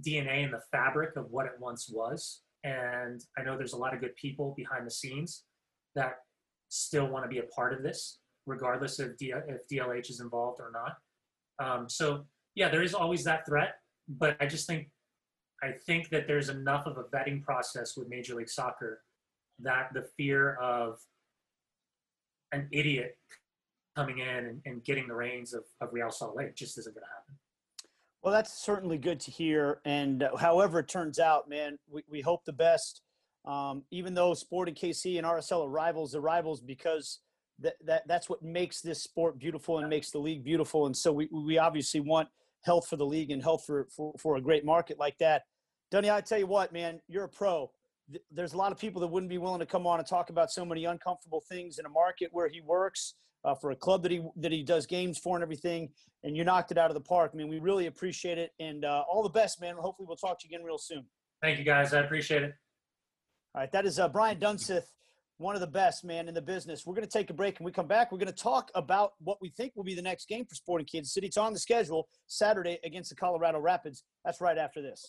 DNA 0.03 0.45
and 0.45 0.53
the 0.53 0.63
fabric 0.73 1.17
of 1.17 1.31
what 1.31 1.47
it 1.47 1.53
once 1.59 1.89
was. 1.91 2.41
And 2.67 3.25
I 3.39 3.43
know 3.45 3.57
there's 3.57 3.75
a 3.75 3.79
lot 3.79 3.95
of 3.95 4.01
good 4.01 4.17
people 4.17 4.53
behind 4.57 4.85
the 4.85 4.91
scenes 4.91 5.45
that 5.95 6.17
still 6.69 7.07
want 7.07 7.25
to 7.25 7.29
be 7.29 7.39
a 7.39 7.45
part 7.45 7.73
of 7.73 7.85
this, 7.85 8.19
regardless 8.45 8.99
of 8.99 9.17
D- 9.17 9.33
if 9.49 9.69
DLH 9.69 10.11
is 10.11 10.21
involved 10.21 10.61
or 10.61 10.73
not. 10.73 10.97
Um, 11.65 11.89
so 11.89 12.27
yeah, 12.57 12.69
there 12.69 12.83
is 12.83 12.93
always 12.93 13.23
that 13.25 13.47
threat, 13.47 13.77
but 14.09 14.37
I 14.41 14.47
just 14.47 14.67
think 14.67 14.91
I 15.63 15.73
think 15.87 16.11
that 16.11 16.27
there's 16.27 16.49
enough 16.49 16.87
of 16.87 16.99
a 16.99 17.05
vetting 17.05 17.43
process 17.43 17.97
with 17.97 18.09
Major 18.09 18.35
League 18.35 18.51
Soccer 18.51 19.01
that 19.61 19.91
the 19.95 20.03
fear 20.17 20.57
of 20.57 20.99
an 22.53 22.69
idiot 22.73 23.17
coming 23.97 24.19
in 24.19 24.29
and, 24.29 24.61
and 24.67 24.85
getting 24.85 25.09
the 25.09 25.15
reins 25.15 25.55
of, 25.55 25.65
of 25.81 25.89
Real 25.93 26.11
Salt 26.11 26.37
Lake 26.37 26.55
just 26.55 26.77
isn't 26.77 26.95
going 26.95 27.05
to 27.05 27.09
happen. 27.09 27.39
Well, 28.23 28.33
that's 28.33 28.53
certainly 28.53 28.99
good 28.99 29.21
to 29.21 29.31
hear. 29.31 29.81
And 29.85 30.23
uh, 30.23 30.37
however 30.37 30.81
it 30.81 30.89
turns 30.89 31.19
out, 31.19 31.49
man, 31.49 31.79
we, 31.89 32.03
we 32.11 32.21
hope 32.21 32.45
the 32.45 32.53
best. 32.53 33.03
Um, 33.45 33.85
even 33.91 34.15
though 34.15 34.35
Sporting 34.35 34.75
KC 34.75 35.19
and 35.19 35.27
RSL 35.27 35.67
are 35.67 35.71
rivals, 35.71 36.13
they're 36.13 36.21
rivals 36.21 36.61
because 36.61 37.21
that, 37.61 37.75
that 37.85 38.07
that's 38.09 38.29
what 38.29 38.43
makes 38.43 38.81
this 38.81 39.03
sport 39.03 39.39
beautiful 39.39 39.79
and 39.79 39.89
makes 39.89 40.11
the 40.11 40.19
league 40.19 40.45
beautiful. 40.45 40.87
And 40.87 40.97
so 40.97 41.13
we, 41.13 41.29
we 41.33 41.59
obviously 41.59 42.01
want 42.01 42.29
health 42.65 42.89
for 42.89 42.97
the 42.97 43.07
league 43.07 43.31
and 43.31 43.43
health 43.43 43.65
for, 43.65 43.87
for, 43.95 44.13
for 44.19 44.37
a 44.37 44.41
great 44.41 44.65
market 44.65 44.99
like 44.99 45.17
that. 45.19 45.45
Dunny, 45.91 46.11
I 46.11 46.21
tell 46.21 46.39
you 46.39 46.49
what, 46.49 46.73
man, 46.73 47.01
you're 47.07 47.25
a 47.25 47.29
pro. 47.29 47.71
There's 48.33 48.53
a 48.53 48.57
lot 48.57 48.73
of 48.73 48.79
people 48.79 49.01
that 49.01 49.07
wouldn't 49.07 49.31
be 49.31 49.39
willing 49.39 49.61
to 49.61 49.67
come 49.67 49.87
on 49.87 50.01
and 50.01 50.09
talk 50.09 50.31
about 50.31 50.51
so 50.51 50.65
many 50.65 50.85
uncomfortable 50.85 51.43
things 51.49 51.79
in 51.79 51.87
a 51.87 51.89
market 51.89 52.31
where 52.33 52.49
he 52.49 52.61
works 52.61 53.15
uh, 53.47 53.55
for 53.55 53.71
a 53.71 53.77
club 53.77 54.03
that 54.03 54.11
he 54.11 54.21
that 54.37 54.53
he 54.53 54.63
does 54.63 54.85
games 54.87 55.17
for 55.17 55.37
and 55.37 55.43
everything. 55.43 55.89
And 56.25 56.37
you 56.37 56.43
knocked 56.45 56.73
it 56.73 56.79
out 56.79 56.91
of 56.91 56.95
the 56.95 57.01
park, 57.01 57.35
man. 57.35 57.49
We 57.49 57.61
really 57.61 57.87
appreciate 57.87 58.37
it, 58.37 58.51
and 58.59 58.85
uh, 58.85 59.05
all 59.09 59.23
the 59.23 59.31
best, 59.31 59.61
man. 59.61 59.77
Hopefully, 59.79 60.07
we'll 60.09 60.17
talk 60.17 60.41
to 60.41 60.49
you 60.49 60.55
again 60.55 60.67
real 60.67 60.79
soon. 60.79 61.07
Thank 61.41 61.59
you, 61.59 61.65
guys. 61.65 61.95
I 61.95 62.01
appreciate 62.01 62.43
it. 62.43 62.53
All 63.55 63.61
right, 63.63 63.73
that 63.73 63.87
is 63.87 63.99
uh, 63.99 64.09
Brian 64.09 64.39
Dunseth, 64.39 64.87
one 65.39 65.55
of 65.55 65.61
the 65.61 65.67
best, 65.69 66.05
man, 66.05 66.29
in 66.29 66.35
the 66.35 66.43
business. 66.43 66.85
We're 66.85 66.95
going 66.95 67.07
to 67.07 67.11
take 67.11 67.31
a 67.31 67.35
break, 67.35 67.59
and 67.59 67.65
we 67.65 67.71
come 67.71 67.87
back. 67.87 68.11
We're 68.11 68.19
going 68.19 68.27
to 68.27 68.35
talk 68.35 68.71
about 68.75 69.13
what 69.21 69.41
we 69.41 69.51
think 69.51 69.77
will 69.77 69.85
be 69.85 69.95
the 69.95 70.03
next 70.03 70.29
game 70.29 70.45
for 70.45 70.57
Sporting 70.57 70.87
Kansas 70.91 71.15
City. 71.15 71.29
It's 71.29 71.37
on 71.37 71.53
the 71.53 71.61
schedule 71.61 72.09
Saturday 72.27 72.79
against 72.83 73.11
the 73.11 73.17
Colorado 73.17 73.61
Rapids. 73.61 74.03
That's 74.25 74.41
right 74.41 74.59
after 74.59 74.83
this. 74.83 75.07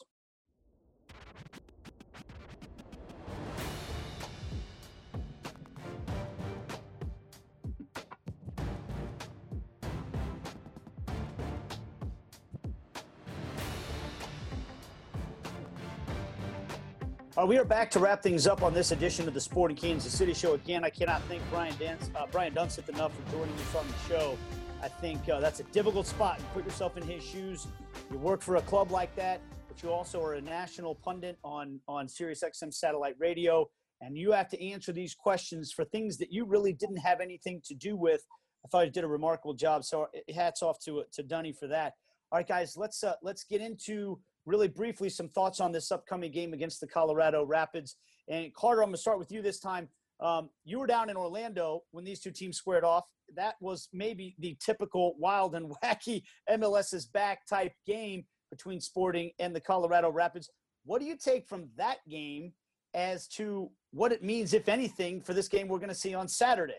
We 17.47 17.57
are 17.57 17.63
back 17.63 17.89
to 17.89 17.97
wrap 17.97 18.21
things 18.21 18.45
up 18.45 18.61
on 18.61 18.73
this 18.73 18.91
edition 18.91 19.25
of 19.25 19.33
the 19.33 19.39
Sporting 19.39 19.77
Kansas 19.77 20.11
City 20.11 20.33
Show. 20.33 20.55
Again, 20.55 20.83
I 20.83 20.89
cannot 20.89 21.21
thank 21.29 21.41
Brian, 21.49 21.73
Dance, 21.77 22.11
uh, 22.13 22.25
Brian 22.29 22.51
enough 22.51 22.75
for 22.77 23.31
joining 23.31 23.55
us 23.55 23.73
on 23.73 23.87
the 23.87 24.13
show. 24.13 24.37
I 24.83 24.89
think 24.89 25.29
uh, 25.29 25.39
that's 25.39 25.61
a 25.61 25.63
difficult 25.63 26.07
spot. 26.07 26.39
You 26.39 26.45
Put 26.53 26.65
yourself 26.65 26.97
in 26.97 27.03
his 27.03 27.23
shoes. 27.23 27.67
You 28.11 28.17
work 28.17 28.41
for 28.41 28.57
a 28.57 28.61
club 28.63 28.91
like 28.91 29.15
that, 29.15 29.39
but 29.69 29.81
you 29.81 29.89
also 29.89 30.21
are 30.21 30.33
a 30.33 30.41
national 30.41 30.95
pundit 30.95 31.39
on 31.41 31.79
on 31.87 32.09
Sirius 32.09 32.43
XM 32.43 32.73
satellite 32.73 33.15
radio, 33.17 33.65
and 34.01 34.17
you 34.17 34.33
have 34.33 34.49
to 34.49 34.61
answer 34.61 34.91
these 34.91 35.15
questions 35.15 35.71
for 35.71 35.85
things 35.85 36.17
that 36.17 36.33
you 36.33 36.43
really 36.43 36.73
didn't 36.73 36.97
have 36.97 37.21
anything 37.21 37.61
to 37.63 37.73
do 37.73 37.95
with. 37.95 38.25
I 38.65 38.67
thought 38.67 38.85
you 38.87 38.91
did 38.91 39.05
a 39.05 39.07
remarkable 39.07 39.53
job. 39.53 39.85
So 39.85 40.07
hats 40.35 40.61
off 40.61 40.79
to 40.81 41.03
to 41.13 41.23
Dunny 41.23 41.53
for 41.53 41.67
that. 41.67 41.93
All 42.29 42.39
right, 42.39 42.47
guys, 42.47 42.75
let's 42.75 43.05
uh, 43.05 43.13
let's 43.23 43.45
get 43.45 43.61
into 43.61 44.19
really 44.47 44.69
briefly 44.69 45.09
some 45.09 45.27
thoughts 45.29 45.59
on 45.59 45.71
this 45.71 45.91
upcoming 45.91 46.31
game 46.31 46.53
against 46.53 46.79
the 46.79 46.87
Colorado 46.87 47.45
Rapids. 47.45 47.97
And 48.29 48.51
Carter, 48.55 48.81
I'm 48.81 48.87
going 48.87 48.95
to 48.95 49.01
start 49.01 49.19
with 49.19 49.31
you 49.31 49.41
this 49.41 49.59
time. 49.59 49.89
Um, 50.19 50.49
you 50.63 50.79
were 50.79 50.87
down 50.87 51.09
in 51.09 51.17
Orlando 51.17 51.81
when 51.91 52.03
these 52.03 52.21
two 52.21 52.31
teams 52.31 52.57
squared 52.57 52.83
off. 52.83 53.03
That 53.35 53.55
was 53.61 53.89
maybe 53.93 54.35
the 54.39 54.57
typical 54.65 55.15
wild 55.19 55.53
and 55.53 55.71
wacky 55.83 56.23
MLS 56.49 56.93
is 56.93 57.05
back 57.05 57.45
type 57.45 57.73
game 57.85 58.25
between 58.49 58.79
Sporting 58.79 59.31
and 59.37 59.53
the 59.53 59.59
Colorado 59.59 60.09
Rapids. 60.09 60.49
What 60.85 61.01
do 61.01 61.05
you 61.05 61.17
take 61.17 61.45
from 61.45 61.69
that 61.75 61.97
game 62.09 62.53
as 62.93 63.27
to 63.27 63.69
what 63.91 64.13
it 64.13 64.23
means, 64.23 64.53
if 64.53 64.69
anything, 64.69 65.21
for 65.21 65.33
this 65.33 65.49
game 65.49 65.67
we're 65.67 65.79
going 65.79 65.89
to 65.89 65.95
see 65.95 66.15
on 66.15 66.29
Saturday? 66.29 66.73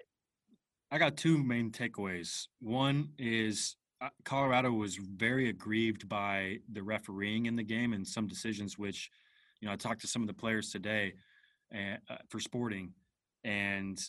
I 0.91 0.97
got 0.97 1.19
two 1.19 1.45
main 1.45 1.71
takeaways. 1.71 2.47
One 2.61 3.11
is 3.19 3.77
Colorado 4.25 4.73
was 4.73 4.97
very 4.97 5.49
aggrieved 5.49 6.09
by 6.09 6.59
the 6.73 6.83
refereeing 6.83 7.47
in 7.47 7.57
the 7.57 7.63
game 7.63 7.93
and 7.93 8.07
some 8.07 8.27
decisions, 8.27 8.79
which, 8.79 9.11
you 9.61 9.67
know, 9.67 9.73
I 9.73 9.77
talked 9.77 10.01
to 10.03 10.07
some 10.07 10.23
of 10.23 10.29
the 10.29 10.35
players 10.35 10.71
today 10.71 11.15
and, 11.71 11.99
uh, 12.09 12.17
for 12.29 12.39
Sporting, 12.39 12.93
and 13.45 14.01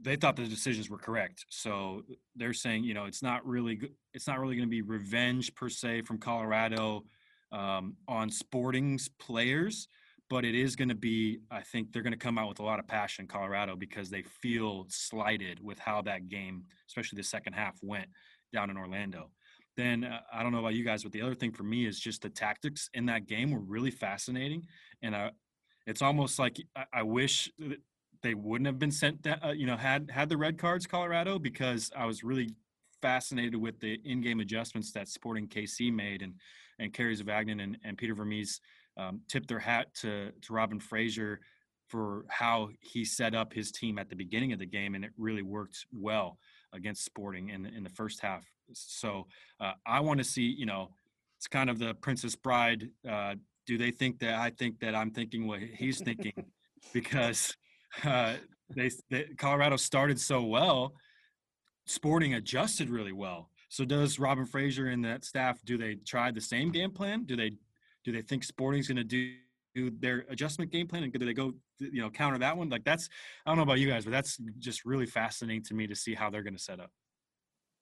they 0.00 0.16
thought 0.16 0.36
the 0.36 0.44
decisions 0.44 0.90
were 0.90 0.98
correct. 0.98 1.46
So 1.48 2.02
they're 2.34 2.52
saying, 2.52 2.84
you 2.84 2.94
know, 2.94 3.04
it's 3.04 3.22
not 3.22 3.46
really 3.46 3.80
it's 4.12 4.26
not 4.26 4.40
really 4.40 4.56
going 4.56 4.68
to 4.68 4.70
be 4.70 4.82
revenge 4.82 5.54
per 5.54 5.68
se 5.68 6.02
from 6.02 6.18
Colorado 6.18 7.04
um, 7.52 7.96
on 8.08 8.30
Sporting's 8.30 9.08
players, 9.08 9.88
but 10.28 10.44
it 10.44 10.54
is 10.54 10.74
going 10.76 10.88
to 10.88 10.94
be. 10.94 11.38
I 11.50 11.62
think 11.62 11.92
they're 11.92 12.02
going 12.02 12.12
to 12.12 12.18
come 12.18 12.38
out 12.38 12.48
with 12.48 12.60
a 12.60 12.64
lot 12.64 12.78
of 12.78 12.86
passion, 12.86 13.26
Colorado, 13.26 13.76
because 13.76 14.10
they 14.10 14.22
feel 14.22 14.86
slighted 14.88 15.62
with 15.62 15.78
how 15.78 16.02
that 16.02 16.28
game, 16.28 16.64
especially 16.88 17.16
the 17.16 17.24
second 17.24 17.52
half, 17.52 17.78
went 17.82 18.08
down 18.54 18.70
in 18.70 18.78
Orlando. 18.78 19.30
Then 19.76 20.04
uh, 20.04 20.20
I 20.32 20.42
don't 20.42 20.52
know 20.52 20.60
about 20.60 20.74
you 20.74 20.84
guys, 20.84 21.02
but 21.02 21.12
the 21.12 21.20
other 21.20 21.34
thing 21.34 21.52
for 21.52 21.64
me 21.64 21.84
is 21.84 22.00
just 22.00 22.22
the 22.22 22.30
tactics 22.30 22.88
in 22.94 23.06
that 23.06 23.26
game 23.26 23.50
were 23.50 23.60
really 23.60 23.90
fascinating, 23.90 24.66
and 25.02 25.14
I, 25.14 25.30
it's 25.86 26.00
almost 26.00 26.38
like 26.38 26.56
I, 26.74 26.84
I 26.94 27.02
wish 27.02 27.50
they 28.22 28.34
wouldn't 28.34 28.66
have 28.66 28.78
been 28.78 28.90
sent 28.90 29.26
uh, 29.26 29.50
you 29.50 29.66
know 29.66 29.76
had 29.76 30.10
had 30.10 30.30
the 30.30 30.36
red 30.36 30.56
cards 30.56 30.86
colorado 30.86 31.38
because 31.38 31.90
i 31.94 32.06
was 32.06 32.24
really 32.24 32.48
fascinated 33.02 33.54
with 33.54 33.78
the 33.80 34.00
in-game 34.06 34.40
adjustments 34.40 34.92
that 34.92 35.08
sporting 35.08 35.46
kc 35.46 35.92
made 35.92 36.22
and 36.22 36.32
and 36.78 36.92
Kerry 36.92 37.16
Zavagnin 37.16 37.62
and, 37.62 37.78
and 37.84 37.96
Peter 37.96 38.14
Vermes 38.14 38.60
um, 38.96 39.20
tipped 39.28 39.48
their 39.48 39.58
hat 39.58 39.94
to 40.02 40.30
to 40.42 40.52
Robin 40.52 40.80
Fraser 40.80 41.40
for 41.88 42.24
how 42.28 42.70
he 42.80 43.04
set 43.04 43.34
up 43.34 43.52
his 43.52 43.70
team 43.70 43.98
at 43.98 44.08
the 44.08 44.16
beginning 44.16 44.52
of 44.52 44.58
the 44.58 44.66
game, 44.66 44.94
and 44.94 45.04
it 45.04 45.12
really 45.18 45.42
worked 45.42 45.86
well 45.92 46.38
against 46.74 47.04
Sporting 47.04 47.50
in 47.50 47.62
the, 47.62 47.68
in 47.70 47.84
the 47.84 47.90
first 47.90 48.20
half. 48.20 48.44
So 48.72 49.26
uh, 49.60 49.72
I 49.86 50.00
want 50.00 50.18
to 50.18 50.24
see, 50.24 50.42
you 50.42 50.66
know, 50.66 50.90
it's 51.38 51.46
kind 51.46 51.70
of 51.70 51.78
the 51.78 51.94
Princess 51.94 52.34
Bride. 52.34 52.88
Uh, 53.08 53.34
do 53.66 53.78
they 53.78 53.90
think 53.90 54.18
that 54.20 54.34
I 54.34 54.50
think 54.50 54.80
that 54.80 54.94
I'm 54.94 55.10
thinking 55.10 55.46
what 55.46 55.60
he's 55.60 56.00
thinking? 56.00 56.32
because 56.92 57.56
uh, 58.04 58.34
they, 58.74 58.90
they 59.10 59.24
Colorado 59.38 59.76
started 59.76 60.20
so 60.20 60.42
well, 60.42 60.94
Sporting 61.86 62.34
adjusted 62.34 62.88
really 62.88 63.12
well. 63.12 63.50
So 63.68 63.84
does 63.84 64.18
Robin 64.18 64.46
Fraser 64.46 64.86
and 64.86 65.04
that 65.04 65.24
staff 65.24 65.60
do 65.64 65.76
they 65.76 65.96
try 65.96 66.30
the 66.30 66.40
same 66.40 66.70
game 66.70 66.90
plan? 66.90 67.24
Do 67.24 67.36
they 67.36 67.52
do 68.04 68.12
they 68.12 68.22
think 68.22 68.44
Sporting's 68.44 68.88
going 68.88 68.96
to 68.96 69.04
do 69.04 69.34
their 69.74 70.24
adjustment 70.28 70.70
game 70.70 70.86
plan 70.86 71.02
and 71.02 71.12
do 71.12 71.24
they 71.24 71.34
go 71.34 71.52
you 71.78 72.00
know 72.00 72.10
counter 72.10 72.38
that 72.38 72.56
one? 72.56 72.68
Like 72.68 72.84
that's 72.84 73.08
I 73.44 73.50
don't 73.50 73.56
know 73.56 73.62
about 73.62 73.78
you 73.78 73.88
guys, 73.88 74.04
but 74.04 74.12
that's 74.12 74.38
just 74.58 74.84
really 74.84 75.06
fascinating 75.06 75.62
to 75.64 75.74
me 75.74 75.86
to 75.86 75.94
see 75.94 76.14
how 76.14 76.30
they're 76.30 76.42
going 76.42 76.56
to 76.56 76.62
set 76.62 76.80
up. 76.80 76.90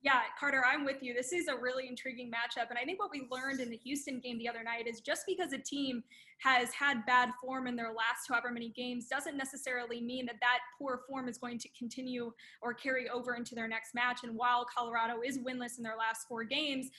Yeah, 0.05 0.19
Carter, 0.39 0.65
I'm 0.67 0.85
with 0.85 1.01
you. 1.01 1.15
This 1.15 1.33
is 1.33 1.47
a 1.47 1.57
really 1.57 1.87
intriguing 1.87 2.29
matchup. 2.29 2.71
And 2.71 2.79
I 2.79 2.85
think 2.85 2.99
what 2.99 3.13
we 3.13 3.29
learned 3.31 3.61
in 3.61 3.71
the 3.71 3.77
Houston 3.77 4.19
game 4.19 4.37
the 4.37 4.49
other 4.49 4.65
night 4.65 4.89
is 4.89 5.01
just 5.01 5.23
because 5.29 5.53
a 5.53 5.59
team 5.59 6.03
has 6.41 6.75
had 6.75 7.07
bad 7.07 7.29
form 7.41 7.69
in 7.69 7.77
their 7.77 7.93
last 7.93 8.27
however 8.29 8.51
many 8.51 8.71
games 8.71 9.07
doesn't 9.07 9.37
necessarily 9.37 10.01
mean 10.01 10.27
that 10.27 10.41
that 10.41 10.59
poor 10.77 11.03
form 11.09 11.29
is 11.29 11.39
going 11.39 11.57
to 11.61 11.69
continue 11.79 12.33
or 12.63 12.75
carry 12.75 13.09
over 13.11 13.37
into 13.37 13.55
their 13.55 13.69
next 13.69 13.95
match. 13.95 14.25
And 14.25 14.37
while 14.37 14.67
Colorado 14.77 15.21
is 15.25 15.39
winless 15.39 15.79
in 15.79 15.85
their 15.85 15.97
last 15.97 16.27
four 16.29 16.43
games, 16.43 16.91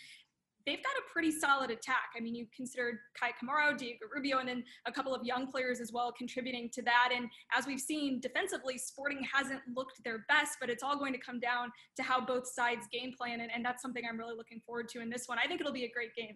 they've 0.65 0.83
got 0.83 0.93
a 0.97 1.03
pretty 1.11 1.31
solid 1.31 1.69
attack. 1.69 2.11
I 2.15 2.21
mean, 2.21 2.35
you 2.35 2.45
considered 2.55 2.99
Kei 3.19 3.31
Kamara, 3.31 3.77
Diego 3.77 4.05
Rubio, 4.13 4.39
and 4.39 4.47
then 4.47 4.63
a 4.85 4.91
couple 4.91 5.13
of 5.13 5.23
young 5.23 5.47
players 5.47 5.79
as 5.79 5.91
well 5.91 6.11
contributing 6.11 6.69
to 6.73 6.81
that. 6.83 7.09
And 7.15 7.27
as 7.55 7.67
we've 7.67 7.79
seen 7.79 8.19
defensively, 8.19 8.77
Sporting 8.77 9.25
hasn't 9.31 9.61
looked 9.75 10.03
their 10.03 10.25
best, 10.29 10.57
but 10.59 10.69
it's 10.69 10.83
all 10.83 10.97
going 10.97 11.13
to 11.13 11.19
come 11.19 11.39
down 11.39 11.71
to 11.97 12.03
how 12.03 12.23
both 12.23 12.47
sides 12.47 12.87
game 12.91 13.13
plan. 13.17 13.41
And, 13.41 13.51
and 13.53 13.63
that's 13.63 13.81
something 13.81 14.03
I'm 14.09 14.17
really 14.17 14.35
looking 14.35 14.61
forward 14.65 14.89
to 14.89 15.01
in 15.01 15.09
this 15.09 15.27
one. 15.27 15.37
I 15.43 15.47
think 15.47 15.59
it'll 15.59 15.73
be 15.73 15.85
a 15.85 15.91
great 15.91 16.15
game. 16.15 16.35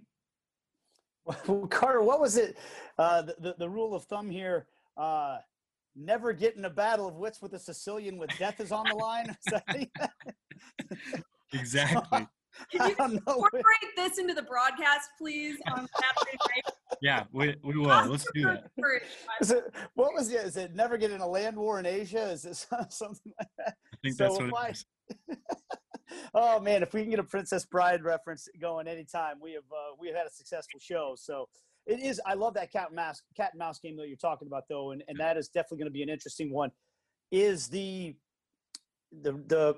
Well, 1.45 1.67
Carter, 1.67 2.01
what 2.01 2.21
was 2.21 2.38
it? 2.38 2.57
Uh, 2.97 3.21
the, 3.21 3.36
the, 3.39 3.55
the 3.59 3.69
rule 3.69 3.93
of 3.93 4.05
thumb 4.05 4.30
here. 4.30 4.67
Uh, 4.95 5.39
never 5.93 6.32
get 6.32 6.55
in 6.55 6.63
a 6.63 6.69
battle 6.69 7.07
of 7.07 7.15
wits 7.15 7.41
with 7.41 7.53
a 7.53 7.59
Sicilian 7.59 8.17
with 8.17 8.30
death 8.38 8.61
is 8.61 8.71
on 8.71 8.86
the 8.88 8.95
line. 8.95 9.36
exactly. 11.53 12.28
Can 12.72 12.89
you 12.89 13.05
incorporate 13.05 13.64
this 13.95 14.18
into 14.18 14.34
the 14.34 14.41
broadcast, 14.41 15.10
please, 15.18 15.58
on 15.72 15.88
Saturday 15.99 16.38
night? 16.55 16.74
Yeah, 17.01 17.24
we, 17.32 17.55
we 17.64 17.78
will. 17.78 17.88
Let's 17.88 18.26
do 18.34 18.43
that. 18.43 18.72
Is 19.41 19.51
it, 19.51 19.64
what 19.95 20.14
was 20.14 20.32
it? 20.32 20.45
Is 20.45 20.58
it 20.58 20.76
never 20.76 20.97
get 20.97 21.12
in 21.12 21.22
a 21.22 21.28
land 21.28 21.55
war 21.55 21.80
in 21.80 21.86
Asia? 21.86 22.30
Is 22.32 22.45
it 22.45 22.55
something 22.89 23.34
like 23.39 23.49
that? 23.58 23.76
I 23.93 23.97
think 24.03 24.16
so 24.16 24.24
that's 24.24 24.51
what 24.51 24.70
it 24.70 24.72
is. 24.72 24.86
oh 26.34 26.60
man, 26.60 26.84
if 26.84 26.93
we 26.93 27.01
can 27.01 27.10
get 27.10 27.20
a 27.20 27.24
Princess 27.24 27.66
Bride 27.66 28.03
reference 28.03 28.47
going 28.60 28.88
anytime, 28.88 29.38
we 29.41 29.53
have 29.53 29.64
uh, 29.72 29.95
we 29.99 30.08
have 30.08 30.18
had 30.18 30.28
a 30.28 30.32
successful 30.32 30.80
show. 30.80 31.16
So 31.18 31.47
it 31.86 31.99
is. 31.99 32.20
I 32.26 32.34
love 32.34 32.53
that 32.55 32.72
cat 32.72 32.88
and 32.88 32.95
mouse 32.95 33.22
cat 33.36 33.51
and 33.53 33.60
mouse 33.60 33.80
game 33.80 33.95
that 33.97 34.08
you're 34.08 34.18
talking 34.18 34.47
about 34.47 34.64
though, 34.70 34.91
and, 34.91 35.03
and 35.08 35.20
that 35.20 35.38
is 35.38 35.47
definitely 35.47 35.80
going 35.80 35.91
to 35.91 35.93
be 35.93 36.03
an 36.03 36.10
interesting 36.10 36.51
one. 36.51 36.72
Is 37.32 37.68
the 37.68 38.16
the 39.22 39.34
the 39.47 39.76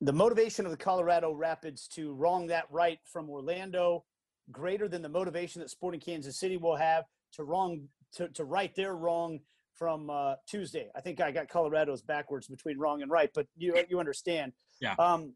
the 0.00 0.12
motivation 0.12 0.64
of 0.66 0.70
the 0.70 0.76
Colorado 0.76 1.32
Rapids 1.32 1.88
to 1.88 2.12
wrong 2.12 2.46
that 2.48 2.64
right 2.70 2.98
from 3.04 3.30
Orlando 3.30 4.04
greater 4.52 4.88
than 4.88 5.02
the 5.02 5.08
motivation 5.08 5.60
that 5.60 5.70
Sporting 5.70 6.00
Kansas 6.00 6.38
City 6.38 6.56
will 6.56 6.76
have 6.76 7.04
to 7.32 7.44
wrong 7.44 7.88
to, 8.14 8.28
to 8.30 8.44
right 8.44 8.74
their 8.74 8.94
wrong 8.94 9.40
from 9.74 10.08
uh, 10.08 10.34
Tuesday. 10.46 10.88
I 10.94 11.00
think 11.00 11.20
I 11.20 11.30
got 11.30 11.48
Colorado's 11.48 12.02
backwards 12.02 12.46
between 12.46 12.78
wrong 12.78 13.02
and 13.02 13.10
right, 13.10 13.30
but 13.34 13.46
you 13.56 13.76
you 13.88 13.98
understand. 13.98 14.52
Yeah. 14.80 14.94
Um, 14.98 15.32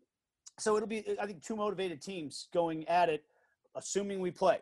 so 0.59 0.77
it'll 0.77 0.89
be 0.89 1.05
I 1.21 1.27
think 1.27 1.43
two 1.43 1.57
motivated 1.57 2.01
teams 2.03 2.49
going 2.53 2.87
at 2.89 3.09
it, 3.09 3.25
assuming 3.77 4.21
we 4.21 4.31
play 4.31 4.59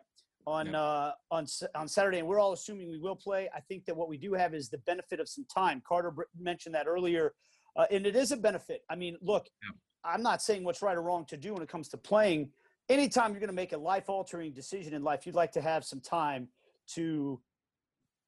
on 0.47 0.67
yeah. 0.67 0.81
uh, 0.81 1.11
on 1.31 1.45
on 1.75 1.87
Saturday, 1.87 2.19
and 2.19 2.27
we're 2.27 2.39
all 2.39 2.53
assuming 2.53 2.89
we 2.89 2.99
will 2.99 3.15
play. 3.15 3.49
I 3.55 3.59
think 3.59 3.85
that 3.85 3.95
what 3.95 4.09
we 4.09 4.17
do 4.17 4.33
have 4.33 4.53
is 4.53 4.69
the 4.69 4.79
benefit 4.79 5.19
of 5.19 5.29
some 5.29 5.45
time. 5.53 5.81
Carter 5.87 6.13
mentioned 6.39 6.75
that 6.75 6.87
earlier, 6.87 7.33
uh, 7.75 7.85
and 7.91 8.05
it 8.05 8.15
is 8.15 8.31
a 8.31 8.37
benefit. 8.37 8.81
I 8.89 8.95
mean, 8.95 9.17
look, 9.21 9.47
yeah. 9.63 9.77
I'm 10.03 10.23
not 10.23 10.41
saying 10.41 10.63
what's 10.63 10.81
right 10.81 10.95
or 10.95 11.01
wrong 11.01 11.25
to 11.25 11.37
do 11.37 11.53
when 11.53 11.61
it 11.61 11.69
comes 11.69 11.89
to 11.89 11.97
playing. 11.97 12.51
Anytime 12.87 13.31
you're 13.31 13.39
going 13.39 13.49
to 13.49 13.55
make 13.55 13.73
a 13.73 13.77
life 13.77 14.09
altering 14.09 14.51
decision 14.51 14.93
in 14.93 15.03
life, 15.03 15.25
you'd 15.25 15.35
like 15.35 15.51
to 15.53 15.61
have 15.61 15.83
some 15.83 15.99
time 15.99 16.47
to 16.95 17.39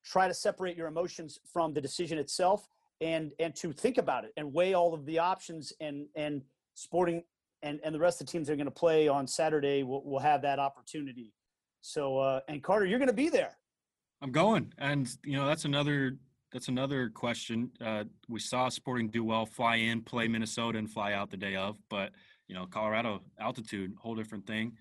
try 0.04 0.28
to 0.28 0.34
separate 0.34 0.78
your 0.78 0.88
emotions 0.88 1.40
from 1.52 1.74
the 1.74 1.82
decision 1.82 2.18
itself 2.18 2.68
and 3.00 3.32
and 3.40 3.56
to 3.56 3.72
think 3.72 3.98
about 3.98 4.24
it 4.24 4.32
and 4.38 4.54
weigh 4.54 4.74
all 4.74 4.94
of 4.94 5.06
the 5.06 5.18
options 5.18 5.74
and 5.80 6.06
and 6.16 6.42
sporting 6.76 7.24
and 7.64 7.80
and 7.84 7.94
the 7.94 8.00
rest 8.00 8.22
of 8.22 8.28
the 8.28 8.32
teams 8.32 8.48
that 8.48 8.54
are 8.54 8.58
going 8.58 8.66
to 8.66 8.72
play 8.72 9.08
on 9.08 9.28
Saturday 9.28 9.84
will, 9.84 10.04
will 10.04 10.20
have 10.20 10.42
that 10.42 10.60
opportunity. 10.60 11.34
So 11.82 12.20
uh, 12.20 12.42
and 12.48 12.62
Carter, 12.62 12.86
you're 12.86 13.00
going 13.00 13.08
to 13.08 13.14
be 13.14 13.30
there. 13.30 13.58
I'm 14.22 14.32
going, 14.32 14.72
and 14.78 15.10
you 15.24 15.36
know 15.36 15.48
that's 15.48 15.66
another 15.66 16.18
that's 16.52 16.68
another 16.68 17.10
question. 17.10 17.72
Uh, 17.80 18.04
we 18.28 18.40
saw 18.40 18.70
Sporting 18.70 19.10
do 19.10 19.24
well, 19.24 19.46
fly 19.46 19.78
in, 19.78 20.02
play 20.02 20.28
Minnesota, 20.28 20.78
and 20.78 20.90
fly 20.90 21.14
out 21.14 21.30
the 21.30 21.38
day 21.38 21.56
of. 21.56 21.78
But 21.90 22.12
you 22.48 22.56
know, 22.56 22.66
Colorado 22.66 23.22
altitude, 23.40 23.94
whole 24.00 24.16
different 24.16 24.46
thing. 24.46 24.74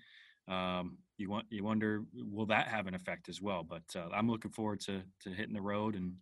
Um, 0.47 0.97
you 1.17 1.29
want 1.29 1.45
you 1.49 1.63
wonder 1.63 2.03
will 2.13 2.47
that 2.47 2.67
have 2.67 2.87
an 2.87 2.93
effect 2.93 3.29
as 3.29 3.41
well? 3.41 3.63
But 3.63 3.83
uh, 3.95 4.09
I'm 4.13 4.29
looking 4.29 4.51
forward 4.51 4.81
to 4.81 5.01
to 5.21 5.29
hitting 5.29 5.53
the 5.53 5.61
road 5.61 5.95
and 5.95 6.15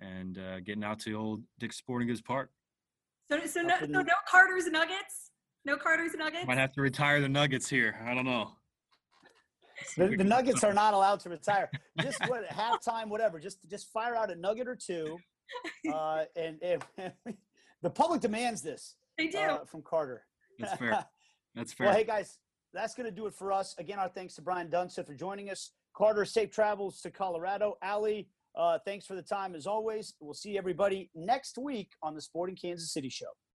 and 0.00 0.38
uh, 0.38 0.60
getting 0.60 0.84
out 0.84 1.00
to 1.00 1.14
old 1.14 1.42
Dick 1.58 1.72
Sporting 1.72 2.08
Goods 2.08 2.22
Park. 2.22 2.50
So 3.30 3.44
so 3.46 3.62
no, 3.62 3.76
so 3.80 3.86
no 3.86 4.02
Carter's 4.28 4.66
Nuggets. 4.66 5.32
No 5.64 5.76
Carter's 5.76 6.14
Nuggets. 6.14 6.46
Might 6.46 6.58
have 6.58 6.72
to 6.72 6.80
retire 6.80 7.20
the 7.20 7.28
Nuggets 7.28 7.68
here. 7.68 7.96
I 8.06 8.14
don't 8.14 8.24
know. 8.24 8.52
The, 9.96 10.08
the, 10.16 10.24
Nuggets 10.24 10.64
are 10.64 10.74
not 10.74 10.94
allowed 10.94 11.20
to 11.20 11.30
retire. 11.30 11.70
Just 12.00 12.20
what 12.28 12.48
halftime, 12.48 13.08
whatever. 13.08 13.38
Just 13.38 13.58
just 13.68 13.90
fire 13.92 14.14
out 14.14 14.30
a 14.30 14.36
nugget 14.36 14.68
or 14.68 14.76
two, 14.76 15.18
uh, 15.92 16.24
and, 16.36 16.62
and, 16.62 16.82
the 17.82 17.90
public 17.90 18.20
demands 18.20 18.62
this. 18.62 18.96
They 19.16 19.28
do 19.28 19.38
uh, 19.38 19.64
from 19.64 19.82
Carter. 19.82 20.22
That's 20.58 20.78
fair. 20.78 21.04
That's 21.54 21.72
fair. 21.72 21.88
Well, 21.88 21.96
hey 21.96 22.04
guys, 22.04 22.38
that's 22.72 22.94
going 22.94 23.06
to 23.08 23.14
do 23.14 23.26
it 23.26 23.34
for 23.34 23.52
us. 23.52 23.74
Again, 23.78 23.98
our 23.98 24.08
thanks 24.08 24.34
to 24.34 24.42
Brian 24.42 24.68
Dunseth 24.68 25.06
for 25.06 25.14
joining 25.14 25.50
us. 25.50 25.72
Carter, 25.96 26.24
safe 26.24 26.50
travels 26.50 27.00
to 27.00 27.10
Colorado. 27.10 27.76
Ali, 27.82 28.28
uh, 28.56 28.78
thanks 28.84 29.06
for 29.06 29.14
the 29.14 29.22
time 29.22 29.54
as 29.54 29.66
always. 29.66 30.14
We'll 30.20 30.34
see 30.34 30.56
everybody 30.56 31.10
next 31.14 31.58
week 31.58 31.90
on 32.02 32.14
the 32.14 32.20
Sporting 32.20 32.56
Kansas 32.56 32.92
City 32.92 33.08
Show. 33.08 33.26